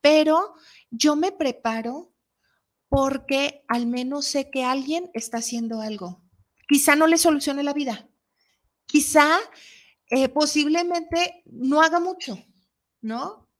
Pero 0.00 0.54
yo 0.90 1.14
me 1.14 1.30
preparo 1.30 2.14
porque 2.88 3.64
al 3.68 3.86
menos 3.86 4.24
sé 4.24 4.48
que 4.50 4.64
alguien 4.64 5.10
está 5.12 5.38
haciendo 5.38 5.82
algo. 5.82 6.22
Quizá 6.66 6.96
no 6.96 7.06
le 7.06 7.18
solucione 7.18 7.62
la 7.62 7.74
vida. 7.74 8.08
Quizá 8.86 9.38
eh, 10.08 10.30
posiblemente 10.30 11.42
no 11.44 11.82
haga 11.82 12.00
mucho, 12.00 12.42
¿no? 13.02 13.50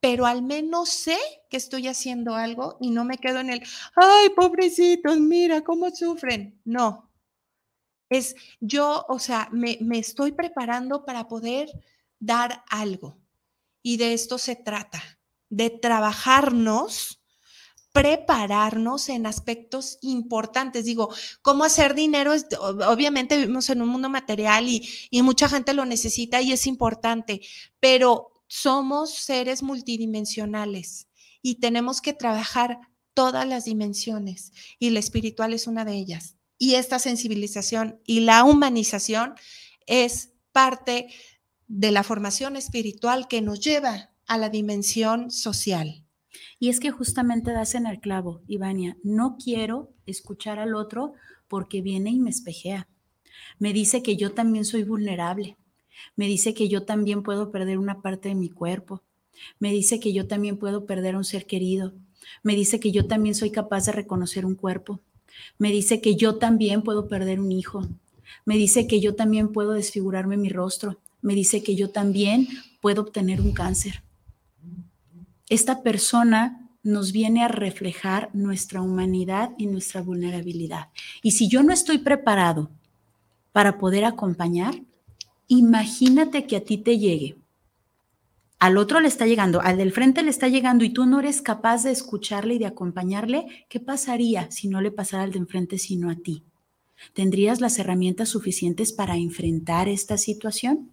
Pero 0.00 0.24
al 0.24 0.42
menos 0.42 0.88
sé 0.88 1.18
que 1.50 1.58
estoy 1.58 1.86
haciendo 1.86 2.34
algo 2.34 2.78
y 2.80 2.90
no 2.90 3.04
me 3.04 3.18
quedo 3.18 3.40
en 3.40 3.50
el, 3.50 3.62
ay, 3.94 4.30
pobrecitos, 4.30 5.20
mira 5.20 5.60
cómo 5.60 5.90
sufren. 5.90 6.58
No, 6.64 7.11
es 8.12 8.36
yo, 8.60 9.04
o 9.08 9.18
sea, 9.18 9.48
me, 9.52 9.78
estoy 9.92 10.32
preparando 10.32 11.04
para 11.04 11.28
poder 11.28 11.70
dar 12.18 12.64
algo. 12.68 13.18
Y 13.82 13.96
de 13.96 14.12
esto 14.12 14.38
se 14.38 14.54
trata, 14.54 15.02
de 15.48 15.70
trabajarnos, 15.70 17.20
prepararnos 17.92 19.08
en 19.08 19.26
aspectos 19.26 19.98
importantes. 20.02 20.84
Digo, 20.84 21.08
cómo 21.40 21.64
hacer 21.64 21.94
dinero, 21.94 22.32
obviamente 22.86 23.38
vivimos 23.38 23.70
en 23.70 23.82
un 23.82 23.88
mundo 23.88 24.08
material 24.08 24.68
y, 24.68 24.88
y, 25.10 25.22
mucha 25.22 25.48
gente 25.48 25.74
lo 25.74 25.84
necesita 25.84 26.40
y 26.40 26.52
es 26.52 26.66
importante, 26.66 27.40
pero 27.80 28.44
somos 28.46 29.14
seres 29.14 29.62
multidimensionales 29.62 31.08
y 31.40 31.56
tenemos 31.56 32.00
que 32.00 32.12
trabajar 32.12 32.78
todas 33.14 33.46
las 33.48 33.64
dimensiones 33.64 34.52
y 34.78 34.90
la 34.90 35.00
espiritual 35.00 35.54
es 35.54 35.66
una 35.66 35.84
de 35.84 35.94
ellas 35.94 36.36
y 36.62 36.76
esta 36.76 37.00
sensibilización 37.00 37.98
y 38.06 38.20
la 38.20 38.44
humanización 38.44 39.34
es 39.88 40.34
parte 40.52 41.08
de 41.66 41.90
la 41.90 42.04
formación 42.04 42.54
espiritual 42.54 43.26
que 43.26 43.42
nos 43.42 43.58
lleva 43.58 44.12
a 44.28 44.38
la 44.38 44.48
dimensión 44.48 45.32
social. 45.32 46.04
Y 46.60 46.68
es 46.68 46.78
que 46.78 46.92
justamente 46.92 47.50
das 47.50 47.74
en 47.74 47.88
el 47.88 47.98
clavo, 47.98 48.42
Ivania, 48.46 48.96
no 49.02 49.38
quiero 49.42 49.92
escuchar 50.06 50.60
al 50.60 50.76
otro 50.76 51.14
porque 51.48 51.82
viene 51.82 52.10
y 52.10 52.20
me 52.20 52.30
espejea. 52.30 52.88
Me 53.58 53.72
dice 53.72 54.04
que 54.04 54.16
yo 54.16 54.30
también 54.30 54.64
soy 54.64 54.84
vulnerable. 54.84 55.56
Me 56.14 56.28
dice 56.28 56.54
que 56.54 56.68
yo 56.68 56.84
también 56.84 57.24
puedo 57.24 57.50
perder 57.50 57.78
una 57.78 58.02
parte 58.02 58.28
de 58.28 58.36
mi 58.36 58.50
cuerpo. 58.50 59.02
Me 59.58 59.72
dice 59.72 59.98
que 59.98 60.12
yo 60.12 60.28
también 60.28 60.58
puedo 60.58 60.86
perder 60.86 61.16
a 61.16 61.18
un 61.18 61.24
ser 61.24 61.44
querido. 61.44 61.94
Me 62.44 62.54
dice 62.54 62.78
que 62.78 62.92
yo 62.92 63.08
también 63.08 63.34
soy 63.34 63.50
capaz 63.50 63.86
de 63.86 63.90
reconocer 63.90 64.46
un 64.46 64.54
cuerpo. 64.54 65.00
Me 65.58 65.70
dice 65.70 66.00
que 66.00 66.16
yo 66.16 66.36
también 66.36 66.82
puedo 66.82 67.08
perder 67.08 67.40
un 67.40 67.52
hijo. 67.52 67.88
Me 68.44 68.56
dice 68.56 68.86
que 68.86 69.00
yo 69.00 69.14
también 69.14 69.52
puedo 69.52 69.72
desfigurarme 69.72 70.36
mi 70.36 70.48
rostro. 70.48 70.98
Me 71.20 71.34
dice 71.34 71.62
que 71.62 71.76
yo 71.76 71.90
también 71.90 72.48
puedo 72.80 73.02
obtener 73.02 73.40
un 73.40 73.52
cáncer. 73.52 74.02
Esta 75.48 75.82
persona 75.82 76.70
nos 76.82 77.12
viene 77.12 77.44
a 77.44 77.48
reflejar 77.48 78.30
nuestra 78.32 78.82
humanidad 78.82 79.50
y 79.58 79.66
nuestra 79.66 80.02
vulnerabilidad. 80.02 80.88
Y 81.22 81.32
si 81.32 81.48
yo 81.48 81.62
no 81.62 81.72
estoy 81.72 81.98
preparado 81.98 82.70
para 83.52 83.78
poder 83.78 84.04
acompañar, 84.04 84.74
imagínate 85.46 86.46
que 86.46 86.56
a 86.56 86.64
ti 86.64 86.78
te 86.78 86.98
llegue 86.98 87.36
al 88.62 88.76
otro 88.76 89.00
le 89.00 89.08
está 89.08 89.26
llegando, 89.26 89.60
al 89.60 89.76
del 89.76 89.90
frente 89.90 90.22
le 90.22 90.30
está 90.30 90.46
llegando 90.46 90.84
y 90.84 90.90
tú 90.90 91.04
no 91.04 91.18
eres 91.18 91.42
capaz 91.42 91.82
de 91.82 91.90
escucharle 91.90 92.54
y 92.54 92.58
de 92.60 92.66
acompañarle, 92.66 93.66
¿qué 93.68 93.80
pasaría 93.80 94.52
si 94.52 94.68
no 94.68 94.80
le 94.80 94.92
pasara 94.92 95.24
al 95.24 95.32
de 95.32 95.40
enfrente 95.40 95.78
sino 95.78 96.08
a 96.10 96.14
ti? 96.14 96.44
¿Tendrías 97.12 97.60
las 97.60 97.80
herramientas 97.80 98.28
suficientes 98.28 98.92
para 98.92 99.16
enfrentar 99.16 99.88
esta 99.88 100.16
situación? 100.16 100.92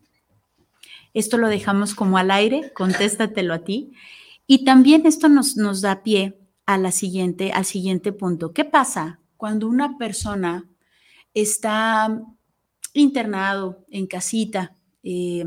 Esto 1.14 1.38
lo 1.38 1.48
dejamos 1.48 1.94
como 1.94 2.18
al 2.18 2.32
aire, 2.32 2.74
contéstatelo 2.74 3.54
a 3.54 3.60
ti. 3.60 3.92
Y 4.48 4.66
también 4.66 5.06
esto 5.06 5.30
nos, 5.30 5.56
nos 5.56 5.82
da 5.82 6.02
pie 6.02 6.40
a 6.66 6.80
la 6.80 6.92
siguiente, 6.92 7.52
al 7.52 7.66
siguiente 7.66 8.12
punto. 8.12 8.52
¿Qué 8.52 8.66
pasa 8.66 9.20
cuando 9.38 9.68
una 9.68 9.96
persona 10.00 10.66
está 11.36 12.20
internado 12.94 13.86
en 13.92 14.08
casita? 14.08 14.74
Eh, 15.04 15.46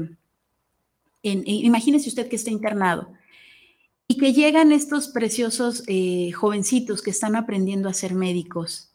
imagínese 1.23 2.09
usted 2.09 2.29
que 2.29 2.37
está 2.37 2.51
internado 2.51 3.13
y 4.09 4.19
que 4.19 4.33
llegan 4.33 4.73
estos 4.73 5.09
preciosos 5.09 5.85
eh, 5.87 6.33
jovencitos 6.33 7.03
que 7.03 7.11
están 7.11 7.37
aprendiendo 7.37 7.89
a 7.89 7.95
ser 7.95 8.15
médicos 8.15 8.93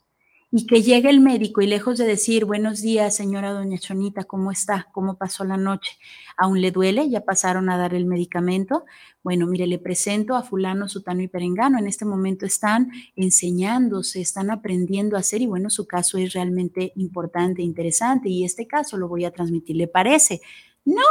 y 0.49 0.65
que 0.65 0.82
llega 0.82 1.09
el 1.09 1.19
médico 1.19 1.61
y 1.61 1.67
lejos 1.67 1.97
de 1.97 2.05
decir 2.05 2.45
buenos 2.45 2.82
días, 2.82 3.15
señora 3.15 3.51
doña 3.51 3.78
Chonita, 3.78 4.23
¿cómo 4.23 4.51
está? 4.51 4.88
¿Cómo 4.93 5.17
pasó 5.17 5.43
la 5.43 5.57
noche? 5.57 5.97
¿Aún 6.38 6.61
le 6.61 6.71
duele? 6.71 7.09
¿Ya 7.09 7.25
pasaron 7.25 7.69
a 7.69 7.78
dar 7.78 7.93
el 7.93 8.05
medicamento? 8.05 8.86
Bueno, 9.23 9.45
mire, 9.47 9.67
le 9.67 9.78
presento 9.78 10.36
a 10.36 10.43
fulano, 10.43 10.88
sutano 10.88 11.21
y 11.21 11.28
perengano. 11.28 11.80
En 11.80 11.88
este 11.88 12.05
momento 12.05 12.45
están 12.45 12.91
enseñándose, 13.17 14.21
están 14.21 14.49
aprendiendo 14.49 15.17
a 15.17 15.19
hacer 15.19 15.41
y 15.41 15.47
bueno, 15.47 15.69
su 15.69 15.86
caso 15.86 16.17
es 16.17 16.32
realmente 16.32 16.93
importante, 16.95 17.61
interesante 17.61 18.30
y 18.30 18.45
este 18.45 18.67
caso 18.67 18.95
lo 18.97 19.09
voy 19.09 19.25
a 19.25 19.32
transmitir, 19.32 19.75
¿le 19.75 19.88
parece? 19.88 20.41
No, 20.86 21.01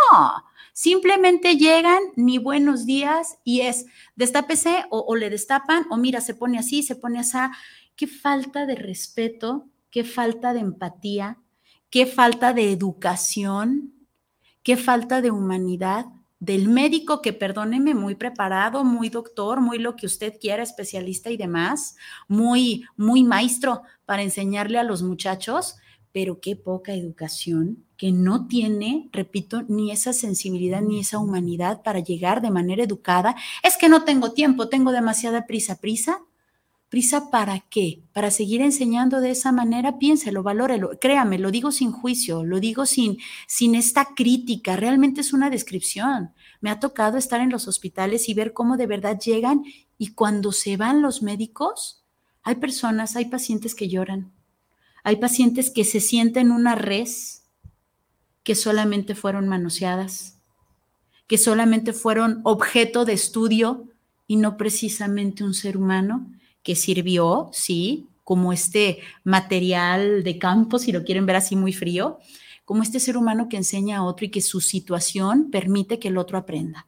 Simplemente 0.79 1.57
llegan, 1.57 2.01
ni 2.17 2.37
buenos 2.37 2.85
días, 2.85 3.39
y 3.45 3.63
es 3.63 3.87
destápese 4.15 4.85
o, 4.91 5.17
le 5.17 5.31
destapan, 5.31 5.87
o 5.89 5.97
mira, 5.97 6.21
se 6.21 6.35
pone 6.35 6.59
así, 6.59 6.83
se 6.83 6.95
pone 6.95 7.19
así. 7.19 7.39
Qué 7.97 8.07
falta 8.07 8.67
de 8.67 8.75
respeto, 8.75 9.71
qué 9.91 10.05
falta 10.05 10.53
de 10.53 10.61
empatía, 10.61 11.39
qué 11.89 12.05
falta 12.05 12.53
de 12.53 12.73
educación, 12.73 13.95
qué 14.63 14.77
falta 14.77 15.23
de 15.23 15.31
humanidad 15.31 16.05
del 16.41 16.69
médico 16.69 17.23
que, 17.23 17.33
perdóneme, 17.33 17.95
muy 17.95 18.15
preparado, 18.15 18.85
muy 18.85 19.09
doctor, 19.09 19.63
muy 19.63 19.79
lo 19.79 19.97
que 19.97 20.05
usted 20.05 20.35
quiera, 20.39 20.63
especialista 20.63 21.31
y 21.31 21.39
demás, 21.39 21.97
muy, 22.29 22.85
muy 22.99 23.25
maestro 23.25 23.81
para 24.05 24.21
enseñarle 24.21 24.79
a 24.79 24.85
los 24.85 25.03
muchachos, 25.03 25.77
pero 26.13 26.39
qué 26.39 26.55
poca 26.55 26.93
educación, 26.93 27.86
que 27.97 28.13
no 28.13 28.47
tiene, 28.47 29.09
repito, 29.13 29.63
ni 29.69 29.91
esa 29.91 30.13
sensibilidad 30.13 30.83
ni 30.83 31.01
esa 31.01 31.19
humanidad 31.19 31.83
para 31.83 32.01
llegar 32.01 32.43
de 32.43 32.51
manera 32.51 32.85
educada. 32.85 33.37
Es 33.63 33.77
que 33.77 33.89
no 33.89 34.05
tengo 34.05 34.33
tiempo, 34.33 34.69
tengo 34.69 34.93
demasiada 34.93 35.47
prisa. 35.47 35.81
¿Prisa? 35.81 36.21
¿Prisa 36.89 37.31
para 37.31 37.61
qué? 37.69 38.03
¿Para 38.13 38.31
seguir 38.31 38.61
enseñando 38.63 39.21
de 39.21 39.31
esa 39.31 39.51
manera? 39.51 39.99
Piénselo, 39.99 40.43
valórelo. 40.43 40.99
Créame, 41.01 41.39
lo 41.39 41.51
digo 41.51 41.73
sin 41.73 41.91
juicio, 41.91 42.45
lo 42.45 42.61
digo 42.61 42.87
sin, 42.87 43.19
sin 43.49 43.75
esta 43.75 44.15
crítica. 44.15 44.77
Realmente 44.77 45.21
es 45.21 45.33
una 45.33 45.51
descripción. 45.51 46.33
Me 46.61 46.71
ha 46.71 46.79
tocado 46.79 47.19
estar 47.19 47.41
en 47.41 47.51
los 47.51 47.67
hospitales 47.67 48.29
y 48.29 48.35
ver 48.35 48.53
cómo 48.53 48.77
de 48.77 48.87
verdad 48.87 49.19
llegan 49.19 49.65
y 49.99 50.09
cuando 50.09 50.53
se 50.53 50.77
van 50.77 51.03
los 51.03 51.23
médicos, 51.23 52.05
hay 52.43 52.57
personas, 52.57 53.17
hay 53.17 53.25
pacientes 53.25 53.75
que 53.75 53.89
lloran 53.89 54.33
hay 55.07 55.17
pacientes 55.17 55.71
que 55.71 55.85
se 55.85 56.01
sienten 56.01 56.51
una 56.51 56.75
res 56.75 57.45
que 58.47 58.55
solamente 58.55 59.17
fueron 59.17 59.49
manoseadas, 59.49 60.39
que 61.27 61.37
solamente 61.37 61.93
fueron 61.93 62.43
objeto 62.45 63.05
de 63.05 63.13
estudio 63.13 63.89
y 64.29 64.37
no 64.37 64.57
precisamente 64.57 65.43
un 65.43 65.53
ser 65.53 65.77
humano 65.77 66.31
que 66.63 66.77
sirvió, 66.77 67.51
sí, 67.53 68.07
como 68.23 68.53
este 68.53 69.01
material 69.25 70.23
de 70.23 70.39
campo, 70.39 70.79
si 70.79 70.93
lo 70.93 71.03
quieren 71.03 71.27
ver 71.27 71.35
así 71.35 71.57
muy 71.57 71.73
frío, 71.73 72.21
como 72.65 72.85
este 72.85 73.01
ser 73.01 73.17
humano 73.17 73.49
que 73.49 73.57
enseña 73.57 73.97
a 73.97 74.05
otro 74.05 74.27
y 74.27 74.31
que 74.31 74.41
su 74.41 74.61
situación 74.61 75.51
permite 75.51 75.99
que 75.99 76.07
el 76.07 76.17
otro 76.17 76.39
aprenda. 76.39 76.87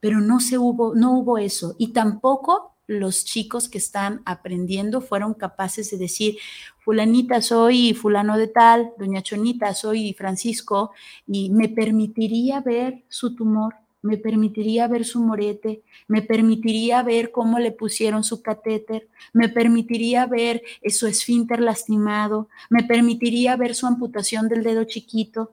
Pero 0.00 0.20
no 0.20 0.40
se 0.40 0.58
hubo, 0.58 0.96
no 0.96 1.16
hubo 1.16 1.38
eso 1.38 1.76
y 1.78 1.92
tampoco 1.92 2.74
los 2.86 3.24
chicos 3.24 3.68
que 3.68 3.78
están 3.78 4.22
aprendiendo 4.24 5.00
fueron 5.00 5.34
capaces 5.34 5.90
de 5.90 5.98
decir, 5.98 6.36
fulanita 6.78 7.42
soy 7.42 7.94
fulano 7.94 8.38
de 8.38 8.48
tal, 8.48 8.92
doña 8.98 9.22
Chonita 9.22 9.74
soy 9.74 10.12
Francisco, 10.14 10.92
y 11.26 11.50
me 11.50 11.68
permitiría 11.68 12.60
ver 12.60 13.04
su 13.08 13.34
tumor, 13.34 13.74
me 14.02 14.18
permitiría 14.18 14.86
ver 14.86 15.04
su 15.04 15.20
morete, 15.20 15.82
me 16.06 16.22
permitiría 16.22 17.02
ver 17.02 17.32
cómo 17.32 17.58
le 17.58 17.72
pusieron 17.72 18.22
su 18.22 18.40
catéter, 18.40 19.08
me 19.32 19.48
permitiría 19.48 20.26
ver 20.26 20.62
su 20.88 21.08
esfínter 21.08 21.60
lastimado, 21.60 22.48
me 22.70 22.84
permitiría 22.84 23.56
ver 23.56 23.74
su 23.74 23.86
amputación 23.86 24.48
del 24.48 24.62
dedo 24.62 24.84
chiquito. 24.84 25.52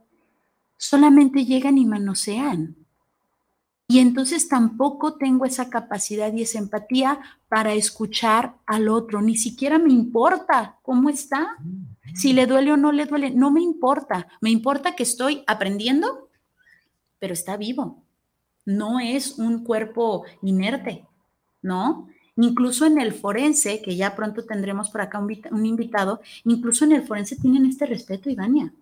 Solamente 0.77 1.45
llegan 1.45 1.77
y 1.77 1.85
manosean. 1.85 2.82
Y 3.87 3.99
entonces 3.99 4.47
tampoco 4.47 5.15
tengo 5.15 5.45
esa 5.45 5.69
capacidad 5.69 6.33
y 6.33 6.43
esa 6.43 6.59
empatía 6.59 7.19
para 7.49 7.73
escuchar 7.73 8.55
al 8.65 8.87
otro. 8.87 9.21
Ni 9.21 9.37
siquiera 9.37 9.77
me 9.77 9.91
importa 9.91 10.77
cómo 10.81 11.09
está. 11.09 11.57
Si 12.15 12.33
le 12.33 12.47
duele 12.47 12.71
o 12.71 12.77
no 12.77 12.91
le 12.91 13.05
duele, 13.05 13.31
no 13.31 13.51
me 13.51 13.61
importa. 13.61 14.27
Me 14.41 14.49
importa 14.49 14.95
que 14.95 15.03
estoy 15.03 15.43
aprendiendo, 15.47 16.29
pero 17.19 17.33
está 17.33 17.57
vivo 17.57 18.03
no 18.65 18.99
es 18.99 19.37
un 19.37 19.63
cuerpo 19.63 20.25
inerte, 20.41 21.05
¿no? 21.61 22.07
Incluso 22.35 22.85
en 22.85 22.99
el 22.99 23.13
forense, 23.13 23.81
que 23.81 23.95
ya 23.95 24.15
pronto 24.15 24.45
tendremos 24.45 24.89
por 24.89 25.01
acá 25.01 25.19
un, 25.19 25.65
invitado, 25.65 26.21
incluso 26.45 26.85
en 26.85 26.93
el 26.93 27.05
forense 27.05 27.35
tienen 27.35 27.65
este 27.65 27.85
respeto, 27.85 28.29
Ivania. 28.29 28.73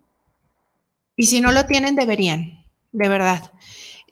Y 1.16 1.26
si 1.26 1.40
no 1.40 1.52
lo 1.52 1.66
tienen, 1.66 1.94
deberían, 1.94 2.64
de 2.92 3.08
verdad. 3.08 3.52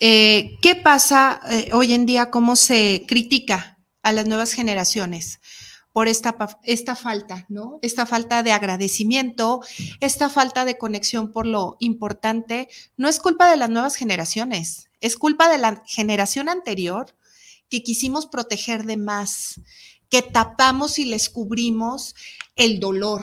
Eh, 0.01 0.57
¿Qué 0.62 0.74
pasa 0.74 1.40
eh, 1.51 1.70
hoy 1.72 1.92
en 1.92 2.07
día? 2.07 2.30
¿Cómo 2.30 2.57
se 2.57 3.05
critica 3.07 3.78
a 4.03 4.12
las 4.12 4.26
nuevas 4.26 4.53
generaciones? 4.53 5.40
por 5.92 6.07
esta, 6.09 6.36
esta 6.62 6.94
falta, 6.94 7.46
¿no? 7.48 7.78
Esta 7.82 8.07
falta 8.07 8.42
de 8.42 8.53
agradecimiento, 8.53 9.61
esta 9.98 10.28
falta 10.28 10.64
de 10.64 10.78
conexión 10.78 11.32
por 11.32 11.46
lo 11.46 11.76
importante, 11.80 12.68
no 12.96 13.09
es 13.09 13.18
culpa 13.18 13.51
de 13.51 13.57
las 13.57 13.70
nuevas 13.70 13.96
generaciones, 13.96 14.88
es 15.01 15.16
culpa 15.16 15.48
de 15.48 15.59
la 15.59 15.82
generación 15.86 16.48
anterior 16.48 17.16
que 17.68 17.82
quisimos 17.82 18.26
proteger 18.26 18.84
de 18.84 18.96
más, 18.96 19.61
que 20.09 20.22
tapamos 20.22 20.98
y 20.98 21.07
les 21.07 21.28
cubrimos 21.28 22.14
el 22.57 22.78
dolor. 22.78 23.22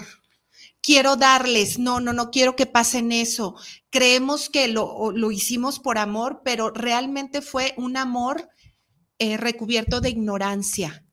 Quiero 0.88 1.18
darles, 1.18 1.80
no, 1.80 2.00
no, 2.00 2.14
no 2.14 2.32
quiero 2.32 2.56
que 2.56 2.66
pasen 2.66 3.12
eso. 3.12 3.56
Creemos 3.90 4.50
que 4.50 4.70
lo, 4.70 5.12
lo 5.12 5.32
hicimos 5.34 5.80
por 5.80 5.98
amor, 5.98 6.44
pero 6.46 6.70
realmente 6.70 7.42
fue 7.42 7.74
un 7.76 7.98
amor 7.98 8.48
eh, 9.20 9.36
recubierto 9.36 10.00
de 10.00 10.12
ignorancia, 10.12 11.06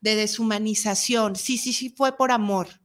de 0.00 0.16
deshumanización. 0.16 1.36
Sí, 1.36 1.58
sí, 1.58 1.72
sí, 1.72 1.90
fue 1.90 2.16
por 2.16 2.32
amor, 2.32 2.80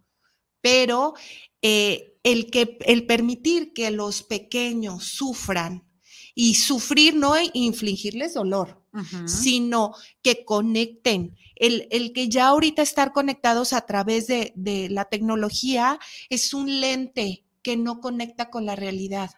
pero 0.62 1.16
eh, 1.64 2.14
el, 2.22 2.52
que, 2.52 2.78
el 2.82 3.08
permitir 3.08 3.74
que 3.74 3.90
los 3.90 4.22
pequeños 4.22 5.04
sufran 5.06 5.90
y 6.36 6.54
sufrir 6.54 7.16
no 7.16 7.34
infligirles 7.54 8.36
dolor, 8.36 8.85
sino 9.26 9.94
que 10.22 10.46
conecten. 10.46 11.36
El, 11.56 11.88
el, 11.92 12.14
que 12.14 12.30
ya 12.30 12.48
ahorita 12.48 12.82
estar 12.82 13.14
conectados 13.14 13.74
a 13.74 13.86
través 13.86 14.28
de, 14.28 14.54
de 14.56 14.90
la 14.90 15.06
tecnología 15.06 16.00
es 16.30 16.54
un 16.54 16.82
lente 16.82 17.46
que 17.62 17.78
no 17.78 18.02
conecta 18.02 18.50
con 18.50 18.66
la 18.66 18.76
realidad. 18.76 19.32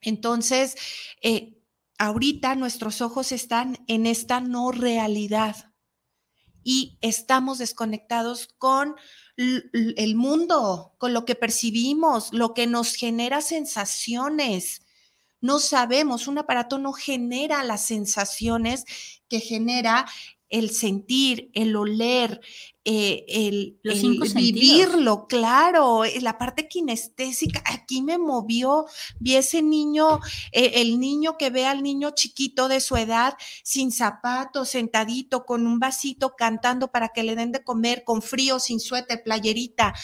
Entonces, 0.00 0.76
eh, 1.22 1.56
ahorita 1.98 2.54
nuestros 2.54 3.00
ojos 3.00 3.32
están 3.32 3.78
en 3.86 4.06
esta 4.06 4.40
no 4.40 4.72
realidad 4.72 5.72
y 6.62 6.98
estamos 7.00 7.58
desconectados 7.58 8.48
con 8.58 8.96
el 9.36 10.16
mundo, 10.16 10.94
con 10.98 11.12
lo 11.12 11.24
que 11.24 11.34
percibimos, 11.34 12.32
lo 12.32 12.54
que 12.54 12.66
nos 12.66 12.94
genera 12.94 13.40
sensaciones. 13.40 14.85
No 15.40 15.58
sabemos, 15.58 16.28
un 16.28 16.38
aparato 16.38 16.78
no 16.78 16.92
genera 16.92 17.62
las 17.64 17.84
sensaciones 17.86 18.84
que 19.28 19.40
genera 19.40 20.06
el 20.48 20.70
sentir, 20.70 21.50
el 21.54 21.74
oler, 21.74 22.40
eh, 22.84 23.24
el, 23.28 23.80
vivirlo, 24.36 25.26
claro, 25.26 26.04
eh, 26.04 26.20
la 26.20 26.38
parte 26.38 26.68
kinestésica, 26.68 27.60
aquí 27.66 28.00
me 28.00 28.16
movió, 28.16 28.86
vi 29.18 29.34
ese 29.34 29.60
niño, 29.60 30.20
eh, 30.52 30.70
el 30.76 31.00
niño 31.00 31.36
que 31.36 31.50
ve 31.50 31.66
al 31.66 31.82
niño 31.82 32.12
chiquito 32.12 32.68
de 32.68 32.80
su 32.80 32.96
edad, 32.96 33.34
sin 33.64 33.90
zapatos, 33.90 34.68
sentadito, 34.68 35.44
con 35.44 35.66
un 35.66 35.80
vasito, 35.80 36.36
cantando 36.36 36.92
para 36.92 37.08
que 37.08 37.24
le 37.24 37.34
den 37.34 37.50
de 37.50 37.64
comer, 37.64 38.04
con 38.04 38.22
frío, 38.22 38.60
sin 38.60 38.78
suéter, 38.78 39.24
playerita, 39.24 39.94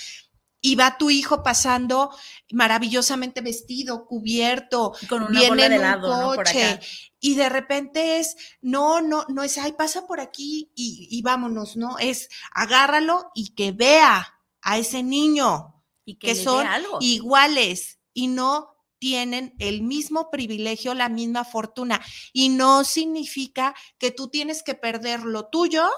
y 0.65 0.77
va 0.77 0.97
tu 0.97 1.11
hijo 1.11 1.43
pasando 1.43 2.15
maravillosamente 2.53 3.41
vestido, 3.41 4.07
cubierto, 4.07 4.95
con 5.09 5.25
una 5.25 5.41
viene 5.41 5.69
de 5.69 5.75
en 5.75 6.05
un 6.05 6.37
coche, 6.37 6.79
y 7.21 7.35
de 7.35 7.49
repente 7.49 8.21
es, 8.21 8.37
no, 8.63 9.01
no, 9.03 9.27
no 9.29 9.43
es, 9.43 9.59
ay, 9.59 9.73
pasa 9.73 10.07
por 10.07 10.21
aquí 10.21 10.71
y, 10.75 11.21
vámonos, 11.23 11.77
no, 11.77 11.99
es 11.99 12.29
agárralo 12.53 13.33
y 13.35 13.55
que 13.55 13.73
vea 13.73 14.41
a 14.63 14.79
ese 14.79 15.03
niño 15.03 15.83
y 16.05 16.15
que, 16.15 16.37
son 16.37 16.67
iguales 17.01 17.99
y 18.15 18.29
no 18.29 18.69
tienen 18.99 19.57
el 19.59 19.83
mismo 19.83 20.31
privilegio, 20.31 20.95
la 20.95 21.09
misma 21.09 21.45
fortuna. 21.45 22.01
Y 22.33 22.51
no 22.51 22.85
significa 22.85 23.75
que 23.99 24.13
tú 24.13 24.29
tienes 24.29 24.63
que 24.63 24.75
perder 24.75 25.25
lo 25.25 25.49
tuyo 25.49 25.89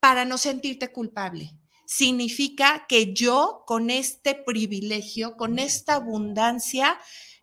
para 0.00 0.24
no 0.24 0.36
sentirte 0.36 0.90
culpable 0.90 1.56
significa 1.86 2.84
que 2.88 3.14
yo 3.14 3.62
con 3.66 3.90
este 3.90 4.34
privilegio, 4.34 5.36
con 5.36 5.58
esta 5.58 5.94
abundancia, 5.94 6.98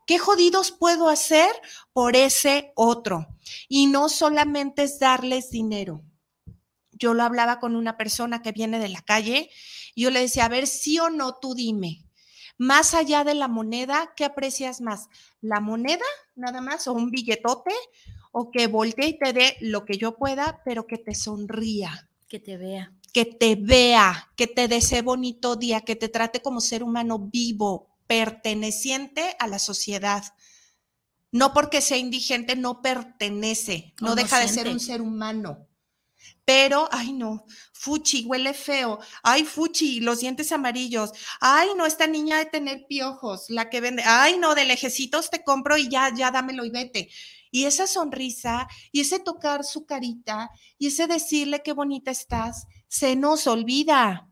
¿qué 0.06 0.20
jodidos 0.20 0.72
puedo 0.72 1.10
hacer 1.10 1.50
por 1.94 2.16
ese 2.16 2.74
otro? 2.76 3.28
Y 3.70 3.88
no 3.88 4.10
solamente 4.10 4.84
es 4.84 5.00
darles 5.00 5.50
dinero. 5.50 6.04
Yo 6.91 7.14
lo 7.14 7.24
hablaba 7.24 7.60
con 7.60 7.76
una 7.76 7.98
persona 7.98 8.41
que 8.41 8.52
viene 8.52 8.80
de 8.80 8.89
la 8.89 9.02
calle 9.02 9.50
y 9.96 10.04
yo 10.04 10.12
le 10.12 10.20
decía, 10.20 10.46
a 10.46 10.50
ver, 10.50 10.68
sí 10.68 11.00
o 11.00 11.10
no, 11.10 11.36
tú 11.36 11.56
dime, 11.56 12.06
más 12.58 12.94
allá 12.94 13.24
de 13.24 13.34
la 13.34 13.48
moneda, 13.48 14.14
¿qué 14.16 14.26
aprecias 14.26 14.82
más? 14.82 15.08
¿La 15.41 15.60
moneda 15.60 16.06
nada 16.36 16.62
más 16.62 16.88
o 16.88 16.94
un 16.94 17.10
billetote? 17.10 17.74
¿O 18.32 18.52
que 18.52 18.68
voltee 18.68 19.10
y 19.10 19.18
te 19.18 19.32
dé 19.32 19.58
lo 19.62 19.86
que 19.86 19.98
yo 19.98 20.18
pueda, 20.18 20.62
pero 20.66 20.86
que 20.86 20.98
te 20.98 21.16
sonría? 21.16 22.10
Que 22.28 22.39
te 22.39 22.58
vea 22.58 22.91
que 23.14 23.26
te 23.26 23.55
vea, 23.55 24.32
que 24.36 24.47
te 24.47 24.68
desee 24.68 25.03
bonito 25.03 25.55
día, 25.55 25.82
que 25.82 25.95
te 25.95 26.09
trate 26.09 26.41
como 26.41 26.59
ser 26.59 26.84
humano 26.84 27.20
vivo, 27.20 27.95
perteneciente 28.07 29.36
a 29.39 29.47
la 29.47 29.59
sociedad. 29.59 30.24
No 31.32 31.53
porque 31.53 31.82
sea 31.82 31.97
indigente, 31.97 32.55
no 32.55 32.82
pertenece, 32.82 33.93
no, 34.01 34.16
deja 34.16 34.39
de 34.39 34.47
ser 34.47 34.68
un 34.68 34.80
ser 34.80 35.01
humano. 35.01 35.68
Pero, 36.45 36.89
ay 36.91 37.14
no, 37.14 37.45
Fuchi, 37.72 38.26
huele 38.26 38.53
feo. 38.53 38.99
Ay, 39.24 39.43
Fuchi, 39.43 39.99
los 39.99 40.20
dientes 40.20 40.51
amarillos. 40.51 41.11
Ay, 41.39 41.70
no, 41.76 41.86
esta 41.86 42.07
niña 42.07 42.38
de 42.38 42.45
tener 42.45 42.86
piojos, 42.88 43.45
la 43.49 43.70
que 43.70 43.82
vende. 43.82 44.03
Ay, 44.05 44.38
no, 44.38 44.55
de 44.55 44.66
lejecitos 44.66 45.30
te 45.30 45.43
compro 45.43 45.78
y 45.78 45.89
ya, 45.89 46.14
ya 46.16 46.32
dámelo 46.32 46.66
y 46.66 46.70
vete. 46.70 47.09
Y 47.51 47.66
esa 47.66 47.88
sonrisa, 47.88 48.68
y 48.91 49.01
ese 49.01 49.20
tocar 49.20 49.64
su 49.64 49.86
carita, 49.86 50.49
y 50.78 50.88
ese 50.88 51.07
decirle 51.07 51.61
qué 51.64 51.74
bonita 51.74 52.09
estás, 52.09 52.68
se 52.94 53.16
nos 53.16 53.48
olvida. 53.48 54.30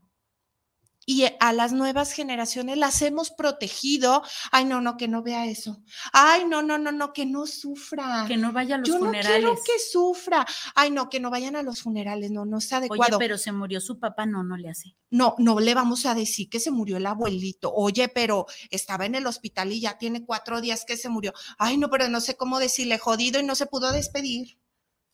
Y 1.04 1.24
a 1.40 1.52
las 1.52 1.72
nuevas 1.72 2.12
generaciones 2.12 2.78
las 2.78 3.02
hemos 3.02 3.32
protegido. 3.32 4.22
Ay, 4.52 4.66
no, 4.66 4.80
no, 4.80 4.96
que 4.96 5.08
no 5.08 5.20
vea 5.20 5.46
eso. 5.46 5.82
Ay, 6.12 6.44
no, 6.44 6.62
no, 6.62 6.78
no, 6.78 6.92
no, 6.92 7.12
que 7.12 7.26
no 7.26 7.48
sufra. 7.48 8.24
Que 8.28 8.36
no 8.36 8.52
vaya 8.52 8.76
a 8.76 8.78
los 8.78 8.88
Yo 8.88 9.00
funerales. 9.00 9.42
No 9.42 9.48
quiero 9.48 9.62
que 9.64 9.78
sufra. 9.80 10.46
Ay, 10.76 10.92
no, 10.92 11.10
que 11.10 11.18
no 11.18 11.28
vayan 11.28 11.56
a 11.56 11.64
los 11.64 11.82
funerales. 11.82 12.30
No, 12.30 12.44
no 12.44 12.58
está 12.58 12.76
adecuado. 12.76 13.16
Oye, 13.16 13.26
pero 13.26 13.36
se 13.36 13.50
murió 13.50 13.80
su 13.80 13.98
papá, 13.98 14.26
no, 14.26 14.44
no 14.44 14.56
le 14.56 14.68
hace. 14.68 14.94
No, 15.10 15.34
no 15.38 15.58
le 15.58 15.74
vamos 15.74 16.06
a 16.06 16.14
decir 16.14 16.48
que 16.48 16.60
se 16.60 16.70
murió 16.70 16.98
el 16.98 17.06
abuelito. 17.06 17.74
Oye, 17.74 18.08
pero 18.08 18.46
estaba 18.70 19.06
en 19.06 19.16
el 19.16 19.26
hospital 19.26 19.72
y 19.72 19.80
ya 19.80 19.98
tiene 19.98 20.24
cuatro 20.24 20.60
días 20.60 20.84
que 20.84 20.96
se 20.96 21.08
murió. 21.08 21.32
Ay, 21.58 21.78
no, 21.78 21.90
pero 21.90 22.08
no 22.08 22.20
sé 22.20 22.36
cómo 22.36 22.60
decirle 22.60 22.96
jodido 22.98 23.40
y 23.40 23.44
no 23.44 23.56
se 23.56 23.66
pudo 23.66 23.90
despedir. 23.90 24.56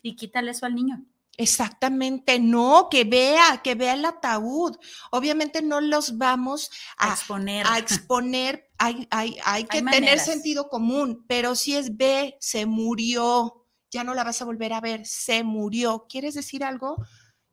Y 0.03 0.17
quítale 0.17 0.51
eso 0.51 0.67
al 0.67 0.75
niño 0.75 1.07
Exactamente, 1.41 2.41
no, 2.41 2.89
que 2.91 3.05
vea, 3.05 3.61
que 3.63 3.77
vea 3.77 3.95
el 3.95 4.05
ataúd. 4.05 4.77
Obviamente 5.13 5.63
no 5.63 5.81
los 5.81 6.19
vamos 6.19 6.69
a, 6.97 7.13
exponer. 7.13 7.65
A 7.65 7.79
exponer. 7.79 8.69
Hay, 8.77 9.07
hay, 9.13 9.39
hay 9.45 9.65
que 9.65 9.81
tener 9.81 10.19
sentido 10.19 10.69
común, 10.69 11.25
pero 11.29 11.55
si 11.55 11.77
es 11.77 11.97
ve, 11.97 12.37
se 12.41 12.67
murió, 12.67 13.69
ya 13.89 14.03
no 14.03 14.15
la 14.15 14.25
vas 14.25 14.43
a 14.43 14.47
volver 14.47 14.73
a 14.73 14.81
ver, 14.81 15.07
se 15.07 15.45
murió. 15.45 16.07
¿Quieres 16.09 16.35
decir 16.35 16.65
algo? 16.65 16.97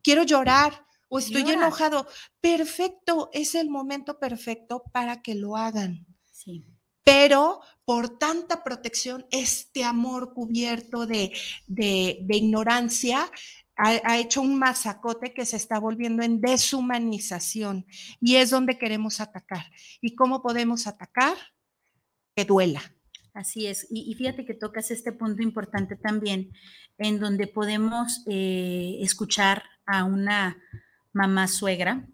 Quiero 0.02 0.24
llorar 0.24 0.88
o 1.08 1.20
estoy 1.20 1.52
enojado. 1.52 2.08
Perfecto, 2.42 3.30
es 3.34 3.54
el 3.54 3.70
momento 3.70 4.18
perfecto 4.18 4.84
para 4.92 5.22
que 5.22 5.36
lo 5.36 5.58
hagan. 5.58 6.08
Sí 6.24 6.66
pero 7.06 7.62
por 7.86 8.18
tanta 8.18 8.64
protección, 8.64 9.28
este 9.30 9.84
amor 9.84 10.34
cubierto 10.34 11.06
de, 11.06 11.32
ignorancia 12.28 13.32
ha, 13.78 14.18
hecho 14.18 14.42
un 14.42 14.58
masacote 14.58 15.34
que 15.34 15.46
se 15.46 15.58
está 15.58 15.80
volviendo 15.80 16.24
en 16.24 16.40
deshumanización 16.42 17.86
y 18.22 18.38
es 18.38 18.50
donde 18.50 18.78
queremos 18.78 19.20
atacar. 19.20 19.66
¿Y 20.02 20.16
cómo 20.16 20.42
podemos 20.42 20.88
atacar? 20.88 21.36
Que 22.36 22.46
duela. 22.46 22.82
Así 23.34 23.68
es. 23.68 23.88
Y, 23.90 24.14
fíjate 24.16 24.46
que 24.46 24.54
tocas 24.54 24.92
este 24.92 25.12
punto 25.12 25.44
importante 25.44 25.98
también, 25.98 26.52
en 26.98 27.20
donde 27.20 27.48
podemos 27.48 28.24
eh, 28.28 28.98
escuchar 29.02 29.64
a 29.86 30.06
una 30.06 30.58
mamá 31.12 31.48
suegra, 31.48 32.08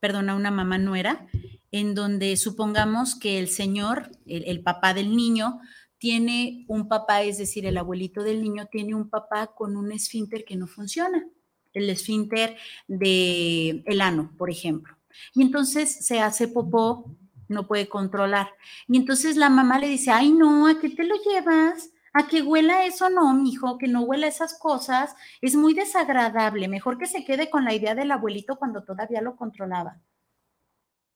perdón, 0.00 0.28
a 0.28 0.34
una 0.34 0.50
mamá 0.50 0.76
nuera, 0.76 1.26
en 1.70 1.94
donde 1.94 2.36
supongamos 2.36 3.18
que 3.18 3.38
el 3.38 3.48
señor, 3.48 4.10
el, 4.26 4.62
papá 4.62 4.94
del 4.94 5.16
niño, 5.16 5.60
tiene 5.98 6.64
un 6.68 6.88
papá, 6.88 7.22
es 7.22 7.38
decir, 7.38 7.66
el 7.66 7.78
abuelito 7.78 8.22
del 8.22 8.42
niño 8.42 8.66
tiene 8.66 8.94
un 8.94 9.08
papá 9.08 9.48
con 9.48 9.76
un 9.76 9.92
esfínter 9.92 10.44
que 10.44 10.56
no 10.56 10.66
funciona, 10.66 11.26
el 11.72 11.90
esfínter 11.90 12.56
de 12.86 13.82
el 13.86 14.00
ano, 14.00 14.32
por 14.36 14.50
ejemplo. 14.50 14.96
Y 15.34 15.42
entonces 15.42 16.04
se 16.06 16.20
hace 16.20 16.48
popó, 16.48 17.16
no 17.48 17.66
puede 17.66 17.88
controlar. 17.88 18.48
Y 18.88 18.96
entonces 18.96 19.36
la 19.36 19.48
mamá 19.48 19.78
le 19.78 19.88
dice, 19.88 20.10
ay 20.10 20.32
no, 20.32 20.66
¿a 20.66 20.78
qué 20.80 20.90
te 20.90 21.04
lo 21.04 21.14
llevas? 21.16 21.90
A 22.12 22.26
que 22.26 22.42
huela 22.42 22.86
eso, 22.86 23.10
no, 23.10 23.34
mijo, 23.34 23.78
que 23.78 23.88
no 23.88 24.02
huela 24.02 24.26
esas 24.26 24.58
cosas, 24.58 25.14
es 25.40 25.54
muy 25.54 25.74
desagradable. 25.74 26.68
Mejor 26.68 26.98
que 26.98 27.06
se 27.06 27.24
quede 27.24 27.50
con 27.50 27.64
la 27.64 27.74
idea 27.74 27.94
del 27.94 28.10
abuelito 28.10 28.56
cuando 28.56 28.84
todavía 28.84 29.20
lo 29.20 29.36
controlaba 29.36 30.00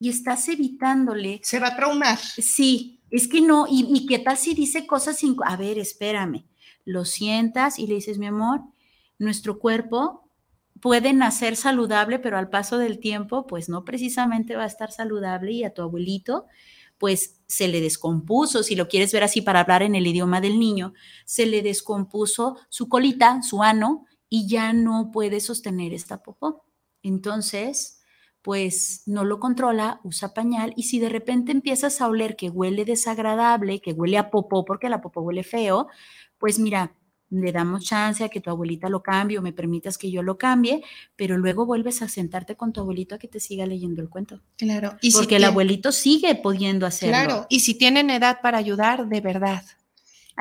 y 0.01 0.09
estás 0.09 0.49
evitándole. 0.49 1.41
Se 1.45 1.61
va 1.61 1.69
a 1.69 1.77
traumar. 1.77 2.19
Sí, 2.19 3.01
es 3.11 3.29
que 3.29 3.41
no, 3.41 3.67
y, 3.69 4.07
qué 4.07 4.19
tal 4.19 4.37
si 4.37 4.55
dice 4.55 4.87
cosas 4.87 5.19
sin, 5.19 5.37
a 5.45 5.57
ver, 5.57 5.79
espérame, 5.79 6.47
lo 6.85 7.05
sientas 7.05 7.79
y 7.79 7.87
le 7.87 7.95
dices, 7.95 8.19
mi 8.19 8.27
amor, 8.27 8.63
nuestro 9.19 9.59
cuerpo 9.59 10.29
puede 10.81 11.13
nacer 11.13 11.55
saludable, 11.55 12.19
pero 12.19 12.39
al 12.39 12.49
paso 12.49 12.79
del 12.79 12.99
tiempo, 12.99 13.47
pues 13.47 13.69
no 13.69 13.85
precisamente 13.85 14.57
va 14.57 14.65
a 14.65 14.67
estar 14.67 14.91
saludable 14.91 15.53
y 15.53 15.65
a 15.65 15.75
tu 15.75 15.83
abuelito, 15.83 16.47
pues 16.97 17.41
se 17.47 17.69
le 17.69 17.81
descompuso, 17.83 18.63
si 18.63 18.77
lo 18.77 18.89
quieres 18.89 19.13
ver 19.13 19.25
así 19.25 19.43
para 19.43 19.61
hablar 19.61 19.83
en 19.83 19.95
el 19.95 20.07
idioma 20.07 20.41
del 20.41 20.59
niño, 20.59 20.95
se 21.27 21.45
le 21.45 21.63
descompuso 21.63 22.57
su 22.71 22.89
colita, 22.89 23.43
su 23.43 23.63
ano, 23.63 24.07
y 24.31 24.47
ya 24.47 24.73
no 24.73 25.11
puede 25.13 25.41
sostener 25.41 25.93
esta 25.93 26.23
popó. 26.23 26.65
Entonces, 27.03 28.00
pues 28.43 29.03
no 29.07 29.24
lo 29.24 29.38
controla, 29.38 30.01
usa 30.03 30.32
pañal 30.32 30.72
y 30.76 30.84
si 30.84 30.99
de 30.99 31.09
repente 31.09 31.53
empiezas 31.53 32.01
a 32.01 32.09
oler 32.09 32.36
que 32.36 32.49
huele 32.49 32.84
desagradable, 32.84 33.80
que 33.80 33.93
huele 33.93 34.18
a 34.18 34.30
popó 34.30 34.64
porque 34.64 34.88
la 34.88 35.01
popó 35.01 35.20
huele 35.20 35.43
feo, 35.43 35.88
pues 36.38 36.59
mira, 36.59 36.95
le 37.30 37.53
damos 37.53 37.84
chance 37.84 38.24
a 38.24 38.28
que 38.28 38.41
tu 38.41 38.51
abuelita 38.51 38.88
lo 38.88 39.03
cambie 39.03 39.38
o 39.38 39.43
me 39.43 39.53
permitas 39.53 39.97
que 39.97 40.11
yo 40.11 40.22
lo 40.22 40.36
cambie, 40.36 40.82
pero 41.16 41.38
luego 41.38 41.64
vuelves 41.64 42.03
a 42.03 42.09
sentarte 42.09 42.57
con 42.57 42.72
tu 42.72 42.80
abuelito 42.80 43.14
a 43.14 43.18
que 43.18 43.28
te 43.28 43.41
siga 43.41 43.66
leyendo 43.66 44.03
el 44.03 44.09
cuento. 44.09 44.43
Claro. 44.57 44.97
Y 45.01 45.12
porque 45.12 45.36
el 45.36 45.45
abuelito 45.45 45.93
sigue 45.93 46.34
pudiendo 46.34 46.86
hacerlo. 46.86 47.14
Claro, 47.14 47.47
y 47.49 47.61
si 47.61 47.74
tienen 47.74 48.11
edad 48.11 48.38
para 48.43 48.59
ayudar, 48.59 49.09
de 49.09 49.20
verdad, 49.20 49.62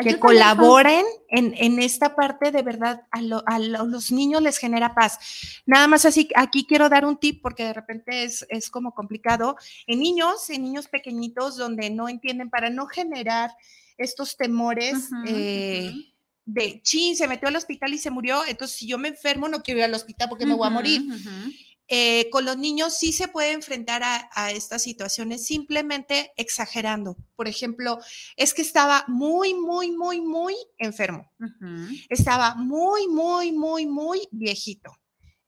que 0.01 0.19
colaboren 0.19 1.05
en, 1.29 1.79
esta 1.79 2.15
parte 2.15 2.51
de 2.51 2.61
verdad 2.61 3.03
a, 3.11 3.59
los 3.59 4.11
niños 4.11 4.41
les 4.41 4.57
genera 4.57 4.93
paz. 4.93 5.19
Nada 5.65 5.87
más 5.87 6.05
así, 6.05 6.29
aquí 6.35 6.65
quiero 6.65 6.89
dar 6.89 7.05
un 7.05 7.17
tip 7.17 7.41
porque 7.41 7.65
de 7.65 7.73
repente 7.73 8.23
es, 8.23 8.69
como 8.69 8.93
complicado. 8.93 9.55
En 9.87 9.99
niños, 9.99 10.49
en 10.49 10.63
niños 10.63 10.87
pequeñitos 10.87 11.57
donde 11.57 11.89
no 11.89 12.09
entienden, 12.09 12.49
para 12.49 12.69
no 12.69 12.87
generar 12.87 13.51
estos 13.97 14.37
temores 14.37 15.09
eh, 15.27 15.93
de, 16.45 16.81
chin, 16.81 17.15
se 17.15 17.27
metió 17.27 17.47
al 17.47 17.55
hospital 17.55 17.93
y 17.93 17.97
se 17.97 18.09
murió, 18.09 18.41
entonces 18.47 18.77
si 18.77 18.87
yo 18.87 18.97
me 18.97 19.09
enfermo 19.09 19.47
no 19.49 19.61
quiero 19.61 19.79
ir 19.79 19.85
al 19.85 19.93
hospital 19.93 20.29
porque 20.29 20.45
me 20.45 20.55
voy 20.55 20.67
a 20.67 20.71
morir. 20.71 21.01
Eh, 21.91 22.29
con 22.29 22.45
los 22.45 22.55
niños 22.57 22.95
sí 22.95 23.11
se 23.11 23.27
puede 23.27 23.51
enfrentar 23.51 24.03
a, 24.03 24.51
estas 24.51 24.83
situaciones 24.83 25.45
simplemente 25.45 26.31
exagerando. 26.37 27.17
Por 27.35 27.47
ejemplo, 27.47 27.99
es 28.35 28.53
que 28.53 28.61
estaba 28.61 29.03
muy, 29.07 29.55
muy, 29.55 29.91
muy, 29.91 30.21
muy 30.21 30.55
enfermo. 30.77 31.31
Estaba 32.09 32.55
muy, 32.55 33.07
muy, 33.07 33.51
muy, 33.51 33.87
muy 33.87 34.27
viejito. 34.31 34.91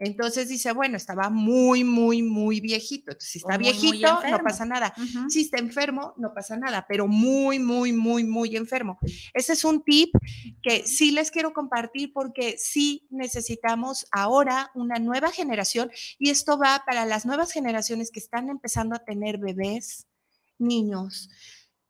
Entonces 0.03 0.49
dice, 0.49 0.71
bueno, 0.71 0.97
estaba 0.97 1.29
muy, 1.29 1.83
muy, 1.83 2.23
muy 2.23 2.59
viejito. 2.59 3.11
Entonces, 3.11 3.29
si 3.29 3.37
está 3.37 3.55
viejito, 3.55 4.19
no 4.31 4.39
pasa 4.39 4.65
nada. 4.65 4.91
Si 5.29 5.41
está 5.41 5.59
enfermo, 5.59 6.15
no 6.17 6.33
pasa 6.33 6.57
nada, 6.57 6.87
pero 6.89 7.07
muy, 7.07 7.59
muy, 7.59 7.93
muy, 7.93 8.23
muy 8.23 8.57
enfermo. 8.57 8.97
Ese 9.31 9.53
es 9.53 9.63
un 9.63 9.83
tip 9.83 10.11
que 10.63 10.87
sí 10.87 11.11
les 11.11 11.29
quiero 11.29 11.53
compartir 11.53 12.13
porque 12.13 12.55
sí 12.57 13.05
necesitamos 13.11 14.07
ahora 14.11 14.71
una 14.73 14.97
nueva 14.97 15.29
generación 15.29 15.91
y 16.17 16.31
esto 16.31 16.57
va 16.57 16.81
para 16.83 17.05
las 17.05 17.27
nuevas 17.27 17.51
generaciones 17.51 18.09
que 18.09 18.19
están 18.19 18.49
empezando 18.49 18.95
a 18.95 19.05
tener 19.05 19.37
bebés, 19.37 20.07
niños, 20.57 21.29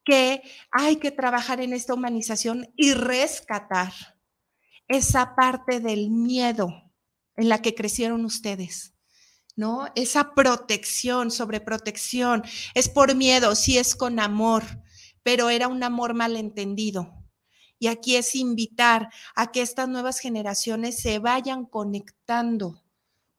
que 0.03 0.41
hay 0.69 0.97
que 0.97 1.11
trabajar 1.11 1.61
en 1.61 1.71
esta 1.71 1.93
humanización 1.93 2.73
y 2.75 2.93
rescatar 2.93 3.93
esa 4.89 5.33
parte 5.33 5.79
del 5.79 6.09
miedo 6.09 6.90
en 7.35 7.49
la 7.49 7.61
que 7.61 7.75
crecieron 7.75 8.25
ustedes. 8.25 8.93
¿No? 9.55 9.87
Esa 9.95 10.33
protección, 10.33 11.29
sobre 11.29 11.59
protección, 11.59 12.43
es 12.73 12.87
por 12.87 13.15
miedo, 13.15 13.53
sí 13.55 13.77
es 13.77 13.95
con 13.95 14.19
amor, 14.19 14.63
pero 15.23 15.49
era 15.49 15.67
un 15.67 15.83
amor 15.83 16.13
malentendido. 16.13 17.21
Y 17.77 17.87
aquí 17.87 18.15
es 18.15 18.35
invitar 18.35 19.09
a 19.35 19.51
que 19.51 19.61
estas 19.61 19.89
nuevas 19.89 20.19
generaciones 20.19 20.99
se 20.99 21.19
vayan 21.19 21.65
conectando 21.65 22.83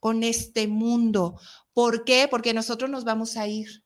con 0.00 0.24
este 0.24 0.66
mundo. 0.66 1.38
¿Por 1.72 2.04
qué? 2.04 2.26
Porque 2.28 2.52
nosotros 2.52 2.90
nos 2.90 3.04
vamos 3.04 3.36
a 3.36 3.46
ir. 3.46 3.84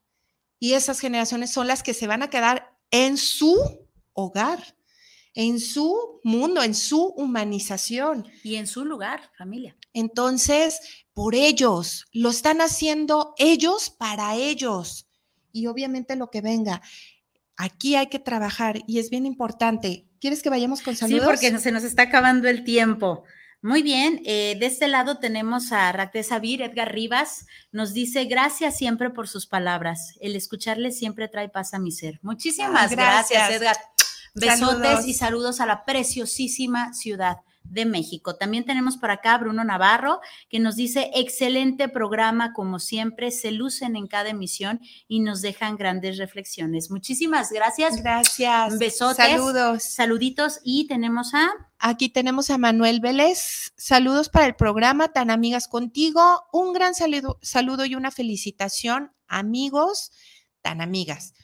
Y 0.58 0.72
esas 0.72 0.98
generaciones 0.98 1.50
son 1.52 1.66
las 1.66 1.82
que 1.82 1.92
se 1.92 2.06
van 2.06 2.22
a 2.22 2.30
quedar 2.30 2.74
en 2.90 3.18
su 3.18 3.86
hogar, 4.14 4.76
en 5.34 5.60
su 5.60 6.20
mundo, 6.24 6.62
en 6.62 6.74
su 6.74 7.04
humanización. 7.04 8.26
Y 8.42 8.56
en 8.56 8.66
su 8.66 8.86
lugar, 8.86 9.30
familia. 9.36 9.76
Entonces, 9.96 11.06
por 11.14 11.34
ellos, 11.34 12.04
lo 12.12 12.28
están 12.28 12.60
haciendo 12.60 13.34
ellos 13.38 13.88
para 13.88 14.34
ellos. 14.34 15.08
Y 15.52 15.68
obviamente 15.68 16.16
lo 16.16 16.30
que 16.30 16.42
venga. 16.42 16.82
Aquí 17.56 17.96
hay 17.96 18.08
que 18.08 18.18
trabajar 18.18 18.82
y 18.86 18.98
es 18.98 19.08
bien 19.08 19.24
importante. 19.24 20.06
¿Quieres 20.20 20.42
que 20.42 20.50
vayamos 20.50 20.82
con 20.82 20.94
saludos? 20.94 21.22
Sí, 21.22 21.26
porque 21.26 21.58
se 21.58 21.72
nos 21.72 21.82
está 21.82 22.02
acabando 22.02 22.46
el 22.46 22.62
tiempo. 22.62 23.24
Muy 23.62 23.82
bien, 23.82 24.20
eh, 24.26 24.58
de 24.60 24.66
este 24.66 24.86
lado 24.86 25.16
tenemos 25.16 25.72
a 25.72 25.90
Raquel 25.92 26.24
Sabir, 26.24 26.60
Edgar 26.60 26.92
Rivas, 26.92 27.46
nos 27.72 27.94
dice 27.94 28.26
gracias 28.26 28.76
siempre 28.76 29.08
por 29.08 29.28
sus 29.28 29.46
palabras. 29.46 30.12
El 30.20 30.36
escucharle 30.36 30.92
siempre 30.92 31.28
trae 31.28 31.48
paz 31.48 31.72
a 31.72 31.78
mi 31.78 31.90
ser. 31.90 32.20
Muchísimas 32.20 32.90
gracias, 32.90 33.50
Edgar. 33.50 33.78
Besotes 34.34 35.06
y 35.06 35.14
saludos 35.14 35.62
a 35.62 35.66
la 35.66 35.86
preciosísima 35.86 36.92
ciudad 36.92 37.38
de 37.70 37.84
México. 37.84 38.36
También 38.36 38.64
tenemos 38.64 38.96
por 38.96 39.10
acá 39.10 39.34
a 39.34 39.38
Bruno 39.38 39.64
Navarro, 39.64 40.20
que 40.48 40.58
nos 40.58 40.76
dice, 40.76 41.10
excelente 41.14 41.88
programa, 41.88 42.52
como 42.52 42.78
siempre, 42.78 43.30
se 43.30 43.52
lucen 43.52 43.96
en 43.96 44.06
cada 44.06 44.30
emisión 44.30 44.80
y 45.08 45.20
nos 45.20 45.42
dejan 45.42 45.76
grandes 45.76 46.18
reflexiones. 46.18 46.90
Muchísimas 46.90 47.50
gracias. 47.50 48.02
Gracias. 48.02 48.78
Besotes. 48.78 49.16
Saludos. 49.16 49.82
Saluditos. 49.82 50.60
Y 50.64 50.86
tenemos 50.86 51.34
a... 51.34 51.48
Aquí 51.78 52.08
tenemos 52.08 52.50
a 52.50 52.58
Manuel 52.58 53.00
Vélez. 53.00 53.72
Saludos 53.76 54.28
para 54.28 54.46
el 54.46 54.56
programa, 54.56 55.08
tan 55.08 55.30
amigas 55.30 55.68
contigo. 55.68 56.44
Un 56.52 56.72
gran 56.72 56.94
saludo, 56.94 57.38
saludo 57.42 57.84
y 57.84 57.94
una 57.94 58.10
felicitación, 58.10 59.12
amigos, 59.28 60.12
tan 60.62 60.80
amigas. 60.80 61.34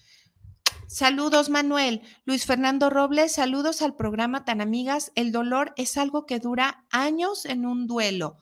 Saludos, 0.93 1.49
Manuel. 1.49 2.03
Luis 2.27 2.45
Fernando 2.45 2.91
Robles, 2.91 3.33
saludos 3.33 3.81
al 3.81 3.97
programa 3.97 4.45
Tan 4.45 4.61
Amigas. 4.61 5.11
El 5.15 5.33
dolor 5.33 5.73
es 5.79 5.97
algo 5.97 6.27
que 6.27 6.39
dura 6.39 6.85
años 6.91 7.47
en 7.47 7.65
un 7.65 7.87
duelo. 7.87 8.37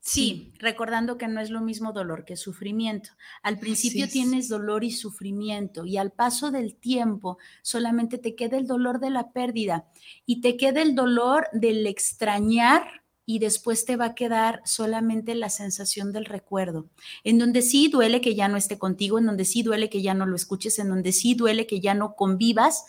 Sí, 0.00 0.54
recordando 0.58 1.18
que 1.18 1.28
no 1.28 1.42
es 1.42 1.50
lo 1.50 1.60
mismo 1.60 1.92
dolor 1.92 2.24
que 2.24 2.36
sufrimiento. 2.36 3.10
Al 3.42 3.58
principio 3.58 4.08
tienes 4.08 4.48
dolor 4.48 4.84
y 4.84 4.90
sufrimiento 4.90 5.84
y 5.84 5.98
al 5.98 6.12
paso 6.12 6.50
del 6.50 6.76
tiempo 6.76 7.36
solamente 7.60 8.16
te 8.16 8.34
queda 8.34 8.56
el 8.56 8.66
dolor 8.66 8.98
de 8.98 9.10
la 9.10 9.32
pérdida 9.32 9.84
y 10.24 10.40
te 10.40 10.56
queda 10.56 10.80
el 10.80 10.94
dolor 10.94 11.46
del 11.52 11.86
extrañar 11.86 13.01
y 13.24 13.38
después 13.38 13.84
te 13.84 13.96
va 13.96 14.06
a 14.06 14.14
quedar 14.14 14.62
solamente 14.64 15.34
la 15.34 15.48
sensación 15.48 16.12
del 16.12 16.24
recuerdo, 16.24 16.88
en 17.24 17.38
donde 17.38 17.62
sí 17.62 17.88
duele 17.88 18.20
que 18.20 18.34
ya 18.34 18.48
no 18.48 18.56
esté 18.56 18.78
contigo, 18.78 19.18
en 19.18 19.26
donde 19.26 19.44
sí 19.44 19.62
duele 19.62 19.88
que 19.88 20.02
ya 20.02 20.14
no 20.14 20.26
lo 20.26 20.34
escuches, 20.34 20.78
en 20.78 20.88
donde 20.88 21.12
sí 21.12 21.34
duele 21.34 21.66
que 21.66 21.80
ya 21.80 21.94
no 21.94 22.14
convivas, 22.16 22.84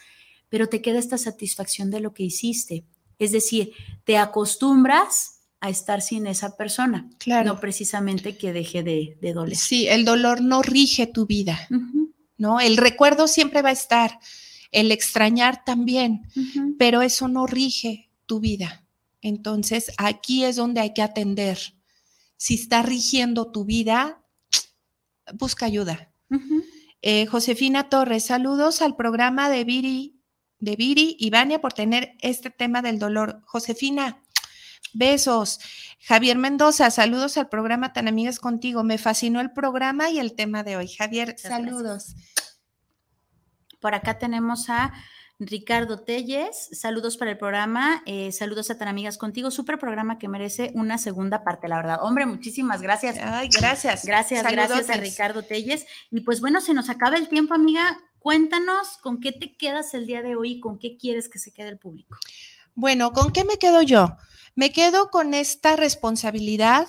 pero 0.50 0.70
te 0.70 0.82
queda 0.82 1.00
esta 1.00 1.18
satisfacción 1.18 1.92
de 1.92 2.00
lo 2.00 2.14
que 2.14 2.24
hiciste. 2.24 2.84
Es 3.20 3.32
decir, 3.32 3.72
te 4.06 4.18
acostumbras 4.18 5.42
a 5.60 5.70
estar 5.70 6.02
sin 6.02 6.28
esa 6.28 6.58
persona, 6.58 7.10
claro. 7.20 7.54
no 7.54 7.60
precisamente 7.60 8.38
que 8.38 8.52
deje 8.52 8.84
de, 8.84 9.34
doler. 9.34 9.56
Sí, 9.56 9.88
el 9.88 10.04
dolor 10.04 10.42
no 10.42 10.62
rige 10.62 11.08
tu 11.08 11.26
vida, 11.26 11.68
¿no? 12.38 12.60
El 12.60 12.76
recuerdo 12.76 13.28
siempre 13.30 13.62
va 13.62 13.70
a 13.70 13.74
estar, 13.74 14.20
el 14.72 14.92
extrañar 14.92 15.64
también, 15.64 16.24
pero 16.78 17.02
eso 17.02 17.30
no 17.30 17.48
rige 17.48 18.10
tu 18.26 18.42
vida. 18.42 18.83
Entonces, 19.24 19.92
aquí 19.98 20.44
es 20.44 20.58
donde 20.58 20.82
hay 20.82 20.94
que 20.94 21.02
atender. 21.02 21.58
Si 22.36 22.56
está 22.56 22.84
rigiendo 22.84 23.52
tu 23.52 23.64
vida, 23.64 24.22
busca 25.34 25.66
ayuda. 25.66 26.12
Eh, 27.02 27.26
Josefina 27.26 27.90
Torres, 27.90 28.26
saludos 28.26 28.82
al 28.82 28.98
programa 28.98 29.50
de 29.50 29.64
Viri, 29.64 30.22
de 30.60 30.76
Viri 30.76 31.16
y 31.18 31.30
Vania 31.30 31.62
por 31.62 31.72
tener 31.72 32.16
este 32.20 32.50
tema 32.50 32.82
del 32.82 33.00
dolor. 33.00 33.42
Josefina, 33.46 34.22
besos. 34.94 35.60
Javier 36.00 36.38
Mendoza, 36.38 36.92
saludos 36.92 37.38
al 37.38 37.48
programa 37.48 37.94
Tan 37.94 38.10
Amigas 38.10 38.40
Contigo. 38.40 38.84
Me 38.84 38.98
fascinó 38.98 39.40
el 39.40 39.52
programa 39.52 40.10
y 40.10 40.20
el 40.20 40.36
tema 40.36 40.64
de 40.64 40.76
hoy. 40.76 40.90
Javier, 40.90 41.36
saludos. 41.40 42.16
Por 43.80 43.96
acá 43.96 44.18
tenemos 44.18 44.70
a 44.70 44.94
Ricardo 45.40 46.00
Telles, 46.00 46.70
saludos 46.72 47.18
para 47.18 47.32
el 47.32 47.38
programa, 47.38 48.04
eh, 48.06 48.32
saludos 48.32 48.70
a 48.70 48.78
tan 48.78 48.88
amigas 48.88 49.18
contigo, 49.18 49.52
súper 49.52 49.80
programa 49.80 50.20
que 50.20 50.28
merece 50.28 50.72
una 50.76 50.98
segunda 50.98 51.44
parte, 51.44 51.68
la 51.68 51.78
verdad. 51.78 51.98
Hombre, 52.02 52.26
muchísimas 52.26 52.82
gracias. 52.82 53.18
Ay, 53.20 53.50
gracias. 53.50 54.06
Gracias, 54.06 54.44
gracias 54.44 54.90
a 54.90 54.98
Ricardo 54.98 55.44
Telles. 55.44 55.86
Y 56.12 56.22
pues 56.22 56.40
bueno, 56.40 56.62
se 56.62 56.74
nos 56.74 56.90
acaba 56.90 57.18
el 57.18 57.30
tiempo, 57.30 57.54
amiga. 57.54 58.00
Cuéntanos 58.20 58.98
con 59.02 59.20
qué 59.20 59.32
te 59.32 59.58
quedas 59.58 59.94
el 59.94 60.06
día 60.06 60.22
de 60.22 60.36
hoy 60.36 60.54
y 60.54 60.60
con 60.60 60.80
qué 60.80 60.98
quieres 60.98 61.28
que 61.28 61.40
se 61.40 61.52
quede 61.52 61.70
el 61.70 61.80
público. 61.80 62.18
Bueno, 62.76 63.12
¿con 63.12 63.32
qué 63.32 63.44
me 63.44 63.58
quedo 63.58 63.82
yo? 63.82 64.16
Me 64.56 64.72
quedo 64.72 65.10
con 65.10 65.34
esta 65.34 65.76
responsabilidad, 65.76 66.88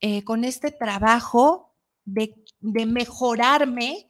eh, 0.00 0.24
con 0.24 0.44
este 0.44 0.70
trabajo 0.70 1.74
de, 2.04 2.34
de 2.60 2.86
mejorarme 2.86 4.08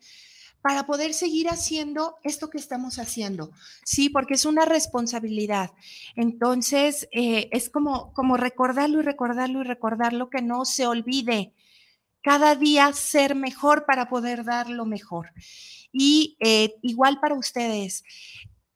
para 0.62 0.86
poder 0.86 1.14
seguir 1.14 1.48
haciendo 1.48 2.16
esto 2.22 2.50
que 2.50 2.58
estamos 2.58 2.98
haciendo, 2.98 3.50
¿sí? 3.84 4.10
Porque 4.10 4.34
es 4.34 4.44
una 4.44 4.64
responsabilidad. 4.64 5.70
Entonces, 6.16 7.08
eh, 7.12 7.48
es 7.52 7.70
como, 7.70 8.12
como 8.12 8.36
recordarlo 8.36 9.00
y 9.00 9.02
recordarlo 9.02 9.60
y 9.60 9.64
recordarlo, 9.64 10.28
que 10.28 10.42
no 10.42 10.64
se 10.64 10.86
olvide. 10.86 11.54
Cada 12.22 12.54
día 12.54 12.92
ser 12.92 13.34
mejor 13.34 13.86
para 13.86 14.10
poder 14.10 14.44
dar 14.44 14.68
lo 14.68 14.84
mejor. 14.84 15.32
Y 15.92 16.36
eh, 16.40 16.74
igual 16.82 17.18
para 17.20 17.34
ustedes, 17.34 18.04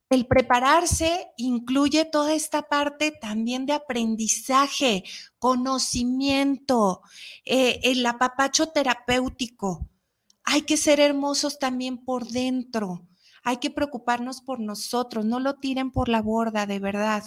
el 0.09 0.27
prepararse 0.27 1.29
incluye 1.37 2.05
toda 2.07 2.35
esta 2.35 2.63
parte 2.63 3.11
también 3.11 3.67
de 3.67 3.75
aprendizaje, 3.75 5.05
conocimiento, 5.39 7.03
eh, 7.45 7.81
el 7.83 8.05
apapacho 8.07 8.69
terapéutico 8.69 9.89
hay 10.45 10.63
que 10.63 10.77
ser 10.77 11.01
hermosos 11.01 11.59
también 11.59 12.05
por 12.05 12.29
dentro. 12.29 13.09
Hay 13.43 13.59
que 13.59 13.71
preocuparnos 13.71 14.41
por 14.41 14.61
nosotros. 14.61 15.25
No 15.25 15.41
lo 15.41 15.55
tiren 15.55 15.91
por 15.91 16.09
la 16.09 16.23
borda, 16.23 16.67
de 16.67 16.79
verdad. 16.79 17.25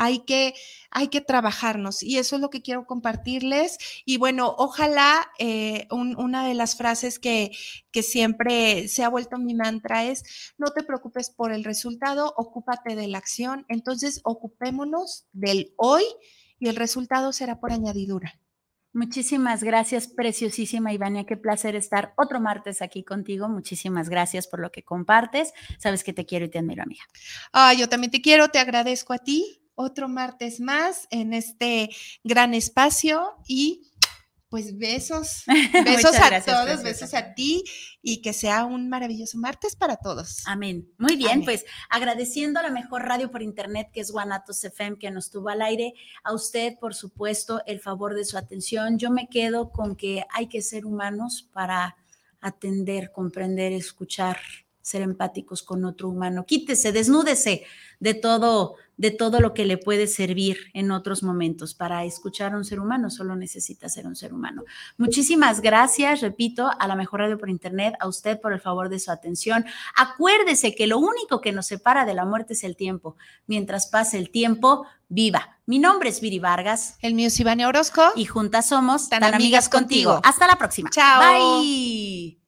Hay 0.00 0.20
que, 0.20 0.54
hay 0.92 1.08
que 1.08 1.20
trabajarnos 1.20 2.04
y 2.04 2.18
eso 2.18 2.36
es 2.36 2.42
lo 2.42 2.50
que 2.50 2.62
quiero 2.62 2.86
compartirles. 2.86 3.78
Y 4.04 4.16
bueno, 4.16 4.54
ojalá 4.56 5.28
eh, 5.40 5.88
una 5.90 6.46
de 6.46 6.54
las 6.54 6.76
frases 6.76 7.18
que, 7.18 7.50
que 7.90 8.04
siempre 8.04 8.86
se 8.86 9.02
ha 9.02 9.08
vuelto 9.08 9.38
mi 9.38 9.54
mantra 9.54 10.04
es, 10.04 10.54
no 10.56 10.68
te 10.68 10.84
preocupes 10.84 11.30
por 11.30 11.52
el 11.52 11.64
resultado, 11.64 12.32
ocúpate 12.36 12.94
de 12.94 13.08
la 13.08 13.18
acción. 13.18 13.66
Entonces, 13.68 14.20
ocupémonos 14.22 15.26
del 15.32 15.72
hoy 15.76 16.04
y 16.60 16.68
el 16.68 16.76
resultado 16.76 17.32
será 17.32 17.58
por 17.58 17.72
añadidura. 17.72 18.38
Muchísimas 18.92 19.62
gracias, 19.62 20.08
preciosísima 20.08 20.92
Ivania. 20.92 21.24
Qué 21.24 21.36
placer 21.36 21.76
estar 21.76 22.14
otro 22.16 22.40
martes 22.40 22.80
aquí 22.80 23.04
contigo. 23.04 23.48
Muchísimas 23.48 24.08
gracias 24.08 24.46
por 24.46 24.60
lo 24.60 24.72
que 24.72 24.82
compartes. 24.82 25.52
Sabes 25.78 26.02
que 26.02 26.12
te 26.12 26.24
quiero 26.24 26.46
y 26.46 26.48
te 26.48 26.58
admiro, 26.58 26.82
amiga. 26.82 27.04
Ah, 27.52 27.74
yo 27.74 27.88
también 27.88 28.10
te 28.10 28.22
quiero, 28.22 28.48
te 28.48 28.58
agradezco 28.58 29.12
a 29.12 29.18
ti. 29.18 29.60
Otro 29.74 30.08
martes 30.08 30.58
más 30.58 31.06
en 31.10 31.34
este 31.34 31.90
gran 32.24 32.54
espacio 32.54 33.36
y 33.46 33.87
pues 34.48 34.78
besos, 34.78 35.44
besos 35.84 36.16
a 36.16 36.40
todos, 36.40 36.82
besos 36.82 37.12
a 37.14 37.34
ti 37.34 37.64
y 38.02 38.22
que 38.22 38.32
sea 38.32 38.64
un 38.64 38.88
maravilloso 38.88 39.38
martes 39.38 39.76
para 39.76 39.96
todos. 39.96 40.42
Amén. 40.46 40.90
Muy 40.98 41.16
bien, 41.16 41.44
pues 41.44 41.66
agradeciendo 41.90 42.60
a 42.60 42.62
la 42.62 42.70
mejor 42.70 43.02
radio 43.02 43.30
por 43.30 43.42
internet 43.42 43.88
que 43.92 44.00
es 44.00 44.10
Guanatos 44.10 44.64
FM 44.64 44.98
que 44.98 45.10
nos 45.10 45.30
tuvo 45.30 45.50
al 45.50 45.62
aire, 45.62 45.94
a 46.24 46.32
usted 46.32 46.78
por 46.78 46.94
supuesto 46.94 47.62
el 47.66 47.80
favor 47.80 48.14
de 48.14 48.24
su 48.24 48.38
atención. 48.38 48.98
Yo 48.98 49.10
me 49.10 49.28
quedo 49.28 49.70
con 49.70 49.96
que 49.96 50.24
hay 50.30 50.48
que 50.48 50.62
ser 50.62 50.86
humanos 50.86 51.48
para 51.52 51.96
atender, 52.40 53.12
comprender, 53.12 53.72
escuchar, 53.72 54.38
ser 54.88 55.02
empáticos 55.02 55.62
con 55.62 55.84
otro 55.84 56.08
humano. 56.08 56.44
Quítese, 56.46 56.92
desnúdese 56.92 57.64
de 58.00 58.14
todo 58.14 58.76
de 58.98 59.12
todo 59.12 59.40
lo 59.40 59.54
que 59.54 59.64
le 59.64 59.78
puede 59.78 60.06
servir 60.06 60.70
en 60.74 60.90
otros 60.90 61.22
momentos. 61.22 61.72
Para 61.72 62.04
escuchar 62.04 62.52
a 62.52 62.56
un 62.56 62.64
ser 62.64 62.80
humano 62.80 63.10
solo 63.10 63.36
necesita 63.36 63.88
ser 63.88 64.06
un 64.06 64.16
ser 64.16 64.34
humano. 64.34 64.64
Muchísimas 64.98 65.62
gracias, 65.62 66.20
repito, 66.20 66.68
a 66.78 66.86
la 66.86 66.96
mejor 66.96 67.20
radio 67.20 67.38
por 67.38 67.48
internet, 67.48 67.94
a 68.00 68.08
usted 68.08 68.40
por 68.40 68.52
el 68.52 68.60
favor 68.60 68.90
de 68.90 68.98
su 68.98 69.10
atención. 69.10 69.64
Acuérdese 69.96 70.74
que 70.74 70.86
lo 70.86 70.98
único 70.98 71.40
que 71.40 71.52
nos 71.52 71.66
separa 71.66 72.04
de 72.04 72.14
la 72.14 72.26
muerte 72.26 72.52
es 72.52 72.64
el 72.64 72.76
tiempo. 72.76 73.16
Mientras 73.46 73.86
pase 73.86 74.18
el 74.18 74.30
tiempo, 74.30 74.84
viva. 75.08 75.58
Mi 75.64 75.78
nombre 75.78 76.10
es 76.10 76.20
Viri 76.20 76.40
Vargas. 76.40 76.96
El 77.00 77.14
mío 77.14 77.28
es 77.28 77.38
Ivania 77.38 77.68
Orozco. 77.68 78.02
Y 78.16 78.24
juntas 78.24 78.68
somos 78.68 79.08
tan, 79.08 79.22
amigas, 79.22 79.68
contigo. 79.68 80.20
Hasta 80.24 80.48
la 80.48 80.56
próxima. 80.56 80.90
Chao. 80.90 81.60
Bye. 81.60 82.47